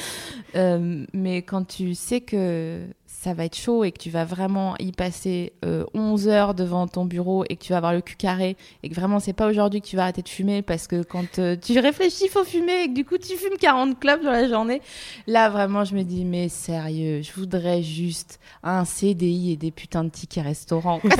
Euh, 0.56 1.06
mais 1.14 1.42
quand 1.42 1.66
tu 1.66 1.96
sais 1.96 2.22
que 2.22 2.86
ça 3.22 3.34
va 3.34 3.44
être 3.44 3.58
chaud 3.58 3.84
et 3.84 3.92
que 3.92 3.98
tu 3.98 4.10
vas 4.10 4.24
vraiment 4.24 4.78
y 4.78 4.94
passer 4.94 5.52
euh, 5.66 5.84
11 5.94 6.30
heures 6.30 6.54
devant 6.54 6.88
ton 6.88 7.04
bureau 7.04 7.44
et 7.50 7.58
que 7.58 7.64
tu 7.64 7.74
vas 7.74 7.78
avoir 7.78 7.92
le 7.92 8.00
cul 8.00 8.16
carré 8.16 8.56
et 8.82 8.88
que 8.88 8.96
vraiment 8.96 9.20
c'est 9.20 9.34
pas 9.34 9.48
aujourd'hui 9.48 9.82
que 9.82 9.88
tu 9.88 9.98
vas 9.98 10.04
arrêter 10.04 10.22
de 10.22 10.30
fumer 10.30 10.62
parce 10.62 10.88
que 10.88 11.04
quand 11.04 11.38
euh, 11.38 11.58
tu 11.62 11.78
réfléchis, 11.80 12.24
il 12.26 12.30
faut 12.30 12.46
fumer 12.46 12.84
et 12.84 12.88
que 12.88 12.94
du 12.94 13.04
coup 13.04 13.18
tu 13.18 13.36
fumes 13.36 13.58
40 13.60 14.00
clopes 14.00 14.24
dans 14.24 14.32
la 14.32 14.48
journée, 14.48 14.82
là 15.28 15.50
vraiment 15.50 15.84
je 15.84 15.96
me 15.96 16.04
dis 16.04 16.24
mais 16.24 16.48
sérieux, 16.48 17.22
je 17.22 17.34
voudrais 17.34 17.84
juste 17.84 18.40
un 18.64 18.86
CDI 18.86 19.52
et 19.52 19.58
des 19.58 19.72
putains 19.72 20.06
de 20.06 20.10
tickets 20.10 20.46
restaurants. 20.46 21.02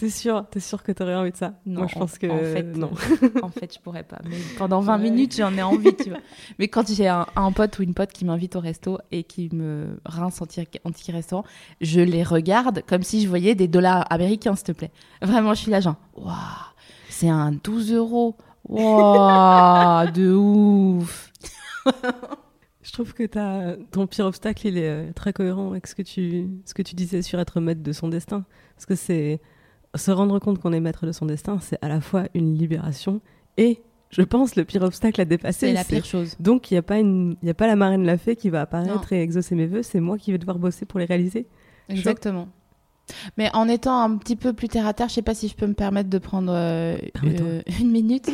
T'es 0.00 0.08
sûr, 0.08 0.46
t'es 0.50 0.60
sûr 0.60 0.82
que 0.82 0.92
t'aurais 0.92 1.14
envie 1.14 1.30
de 1.30 1.36
ça? 1.36 1.52
Non, 1.66 1.80
Moi, 1.80 1.86
je 1.92 1.98
pense 1.98 2.16
que 2.16 2.26
en 2.26 2.38
fait, 2.38 2.62
non. 2.74 2.90
en 3.42 3.50
fait, 3.50 3.74
je 3.74 3.78
pourrais 3.80 4.02
pas. 4.02 4.16
Mais 4.24 4.36
pendant 4.56 4.80
20 4.80 4.96
Ouais. 4.96 5.02
minutes, 5.10 5.36
j'en 5.36 5.54
ai 5.54 5.62
envie, 5.62 5.94
tu 5.94 6.08
vois. 6.08 6.20
Mais 6.58 6.68
quand 6.68 6.90
j'ai 6.90 7.06
un, 7.06 7.26
un 7.36 7.52
pote 7.52 7.78
ou 7.78 7.82
une 7.82 7.92
pote 7.92 8.10
qui 8.10 8.24
m'invite 8.24 8.56
au 8.56 8.60
resto 8.60 8.96
et 9.12 9.24
qui 9.24 9.50
me 9.54 10.00
rince 10.06 10.40
anti- 10.40 10.66
anti-restaurant, 10.84 11.44
je 11.82 12.00
les 12.00 12.22
regarde 12.22 12.82
comme 12.88 13.02
si 13.02 13.20
je 13.22 13.28
voyais 13.28 13.54
des 13.54 13.68
dollars 13.68 14.06
américains, 14.10 14.56
s'il 14.56 14.64
te 14.68 14.72
plaît. 14.72 14.90
Vraiment, 15.20 15.52
je 15.52 15.60
suis 15.60 15.70
là, 15.70 15.80
genre, 15.80 15.96
waouh, 16.14 16.34
c'est 17.10 17.28
un 17.28 17.52
12 17.52 17.92
euros. 17.92 18.36
Waouh, 18.68 20.10
de 20.12 20.32
ouf. 20.32 21.30
Je 22.82 22.92
trouve 22.92 23.12
que 23.12 23.24
t'as- 23.24 23.76
ton 23.90 24.06
pire 24.06 24.24
obstacle, 24.24 24.66
il 24.66 24.78
est 24.78 24.88
euh, 24.88 25.12
très 25.12 25.32
cohérent 25.34 25.70
avec 25.70 25.86
ce 25.86 25.94
que 25.94 26.00
tu, 26.02 26.48
ce 26.64 26.72
que 26.72 26.80
tu 26.82 26.94
disais 26.94 27.20
sur 27.20 27.38
être 27.38 27.60
maître 27.60 27.82
de 27.82 27.92
son 27.92 28.08
destin. 28.08 28.44
Parce 28.74 28.86
que 28.86 28.94
c'est 28.94 29.40
se 29.94 30.10
rendre 30.10 30.38
compte 30.38 30.58
qu'on 30.60 30.72
est 30.72 30.80
maître 30.80 31.06
de 31.06 31.12
son 31.12 31.26
destin, 31.26 31.58
c'est 31.60 31.78
à 31.82 31.88
la 31.88 32.00
fois 32.00 32.24
une 32.34 32.54
libération 32.56 33.20
et, 33.56 33.80
je 34.10 34.22
pense, 34.22 34.56
le 34.56 34.64
pire 34.64 34.82
obstacle 34.82 35.20
à 35.20 35.24
dépasser. 35.24 35.68
C'est 35.68 35.72
la 35.72 35.84
pire 35.84 36.04
chose. 36.04 36.36
Donc, 36.40 36.70
il 36.70 36.74
n'y 36.74 36.78
a, 36.78 36.82
pas 36.82 36.98
une- 36.98 37.36
il 37.42 37.46
y 37.46 37.50
a 37.50 37.54
pas 37.54 37.66
la 37.66 37.76
marraine 37.76 38.04
la 38.04 38.16
fée 38.18 38.36
qui 38.36 38.50
va 38.50 38.60
apparaître 38.62 39.12
et 39.12 39.20
exaucer 39.22 39.54
mes 39.54 39.66
vœux, 39.66 39.82
c'est 39.82 40.00
moi 40.00 40.18
qui 40.18 40.32
vais 40.32 40.38
devoir 40.38 40.58
bosser 40.58 40.84
pour 40.86 40.98
les 41.00 41.06
réaliser. 41.06 41.46
Exactement. 41.88 42.48
Mais 43.36 43.50
en 43.54 43.66
étant 43.68 44.00
un 44.00 44.16
petit 44.18 44.36
peu 44.36 44.52
plus 44.52 44.68
terre 44.68 44.86
à 44.86 44.94
terre, 44.94 45.08
je 45.08 45.14
sais 45.14 45.22
pas 45.22 45.34
si 45.34 45.48
je 45.48 45.56
peux 45.56 45.66
me 45.66 45.74
permettre 45.74 46.08
de 46.08 46.18
prendre 46.18 46.52
euh, 46.52 46.96
euh, 47.24 47.60
une 47.80 47.90
minute. 47.90 48.30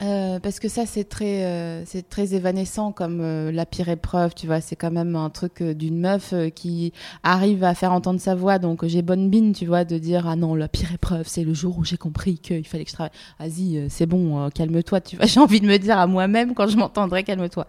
Euh, 0.00 0.38
parce 0.38 0.60
que 0.60 0.68
ça 0.68 0.86
c'est 0.86 1.02
très 1.02 1.44
euh, 1.44 1.84
c'est 1.84 2.08
très 2.08 2.32
évanescent 2.34 2.92
comme 2.92 3.20
euh, 3.20 3.50
la 3.50 3.66
pire 3.66 3.88
épreuve 3.88 4.32
tu 4.32 4.46
vois. 4.46 4.60
C'est 4.60 4.76
quand 4.76 4.92
même 4.92 5.16
un 5.16 5.28
truc 5.28 5.60
euh, 5.60 5.74
d'une 5.74 5.98
meuf 5.98 6.32
euh, 6.32 6.50
qui 6.50 6.92
arrive 7.24 7.64
à 7.64 7.74
faire 7.74 7.92
entendre 7.92 8.20
sa 8.20 8.36
voix. 8.36 8.60
Donc 8.60 8.86
j'ai 8.86 9.02
bonne 9.02 9.28
bine 9.28 9.52
tu 9.52 9.66
vois 9.66 9.84
de 9.84 9.98
dire 9.98 10.28
ah 10.28 10.36
non 10.36 10.54
la 10.54 10.68
pire 10.68 10.92
épreuve 10.92 11.26
c'est 11.26 11.42
le 11.42 11.52
jour 11.52 11.78
où 11.78 11.84
j'ai 11.84 11.96
compris 11.96 12.38
qu'il 12.38 12.64
fallait 12.64 12.84
que 12.84 12.90
je 12.90 12.94
travaille. 12.94 13.12
Vas-y 13.40 13.86
c'est 13.90 14.06
bon 14.06 14.48
calme-toi 14.50 15.00
tu 15.00 15.16
vois. 15.16 15.26
J'ai 15.28 15.40
envie 15.40 15.60
de 15.60 15.66
me 15.66 15.76
dire 15.78 15.98
à 15.98 16.06
moi-même 16.06 16.54
quand 16.54 16.68
je 16.68 16.76
m'entendrai 16.76 17.24
calme-toi. 17.24 17.66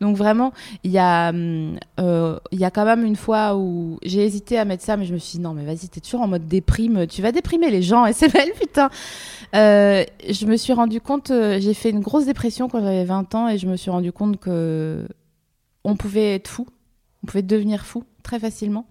Donc 0.00 0.16
vraiment 0.16 0.52
il 0.84 0.92
y 0.92 0.98
a 0.98 1.30
hum, 1.30 1.78
il 1.98 2.60
y 2.60 2.64
a 2.64 2.70
quand 2.70 2.84
même 2.84 3.04
une 3.04 3.16
fois 3.16 3.56
où 3.56 3.98
j'ai 4.04 4.24
hésité 4.24 4.56
à 4.58 4.64
mettre 4.64 4.84
ça 4.84 4.96
mais 4.96 5.04
je 5.04 5.12
me 5.12 5.18
suis 5.18 5.38
dit 5.38 5.42
non 5.42 5.52
mais 5.52 5.64
vas-y 5.64 5.88
t'es 5.88 6.00
toujours 6.00 6.20
en 6.20 6.28
mode 6.28 6.46
déprime. 6.46 7.08
Tu 7.08 7.22
vas 7.22 7.32
déprimer 7.32 7.70
les 7.70 7.82
gens 7.82 8.06
et 8.06 8.12
c'est 8.12 8.32
belle 8.32 8.52
putain. 8.52 8.88
Je 9.52 10.46
me 10.46 10.56
suis 10.56 10.72
rendu 10.72 11.00
compte, 11.00 11.32
j'ai 11.72 11.80
fait 11.80 11.90
une 11.90 12.00
grosse 12.00 12.26
dépression 12.26 12.68
quand 12.68 12.80
j'avais 12.80 13.04
20 13.04 13.34
ans 13.34 13.48
et 13.48 13.56
je 13.56 13.66
me 13.66 13.76
suis 13.76 13.90
rendu 13.90 14.12
compte 14.12 14.38
que 14.38 15.06
on 15.84 15.96
pouvait 15.96 16.34
être 16.34 16.48
fou, 16.48 16.66
on 17.22 17.26
pouvait 17.26 17.42
devenir 17.42 17.86
fou 17.86 18.04
très 18.22 18.38
facilement. 18.38 18.86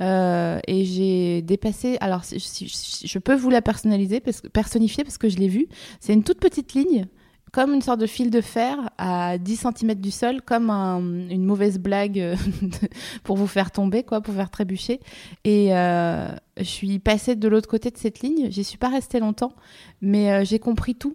Euh, 0.00 0.58
et 0.66 0.86
j'ai 0.86 1.42
dépassé. 1.42 1.98
Alors, 2.00 2.22
je 2.24 3.18
peux 3.18 3.34
vous 3.34 3.50
la 3.50 3.60
personnaliser, 3.60 4.20
parce 4.20 4.40
personnifier 4.52 5.04
parce 5.04 5.18
que 5.18 5.28
je 5.28 5.36
l'ai 5.36 5.48
vu. 5.48 5.68
C'est 6.00 6.14
une 6.14 6.24
toute 6.24 6.40
petite 6.40 6.72
ligne, 6.72 7.04
comme 7.52 7.74
une 7.74 7.82
sorte 7.82 8.00
de 8.00 8.06
fil 8.06 8.30
de 8.30 8.40
fer 8.40 8.78
à 8.96 9.36
10 9.36 9.56
cm 9.76 9.94
du 9.96 10.10
sol, 10.10 10.40
comme 10.40 10.70
un- 10.70 11.28
une 11.28 11.44
mauvaise 11.44 11.78
blague 11.78 12.18
euh, 12.18 12.34
pour 13.24 13.36
vous 13.36 13.46
faire 13.46 13.70
tomber, 13.72 14.02
quoi, 14.02 14.22
pour 14.22 14.32
faire 14.34 14.50
trébucher. 14.50 15.00
Et 15.44 15.76
euh, 15.76 16.28
je 16.56 16.64
suis 16.64 16.98
passée 16.98 17.36
de 17.36 17.46
l'autre 17.48 17.68
côté 17.68 17.90
de 17.90 17.98
cette 17.98 18.20
ligne. 18.20 18.50
J'y 18.50 18.64
suis 18.64 18.78
pas 18.78 18.88
restée 18.88 19.20
longtemps, 19.20 19.52
mais 20.00 20.46
j'ai 20.46 20.58
compris 20.58 20.94
tout, 20.94 21.14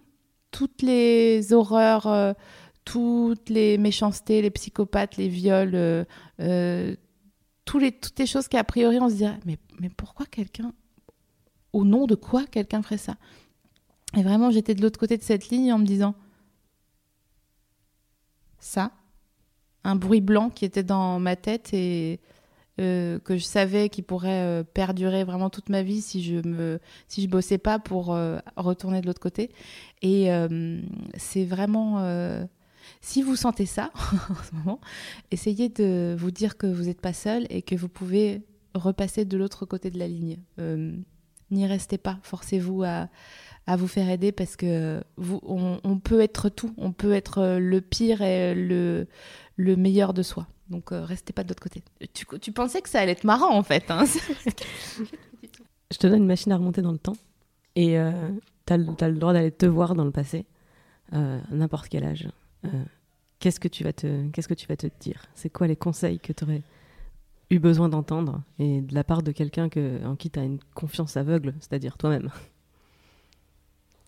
toutes 0.56 0.80
les 0.80 1.52
horreurs, 1.52 2.06
euh, 2.06 2.32
toutes 2.86 3.50
les 3.50 3.76
méchancetés, 3.76 4.40
les 4.40 4.50
psychopathes, 4.50 5.18
les 5.18 5.28
viols, 5.28 5.74
euh, 5.74 6.04
euh, 6.40 6.96
toutes 7.66 8.18
les 8.18 8.26
choses 8.26 8.48
qu'a 8.48 8.64
priori 8.64 8.98
on 8.98 9.10
se 9.10 9.16
dirait, 9.16 9.38
mais, 9.44 9.58
mais 9.80 9.90
pourquoi 9.90 10.24
quelqu'un, 10.24 10.72
au 11.74 11.84
nom 11.84 12.06
de 12.06 12.14
quoi 12.14 12.46
quelqu'un 12.46 12.80
ferait 12.80 12.96
ça? 12.96 13.16
Et 14.16 14.22
vraiment, 14.22 14.50
j'étais 14.50 14.74
de 14.74 14.80
l'autre 14.80 14.98
côté 14.98 15.18
de 15.18 15.22
cette 15.22 15.50
ligne 15.50 15.74
en 15.74 15.78
me 15.78 15.84
disant, 15.84 16.14
ça, 18.58 18.92
un 19.84 19.94
bruit 19.94 20.22
blanc 20.22 20.48
qui 20.48 20.64
était 20.64 20.82
dans 20.82 21.20
ma 21.20 21.36
tête 21.36 21.74
et 21.74 22.18
euh, 22.78 23.18
que 23.20 23.38
je 23.38 23.44
savais 23.44 23.88
qui 23.88 24.02
pourrait 24.02 24.42
euh, 24.42 24.62
perdurer 24.62 25.24
vraiment 25.24 25.48
toute 25.48 25.70
ma 25.70 25.82
vie 25.82 26.02
si 26.02 26.22
je 26.22 26.46
me 26.46 26.78
si 27.08 27.22
je 27.22 27.28
bossais 27.28 27.56
pas 27.56 27.78
pour 27.78 28.14
euh, 28.14 28.38
retourner 28.58 29.00
de 29.00 29.06
l'autre 29.06 29.20
côté. 29.20 29.50
Et 30.02 30.28
c'est 31.16 31.46
vraiment 31.46 32.04
si 33.00 33.22
vous 33.22 33.34
sentez 33.34 33.64
ça 33.64 33.90
en 33.94 34.42
ce 34.42 34.54
moment 34.54 34.80
essayez 35.30 35.70
de 35.70 36.14
vous 36.18 36.30
dire 36.30 36.58
que 36.58 36.66
vous 36.66 36.84
n'êtes 36.84 37.00
pas 37.00 37.14
seul 37.14 37.46
et 37.48 37.62
que 37.62 37.74
vous 37.74 37.88
pouvez 37.88 38.42
repasser 38.74 39.24
de 39.24 39.38
l'autre 39.38 39.64
côté 39.64 39.90
de 39.90 39.98
la 39.98 40.06
ligne. 40.06 40.36
N'y 41.50 41.66
restez 41.66 41.96
pas. 41.96 42.18
Forcez-vous 42.22 42.82
à 42.82 43.08
à 43.68 43.74
vous 43.74 43.88
faire 43.88 44.08
aider 44.10 44.30
parce 44.30 44.54
que 44.54 45.02
vous 45.16 45.40
on 45.46 45.98
peut 45.98 46.20
être 46.20 46.50
tout. 46.50 46.74
On 46.76 46.92
peut 46.92 47.14
être 47.14 47.56
le 47.58 47.80
pire 47.80 48.20
et 48.20 48.54
le 48.54 49.08
le 49.56 49.76
meilleur 49.76 50.14
de 50.14 50.22
soi 50.22 50.46
donc 50.68 50.92
euh, 50.92 51.04
restez 51.04 51.32
pas 51.32 51.44
de 51.44 51.48
l'autre 51.48 51.62
côté. 51.62 51.82
Tu, 52.12 52.26
tu 52.40 52.52
pensais 52.52 52.82
que 52.82 52.88
ça 52.88 53.00
allait 53.00 53.12
être 53.12 53.24
marrant 53.24 53.56
en 53.56 53.62
fait. 53.62 53.90
Hein 53.90 54.04
Je 55.92 55.98
te 55.98 56.06
donne 56.06 56.18
une 56.18 56.26
machine 56.26 56.50
à 56.52 56.56
remonter 56.56 56.82
dans 56.82 56.92
le 56.92 56.98
temps 56.98 57.16
et 57.76 57.98
euh, 57.98 58.10
t'as 58.64 58.76
le 58.76 58.86
t'as 58.96 59.08
le 59.08 59.16
droit 59.16 59.32
d'aller 59.32 59.52
te 59.52 59.66
voir 59.66 59.94
dans 59.94 60.04
le 60.04 60.10
passé, 60.10 60.46
euh, 61.12 61.38
à 61.38 61.54
n'importe 61.54 61.88
quel 61.88 62.04
âge. 62.04 62.28
Euh, 62.64 62.68
qu'est-ce 63.38 63.60
que 63.60 63.68
tu 63.68 63.84
vas 63.84 63.92
te 63.92 64.28
Qu'est-ce 64.30 64.48
que 64.48 64.54
tu 64.54 64.66
vas 64.66 64.76
te 64.76 64.88
dire? 65.00 65.26
C'est 65.34 65.50
quoi 65.50 65.68
les 65.68 65.76
conseils 65.76 66.18
que 66.18 66.32
tu 66.32 66.42
aurais 66.44 66.62
eu 67.50 67.60
besoin 67.60 67.88
d'entendre 67.88 68.42
et 68.58 68.80
de 68.80 68.92
la 68.92 69.04
part 69.04 69.22
de 69.22 69.30
quelqu'un 69.30 69.68
que, 69.68 70.04
en 70.04 70.16
qui 70.16 70.30
tu 70.30 70.40
as 70.40 70.42
une 70.42 70.58
confiance 70.74 71.16
aveugle, 71.16 71.54
c'est-à-dire 71.60 71.96
toi-même? 71.96 72.30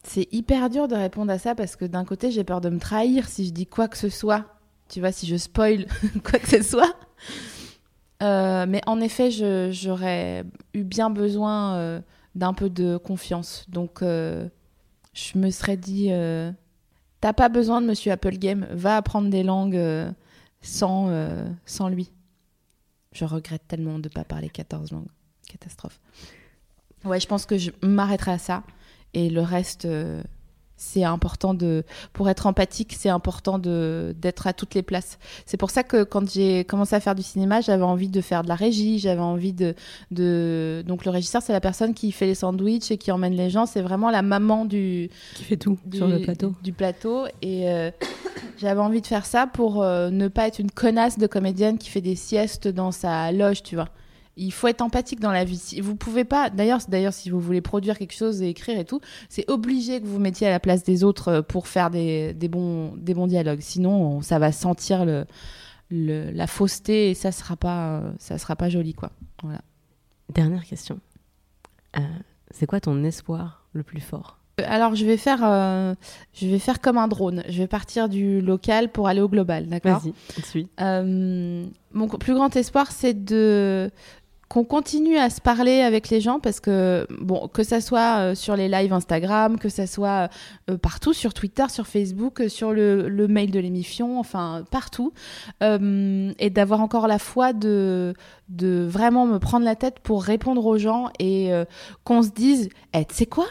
C'est 0.02 0.26
hyper 0.32 0.70
dur 0.70 0.88
de 0.88 0.96
répondre 0.96 1.30
à 1.30 1.38
ça 1.38 1.54
parce 1.54 1.76
que 1.76 1.84
d'un 1.84 2.04
côté 2.04 2.32
j'ai 2.32 2.42
peur 2.42 2.60
de 2.60 2.70
me 2.70 2.80
trahir 2.80 3.28
si 3.28 3.46
je 3.46 3.52
dis 3.52 3.66
quoi 3.66 3.86
que 3.86 3.96
ce 3.96 4.08
soit. 4.08 4.57
Tu 4.88 5.00
vois, 5.00 5.12
si 5.12 5.26
je 5.26 5.36
spoil 5.36 5.86
quoi 6.24 6.38
que 6.38 6.48
ce 6.48 6.62
soit. 6.62 6.94
Euh, 8.22 8.66
mais 8.68 8.80
en 8.86 9.00
effet, 9.00 9.30
j'aurais 9.70 10.44
eu 10.74 10.82
bien 10.82 11.10
besoin 11.10 11.76
euh, 11.76 12.00
d'un 12.34 12.52
peu 12.52 12.70
de 12.70 12.96
confiance. 12.96 13.64
Donc, 13.68 14.02
euh, 14.02 14.48
je 15.12 15.38
me 15.38 15.50
serais 15.50 15.76
dit, 15.76 16.10
t'as 17.20 17.32
pas 17.32 17.48
besoin 17.48 17.80
de 17.80 17.86
Monsieur 17.86 18.12
Apple 18.12 18.36
Game, 18.38 18.66
va 18.70 18.96
apprendre 18.96 19.30
des 19.30 19.42
langues 19.42 19.80
sans, 20.60 21.10
sans 21.66 21.88
lui. 21.88 22.12
Je 23.12 23.24
regrette 23.24 23.66
tellement 23.66 23.98
de 23.98 24.08
pas 24.08 24.24
parler 24.24 24.48
14 24.48 24.92
langues. 24.92 25.08
Catastrophe. 25.48 25.98
Ouais, 27.04 27.18
je 27.18 27.26
pense 27.26 27.46
que 27.46 27.56
je 27.56 27.70
m'arrêterai 27.82 28.32
à 28.32 28.38
ça. 28.38 28.62
Et 29.14 29.30
le 29.30 29.40
reste, 29.40 29.88
c'est 30.78 31.04
important 31.04 31.52
de. 31.52 31.84
Pour 32.12 32.30
être 32.30 32.46
empathique, 32.46 32.94
c'est 32.96 33.08
important 33.08 33.58
de 33.58 34.14
d'être 34.18 34.46
à 34.46 34.52
toutes 34.52 34.74
les 34.74 34.82
places. 34.82 35.18
C'est 35.44 35.56
pour 35.56 35.70
ça 35.70 35.82
que 35.82 36.04
quand 36.04 36.30
j'ai 36.30 36.64
commencé 36.64 36.94
à 36.94 37.00
faire 37.00 37.16
du 37.16 37.22
cinéma, 37.22 37.60
j'avais 37.60 37.82
envie 37.82 38.08
de 38.08 38.20
faire 38.20 38.44
de 38.44 38.48
la 38.48 38.54
régie, 38.54 39.00
j'avais 39.00 39.20
envie 39.20 39.52
de, 39.52 39.74
de. 40.12 40.82
Donc 40.86 41.04
le 41.04 41.10
régisseur, 41.10 41.42
c'est 41.42 41.52
la 41.52 41.60
personne 41.60 41.94
qui 41.94 42.12
fait 42.12 42.26
les 42.26 42.36
sandwichs 42.36 42.90
et 42.92 42.96
qui 42.96 43.10
emmène 43.10 43.34
les 43.34 43.50
gens. 43.50 43.66
C'est 43.66 43.82
vraiment 43.82 44.10
la 44.10 44.22
maman 44.22 44.64
du, 44.64 45.10
Qui 45.34 45.44
fait 45.44 45.56
tout 45.56 45.78
du, 45.84 45.98
sur 45.98 46.06
le 46.06 46.20
plateau 46.20 46.54
du 46.62 46.72
plateau. 46.72 47.26
Et 47.42 47.68
euh, 47.68 47.90
j'avais 48.58 48.80
envie 48.80 49.00
de 49.00 49.06
faire 49.06 49.26
ça 49.26 49.48
pour 49.48 49.82
euh, 49.82 50.10
ne 50.10 50.28
pas 50.28 50.46
être 50.46 50.60
une 50.60 50.70
connasse 50.70 51.18
de 51.18 51.26
comédienne 51.26 51.76
qui 51.76 51.90
fait 51.90 52.00
des 52.00 52.16
siestes 52.16 52.68
dans 52.68 52.92
sa 52.92 53.32
loge, 53.32 53.64
tu 53.64 53.74
vois. 53.74 53.88
Il 54.40 54.52
faut 54.52 54.68
être 54.68 54.80
empathique 54.82 55.20
dans 55.20 55.32
la 55.32 55.44
vie. 55.44 55.56
Si 55.58 55.80
vous 55.80 55.96
pouvez 55.96 56.24
pas, 56.24 56.48
d'ailleurs, 56.48 56.78
d'ailleurs, 56.88 57.12
si 57.12 57.28
vous 57.28 57.40
voulez 57.40 57.60
produire 57.60 57.98
quelque 57.98 58.14
chose 58.14 58.40
et 58.40 58.48
écrire 58.48 58.78
et 58.78 58.84
tout, 58.84 59.00
c'est 59.28 59.50
obligé 59.50 60.00
que 60.00 60.06
vous 60.06 60.18
mettiez 60.20 60.46
à 60.46 60.50
la 60.50 60.60
place 60.60 60.84
des 60.84 61.02
autres 61.04 61.28
euh, 61.28 61.42
pour 61.42 61.66
faire 61.66 61.90
des, 61.90 62.32
des 62.34 62.48
bons, 62.48 62.94
des 62.96 63.14
bons 63.14 63.26
dialogues. 63.26 63.60
Sinon, 63.60 63.90
on- 64.18 64.22
ça 64.22 64.38
va 64.38 64.52
sentir 64.52 65.04
le, 65.04 65.26
le- 65.90 66.30
la 66.30 66.46
fausseté 66.46 67.10
et 67.10 67.14
ça 67.14 67.32
sera 67.32 67.56
pas, 67.56 67.98
euh, 67.98 68.12
ça 68.18 68.38
sera 68.38 68.54
pas 68.56 68.68
joli, 68.68 68.94
quoi. 68.94 69.10
Voilà. 69.42 69.60
Dernière 70.32 70.64
question. 70.64 71.00
Euh, 71.96 72.00
c'est 72.50 72.66
quoi 72.66 72.80
ton 72.80 73.02
espoir 73.04 73.66
le 73.72 73.82
plus 73.82 74.00
fort? 74.00 74.36
Alors, 74.66 74.96
je 74.96 75.04
vais 75.06 75.16
faire, 75.16 75.40
euh, 75.44 75.94
je 76.34 76.48
vais 76.48 76.58
faire 76.58 76.80
comme 76.80 76.98
un 76.98 77.06
drone. 77.06 77.44
Je 77.48 77.58
vais 77.58 77.68
partir 77.68 78.08
du 78.08 78.40
local 78.40 78.90
pour 78.90 79.06
aller 79.06 79.20
au 79.20 79.28
global, 79.28 79.66
d'accord? 79.68 80.00
Vas-y. 80.00 80.66
Euh, 80.80 81.64
mon 81.92 82.08
plus 82.08 82.34
grand 82.34 82.54
espoir, 82.56 82.90
c'est 82.90 83.14
de 83.24 83.88
qu'on 84.48 84.64
continue 84.64 85.18
à 85.18 85.28
se 85.28 85.40
parler 85.40 85.82
avec 85.82 86.08
les 86.08 86.20
gens 86.20 86.40
parce 86.40 86.58
que 86.58 87.06
bon 87.20 87.48
que 87.48 87.62
ça 87.62 87.80
soit 87.80 88.18
euh, 88.18 88.34
sur 88.34 88.56
les 88.56 88.68
lives 88.68 88.92
Instagram 88.92 89.58
que 89.58 89.68
ça 89.68 89.86
soit 89.86 90.30
euh, 90.70 90.78
partout 90.78 91.12
sur 91.12 91.34
Twitter 91.34 91.64
sur 91.68 91.86
Facebook 91.86 92.40
euh, 92.40 92.48
sur 92.48 92.72
le, 92.72 93.28
mail 93.28 93.50
de 93.50 93.60
l'émission 93.60 94.18
enfin 94.18 94.64
partout 94.70 95.12
et 95.60 96.50
d'avoir 96.50 96.80
encore 96.80 97.06
la 97.06 97.18
foi 97.18 97.52
de 97.52 98.14
de 98.48 98.86
vraiment 98.88 99.26
me 99.26 99.38
prendre 99.38 99.66
la 99.66 99.76
tête 99.76 99.98
pour 100.00 100.22
répondre 100.22 100.64
aux 100.64 100.78
gens 100.78 101.10
et 101.18 101.50
qu'on 102.04 102.22
se 102.22 102.30
dise 102.30 102.70
eh, 102.94 103.04
tu 103.04 103.14
sais 103.14 103.26
quoi? 103.26 103.46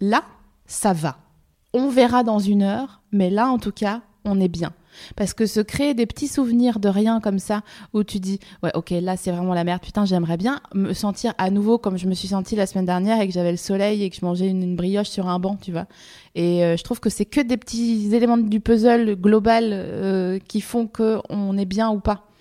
Là 0.00 0.22
ça 0.66 0.92
va. 0.92 1.16
On 1.72 1.88
verra 1.88 2.24
dans 2.24 2.38
une 2.38 2.62
heure 2.62 3.00
mais 3.10 3.30
là 3.30 3.48
en 3.48 3.58
tout 3.58 3.72
cas 3.72 4.02
on 4.24 4.38
est 4.38 4.48
bien 4.48 4.72
Parce 5.16 5.34
que 5.34 5.46
se 5.46 5.60
créer 5.60 5.94
des 5.94 6.06
petits 6.06 6.28
souvenirs 6.28 6.78
de 6.78 6.88
rien 6.88 7.20
comme 7.20 7.38
ça, 7.38 7.62
où 7.92 8.04
tu 8.04 8.20
dis, 8.20 8.40
ouais, 8.62 8.70
ok, 8.74 8.90
là 8.90 9.16
c'est 9.16 9.30
vraiment 9.30 9.54
la 9.54 9.64
merde, 9.64 9.80
putain, 9.82 10.04
j'aimerais 10.04 10.36
bien 10.36 10.60
me 10.74 10.92
sentir 10.92 11.34
à 11.38 11.50
nouveau 11.50 11.78
comme 11.78 11.96
je 11.96 12.06
me 12.06 12.14
suis 12.14 12.28
sentie 12.28 12.56
la 12.56 12.66
semaine 12.66 12.86
dernière 12.86 13.20
et 13.20 13.26
que 13.26 13.34
j'avais 13.34 13.50
le 13.50 13.56
soleil 13.56 14.02
et 14.02 14.10
que 14.10 14.16
je 14.16 14.24
mangeais 14.24 14.48
une, 14.48 14.76
brioche 14.76 15.08
sur 15.08 15.28
un 15.28 15.38
banc, 15.38 15.56
tu 15.60 15.72
vois. 15.72 15.86
Et 16.34 16.64
euh, 16.64 16.76
je 16.76 16.84
trouve 16.84 17.00
que 17.00 17.10
c'est 17.10 17.24
que 17.24 17.40
des 17.40 17.56
petits 17.56 18.14
éléments 18.14 18.38
du 18.38 18.60
puzzle 18.60 19.16
global 19.16 19.70
euh, 19.72 20.38
qui 20.48 20.60
font 20.60 20.86
que 20.86 21.18
on 21.28 21.56
est 21.58 21.66
bien 21.66 21.90
ou 21.90 22.00
pas. 22.00 22.31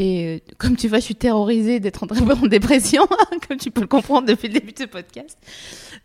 Et 0.00 0.26
euh, 0.26 0.38
comme 0.58 0.76
tu 0.76 0.86
vois, 0.86 1.00
je 1.00 1.06
suis 1.06 1.16
terrorisée 1.16 1.80
d'être 1.80 2.04
en, 2.04 2.46
dépression, 2.46 3.08
comme 3.48 3.56
tu 3.56 3.72
peux 3.72 3.80
le 3.80 3.88
comprendre 3.88 4.28
depuis 4.28 4.46
le 4.46 4.54
début 4.54 4.70
de 4.70 4.78
ce 4.78 4.84
podcast. 4.84 5.36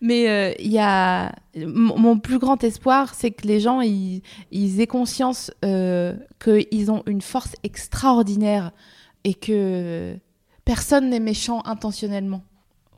Mais 0.02 0.28
euh, 0.28 0.52
il 0.58 0.72
y 0.72 0.80
a 0.80 1.32
mon 1.56 2.18
plus 2.18 2.40
grand 2.40 2.64
espoir, 2.64 3.14
c'est 3.14 3.30
que 3.30 3.46
les 3.46 3.60
gens 3.60 3.82
ils 3.82 4.82
aient 4.82 4.88
conscience 4.88 5.52
euh, 5.64 6.16
qu'ils 6.44 6.90
ont 6.90 7.04
une 7.06 7.22
force 7.22 7.54
extraordinaire 7.62 8.72
et 9.26 9.36
que 9.36 10.16
personne 10.66 11.12
n'est 11.12 11.20
méchant 11.20 11.62
intentionnellement. 11.64 12.42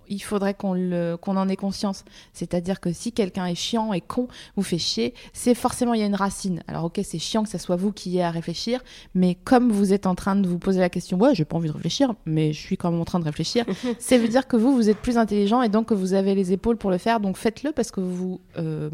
Il 0.10 0.20
faudrait 0.20 0.54
qu'on 0.54 0.74
le 0.74 1.18
qu'on 1.20 1.38
en 1.38 1.50
ait 1.50 1.56
conscience. 1.56 2.04
C'est-à-dire 2.34 2.80
que 2.80 2.92
si 2.92 3.12
quelqu'un 3.12 3.46
est 3.46 3.56
chiant 3.56 3.94
et 3.94 4.02
con, 4.02 4.28
vous 4.56 4.64
fait 4.64 4.78
chier, 4.78 5.14
c'est 5.34 5.56
forcément 5.56 5.94
il 5.94 6.00
y 6.00 6.04
a 6.04 6.06
une 6.06 6.16
racine. 6.16 6.64
Alors 6.68 6.86
ok, 6.86 7.00
c'est 7.04 7.20
chiant 7.20 7.44
que 7.44 7.50
ça 7.50 7.60
soit 7.60 7.76
vous 7.76 7.92
qui 7.92 8.10
ayez 8.10 8.24
à 8.24 8.32
réfléchir, 8.32 8.84
mais 9.14 9.36
comme 9.44 9.72
vous 9.72 9.94
êtes 9.94 10.06
en 10.06 10.16
train 10.16 10.36
de 10.36 10.48
vous 10.48 10.60
poser 10.60 10.80
la 10.80 10.90
question, 10.90 11.18
ouais, 11.20 11.34
j'ai 11.34 11.46
pas 11.46 11.58
envie 11.58 11.70
de 11.70 11.74
réfléchir, 11.74 12.14
mais 12.26 12.54
je 12.54 12.60
suis 12.60 12.78
quand 12.78 12.92
même 12.92 13.02
en 13.02 13.06
train 13.06 13.20
de 13.20 13.26
réfléchir, 13.26 13.66
ça 14.00 14.18
veut 14.18 14.28
dire 14.28 14.48
que 14.48 14.58
vous, 14.58 14.76
vous 14.76 14.90
êtes 14.90 14.98
plus 14.98 15.18
intelligent 15.18 15.62
et 15.62 15.70
donc 15.70 15.88
que 15.88 15.94
vous 15.94 16.14
avez 16.14 16.36
les 16.36 16.52
épaules 16.52 16.78
pour 16.78 16.92
le 16.92 16.98
faire. 16.98 17.20
Donc 17.20 17.38
faites-le 17.38 17.72
parce 17.72 17.92
que 17.92 18.02
vous 18.02 18.42
euh, 18.58 18.90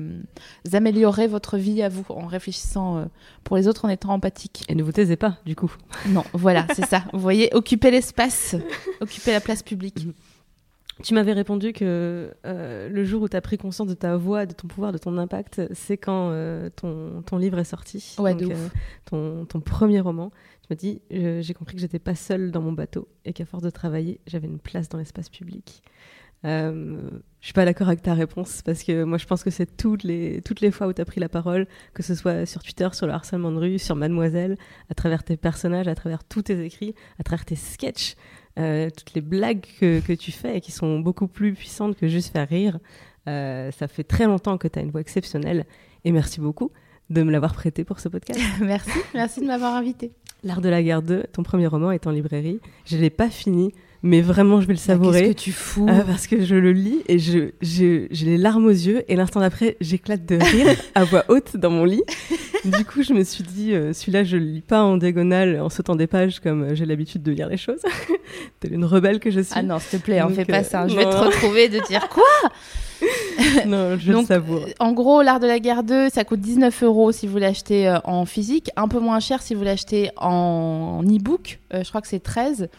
améliorez 0.72 1.28
votre 1.28 1.58
vie 1.58 1.82
à 1.82 1.90
vous 1.90 2.06
en 2.10 2.28
réfléchissant 2.28 2.98
euh, 2.98 3.06
pour 3.44 3.58
les 3.58 3.68
autres 3.68 3.86
en 3.86 3.90
étant 3.90 4.10
empathique. 4.10 4.64
Et 4.68 4.76
ne 4.76 4.84
vous 4.84 4.92
taisez 4.92 5.16
pas, 5.16 5.38
du 5.46 5.56
coup. 5.56 5.72
Non, 6.08 6.24
voilà, 6.34 6.66
c'est 6.76 6.86
ça. 6.86 7.04
Vous 7.14 7.20
voyez, 7.20 7.50
occuper 7.54 7.92
l'espace, 7.92 8.56
occuper 9.00 9.32
la 9.32 9.42
place 9.42 9.64
publique. 9.64 10.08
Tu 11.04 11.14
m'avais 11.14 11.34
répondu 11.34 11.74
que 11.74 12.32
euh, 12.46 12.90
le 12.90 13.06
jour 13.06 13.22
où 13.24 13.30
tu 13.30 13.36
as 13.36 13.42
pris 13.42 13.58
conscience 13.58 13.88
de 13.88 13.94
ta 13.94 14.18
voix, 14.18 14.46
de 14.46 14.54
ton 14.54 14.68
pouvoir, 14.68 14.92
de 14.92 14.98
ton 14.98 15.18
impact, 15.18 15.62
c'est 15.74 15.98
quand 15.98 16.30
euh, 16.32 16.70
ton, 16.76 17.22
ton 17.24 17.38
livre 17.38 17.58
est 17.60 17.64
sorti. 17.64 18.16
Ouais, 18.20 18.32
Donc, 18.34 18.42
de 18.42 18.46
ouf. 18.48 18.54
euh, 18.54 18.68
ton, 19.06 19.46
ton 19.46 19.60
premier 19.62 20.00
roman. 20.00 20.32
Tu 20.62 20.68
m'as 20.70 20.76
dit, 20.76 21.02
euh, 21.14 21.42
j'ai 21.42 21.54
compris 21.54 21.76
que 21.76 21.82
j'étais 21.82 22.00
pas 22.00 22.16
seule 22.16 22.52
dans 22.52 22.62
mon 22.62 22.72
bateau 22.74 23.08
et 23.26 23.34
qu'à 23.34 23.46
force 23.46 23.64
de 23.64 23.70
travailler, 23.70 24.20
j'avais 24.28 24.48
une 24.48 24.60
place 24.60 24.90
dans 24.90 24.98
l'espace 24.98 25.30
public. 25.30 25.82
Euh, 26.44 26.98
je 27.40 27.46
suis 27.46 27.54
pas 27.54 27.66
d'accord 27.66 27.88
avec 27.88 28.02
ta 28.02 28.16
réponse 28.16 28.64
parce 28.64 28.82
que 28.84 29.04
moi 29.04 29.20
je 29.20 29.28
pense 29.28 29.44
que 29.44 29.52
c'est 29.52 29.78
toutes 29.78 30.02
les, 30.04 30.42
toutes 30.42 30.60
les 30.62 30.72
fois 30.72 30.88
où 30.88 30.94
tu 30.94 31.00
as 31.00 31.06
pris 31.06 31.20
la 31.20 31.30
parole, 31.30 31.68
que 31.94 32.02
ce 32.02 32.16
soit 32.16 32.48
sur 32.48 32.64
Twitter, 32.64 32.88
sur 32.94 33.06
le 33.06 33.14
harcèlement 33.14 33.52
de 33.52 33.58
rue, 33.58 33.78
sur 33.78 33.96
Mademoiselle, 33.96 34.58
à 34.90 34.96
travers 34.96 35.24
tes 35.24 35.38
personnages, 35.38 35.88
à 35.88 35.94
travers 35.94 36.24
tous 36.24 36.42
tes 36.42 36.60
écrits, 36.66 36.96
à 37.20 37.24
travers 37.24 37.46
tes 37.46 37.56
sketchs, 37.56 38.16
euh, 38.60 38.90
toutes 38.90 39.14
les 39.14 39.22
blagues 39.22 39.66
que, 39.80 40.00
que 40.00 40.14
tu 40.14 40.32
fais 40.32 40.58
et 40.58 40.62
qui 40.62 40.72
sont 40.72 41.00
beaucoup 41.00 41.28
plus 41.28 41.54
puissantes 41.54 41.96
que 41.96 42.08
juste 42.08 42.32
faire 42.32 42.48
rire. 42.48 42.80
Euh, 43.28 43.72
ça 43.72 43.88
fait 43.88 44.04
très 44.04 44.26
longtemps 44.26 44.58
que 44.58 44.68
tu 44.68 44.80
as 44.80 44.82
une 44.82 44.92
voix 44.92 45.02
exceptionnelle 45.02 45.66
et 46.04 46.12
merci 46.12 46.40
beaucoup 46.40 46.72
de 47.10 47.24
me 47.24 47.32
l'avoir 47.32 47.54
prêté 47.54 47.84
pour 47.84 48.00
ce 48.00 48.10
podcast. 48.10 48.40
merci, 48.62 49.00
merci 49.14 49.42
de 49.42 49.46
m'avoir 49.46 49.76
invité. 49.76 50.12
L'Art 50.44 50.62
de 50.62 50.70
la 50.70 50.82
guerre 50.82 51.02
2, 51.02 51.26
ton 51.32 51.44
premier 51.44 51.68
roman 51.68 51.92
est 51.92 52.08
en 52.08 52.12
librairie. 52.12 52.60
Je 52.86 52.98
l'ai 52.98 53.10
pas 53.10 53.30
fini, 53.30 53.74
mais 54.04 54.22
vraiment 54.22 54.62
je 54.62 54.68
vais 54.68 54.74
le 54.74 54.80
savourer. 54.80 55.22
Qu'est-ce 55.22 55.32
que 55.34 55.38
tu 55.40 55.52
fous 55.52 55.88
Euh, 55.90 56.02
parce 56.04 56.28
que 56.28 56.44
je 56.44 56.56
le 56.56 56.72
lis 56.72 57.00
et 57.08 57.20
je, 57.20 57.52
je- 57.62 58.08
j'ai 58.10 58.26
les 58.26 58.38
larmes 58.38 58.66
aux 58.66 58.70
yeux 58.70 59.04
et 59.08 59.16
l'instant 59.16 59.40
d'après 59.42 59.78
j'éclate 59.82 60.26
de 60.26 60.36
rire 60.38 60.76
à 60.96 61.04
voix 61.04 61.24
haute 61.30 61.56
dans 61.58 61.70
mon 61.70 61.86
lit. 61.86 62.04
Du 62.66 62.84
coup 62.86 63.04
je 63.04 63.14
me 63.14 63.24
suis 63.24 63.44
dit 63.44 63.74
euh, 63.74 63.94
celui-là 63.94 64.24
je 64.24 64.38
le 64.38 64.44
lis 64.46 64.62
pas 64.62 64.84
en 64.84 64.98
diagonale 64.98 65.60
en 65.62 65.70
sautant 65.70 65.96
des 65.96 66.08
pages 66.08 66.40
comme 66.40 66.64
euh, 66.64 66.76
j'ai 66.76 66.86
l'habitude 66.86 67.22
de 67.24 67.32
lire 67.32 67.48
les 67.48 67.58
choses. 67.58 67.82
Telle 68.60 68.74
une 68.74 68.86
rebelle 68.86 69.20
que 69.20 69.30
je 69.32 69.40
suis. 69.42 69.54
Ah 69.56 69.64
non, 69.64 69.80
s'il 69.80 70.00
te 70.00 70.04
plaît, 70.06 70.22
on 70.24 70.30
fait 70.30 70.46
pas 70.46 70.60
euh, 70.60 70.64
ça. 70.64 70.88
Je 70.88 70.96
vais 70.96 71.04
te 71.04 71.16
retrouver 71.16 71.70
de 71.70 71.80
dire 71.88 72.08
quoi? 72.14 72.24
Non, 73.66 73.98
je 73.98 74.12
Donc, 74.12 74.22
le 74.22 74.28
savoure. 74.28 74.66
En 74.80 74.94
gros, 74.94 75.22
l'art 75.24 75.40
de 75.40 75.48
la 75.48 75.60
guerre 75.60 75.84
2, 75.84 76.10
ça 76.10 76.24
coûte 76.24 76.40
19 76.40 76.84
euros 76.84 77.12
si 77.12 77.26
vous 77.26 77.38
l'achetez 77.40 77.98
en 78.04 78.26
physique, 78.26 78.70
un 78.76 78.88
peu 78.88 79.00
moins 79.00 79.20
cher 79.20 79.42
si 79.42 79.56
vous 79.56 79.64
l'achetez 79.64 80.12
en 80.18 81.02
e-book. 81.04 81.60
Euh, 81.74 81.84
je 81.84 81.90
crois 81.90 82.02
que 82.02 82.08
c'est 82.08 82.20
13. 82.22 82.70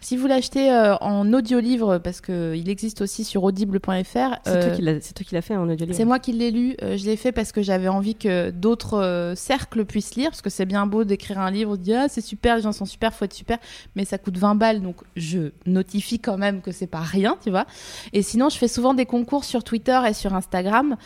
Si 0.00 0.16
vous 0.16 0.26
l'achetez 0.26 0.70
euh, 0.70 0.94
en 0.98 1.32
audiolivre, 1.32 1.98
parce 1.98 2.20
qu'il 2.20 2.68
existe 2.68 3.00
aussi 3.00 3.24
sur 3.24 3.42
audible.fr, 3.42 3.82
C'est 4.04 4.16
euh, 4.46 4.62
toi 4.66 4.70
qui 4.76 4.82
l'as- 4.82 5.00
c'est 5.00 5.14
toi 5.14 5.24
qui 5.26 5.34
l'as 5.34 5.42
fait 5.42 5.56
en 5.56 5.68
audio 5.68 5.86
c'est 5.92 6.04
moi 6.04 6.18
qui 6.18 6.32
l'ai 6.32 6.50
lu. 6.50 6.76
Euh, 6.82 6.96
je 6.96 7.06
l'ai 7.06 7.16
fait 7.16 7.32
parce 7.32 7.50
que 7.50 7.62
j'avais 7.62 7.88
envie 7.88 8.14
que 8.14 8.50
d'autres 8.50 9.32
cercles 9.36 9.84
puissent 9.84 10.14
lire. 10.14 10.30
Parce 10.30 10.42
que 10.42 10.50
c'est 10.50 10.66
bien 10.66 10.86
beau 10.86 11.04
d'écrire 11.04 11.40
un 11.40 11.50
livre, 11.50 11.76
de 11.76 11.82
dire 11.82 12.00
ah, 12.04 12.08
c'est 12.08 12.20
super, 12.20 12.56
les 12.56 12.62
gens 12.62 12.72
sont 12.72 12.84
super, 12.84 13.12
faut 13.14 13.24
être 13.24 13.32
super. 13.34 13.58
Mais 13.96 14.04
ça 14.04 14.18
coûte 14.18 14.36
20 14.38 14.54
balles. 14.54 14.80
Donc 14.82 14.96
je 15.16 15.50
notifie 15.66 16.20
quand 16.20 16.36
même 16.36 16.60
que 16.60 16.70
c'est 16.72 16.86
pas 16.86 17.00
rien, 17.00 17.36
tu 17.42 17.50
vois. 17.50 17.66
Et 18.12 18.22
sinon, 18.22 18.48
je 18.48 18.58
fais 18.58 18.68
souvent 18.68 18.94
des 18.94 19.06
concours 19.06 19.44
sur 19.44 19.64
Twitter 19.64 19.98
et 20.08 20.12
sur 20.12 20.34
Instagram 20.34 20.96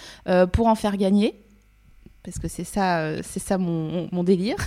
pour 0.53 0.67
en 0.67 0.75
faire 0.75 0.97
gagner. 0.97 1.41
Parce 2.23 2.39
que 2.39 2.49
c'est 2.49 2.65
ça, 2.65 3.01
euh, 3.01 3.21
c'est 3.23 3.41
ça 3.41 3.59
mon, 3.59 4.09
mon 4.13 4.25
délire. 4.25 4.57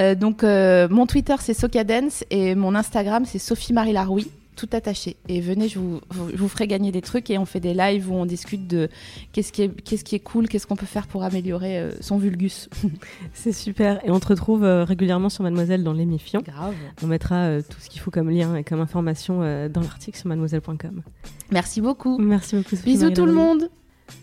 Euh, 0.00 0.14
donc 0.14 0.42
euh, 0.42 0.88
mon 0.88 1.06
Twitter 1.06 1.34
c'est 1.38 1.54
Socadence 1.54 2.24
et 2.30 2.54
mon 2.54 2.74
Instagram 2.74 3.24
c'est 3.26 3.38
Sophie 3.38 3.72
Marie 3.72 3.92
Laroui, 3.92 4.28
tout 4.56 4.68
attaché. 4.72 5.16
Et 5.28 5.40
venez, 5.40 5.68
je 5.68 5.78
vous, 5.78 6.00
je 6.32 6.36
vous 6.36 6.48
ferai 6.48 6.66
gagner 6.66 6.90
des 6.90 7.02
trucs 7.02 7.30
et 7.30 7.38
on 7.38 7.44
fait 7.44 7.60
des 7.60 7.74
lives 7.74 8.10
où 8.10 8.14
on 8.14 8.26
discute 8.26 8.66
de 8.66 8.88
qu'est-ce 9.32 9.52
qui 9.52 9.62
est, 9.62 9.68
qu'est-ce 9.68 10.04
qui 10.04 10.16
est 10.16 10.20
cool, 10.20 10.48
qu'est-ce 10.48 10.66
qu'on 10.66 10.76
peut 10.76 10.86
faire 10.86 11.06
pour 11.06 11.22
améliorer 11.22 11.90
son 12.00 12.18
vulgus. 12.18 12.68
C'est 13.34 13.52
super 13.52 14.04
et 14.04 14.10
on 14.10 14.18
te 14.18 14.26
retrouve 14.26 14.64
régulièrement 14.64 15.28
sur 15.28 15.44
Mademoiselle 15.44 15.84
dans 15.84 15.92
l'émission. 15.92 16.40
Grave. 16.44 16.74
On 17.02 17.06
mettra 17.06 17.62
tout 17.62 17.80
ce 17.80 17.88
qu'il 17.88 18.00
faut 18.00 18.10
comme 18.10 18.30
lien 18.30 18.56
et 18.56 18.64
comme 18.64 18.80
information 18.80 19.40
dans 19.68 19.80
l'article 19.80 20.18
sur 20.18 20.28
mademoiselle.com. 20.28 21.02
Merci 21.50 21.80
beaucoup. 21.80 22.18
Merci 22.18 22.56
beaucoup. 22.56 22.76
Sophie 22.76 22.84
Bisous 22.84 23.02
Marie 23.02 23.14
tout 23.14 23.26
le 23.26 23.32
monde. 23.32 23.68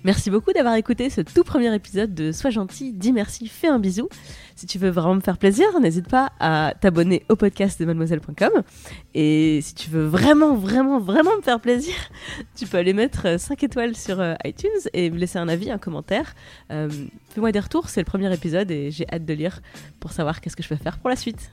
Merci 0.03 0.29
beaucoup 0.29 0.51
d'avoir 0.51 0.75
écouté 0.75 1.09
ce 1.09 1.21
tout 1.21 1.43
premier 1.43 1.73
épisode 1.73 2.13
de 2.13 2.31
Sois 2.31 2.49
gentil, 2.49 2.91
dis 2.91 3.11
merci, 3.11 3.47
fais 3.47 3.67
un 3.67 3.79
bisou. 3.79 4.09
Si 4.55 4.65
tu 4.65 4.77
veux 4.77 4.89
vraiment 4.89 5.15
me 5.15 5.21
faire 5.21 5.37
plaisir, 5.37 5.65
n'hésite 5.79 6.07
pas 6.07 6.31
à 6.39 6.73
t'abonner 6.79 7.23
au 7.29 7.35
podcast 7.35 7.79
de 7.79 7.85
mademoiselle.com. 7.85 8.63
Et 9.13 9.59
si 9.61 9.75
tu 9.75 9.89
veux 9.89 10.05
vraiment, 10.05 10.55
vraiment, 10.55 10.99
vraiment 10.99 11.35
me 11.37 11.41
faire 11.41 11.59
plaisir, 11.59 11.93
tu 12.55 12.65
peux 12.65 12.77
aller 12.77 12.93
mettre 12.93 13.39
5 13.39 13.63
étoiles 13.63 13.95
sur 13.95 14.19
euh, 14.19 14.33
iTunes 14.45 14.69
et 14.93 15.09
me 15.09 15.17
laisser 15.17 15.37
un 15.39 15.47
avis, 15.47 15.71
un 15.71 15.77
commentaire. 15.77 16.33
Euh, 16.71 16.89
Fais-moi 17.29 17.51
des 17.51 17.59
retours, 17.59 17.89
c'est 17.89 18.01
le 18.01 18.05
premier 18.05 18.33
épisode 18.33 18.69
et 18.71 18.91
j'ai 18.91 19.07
hâte 19.11 19.25
de 19.25 19.33
lire 19.33 19.61
pour 19.99 20.11
savoir 20.11 20.41
qu'est-ce 20.41 20.55
que 20.55 20.63
je 20.63 20.69
peux 20.69 20.75
faire 20.75 20.97
pour 20.97 21.09
la 21.09 21.15
suite. 21.15 21.49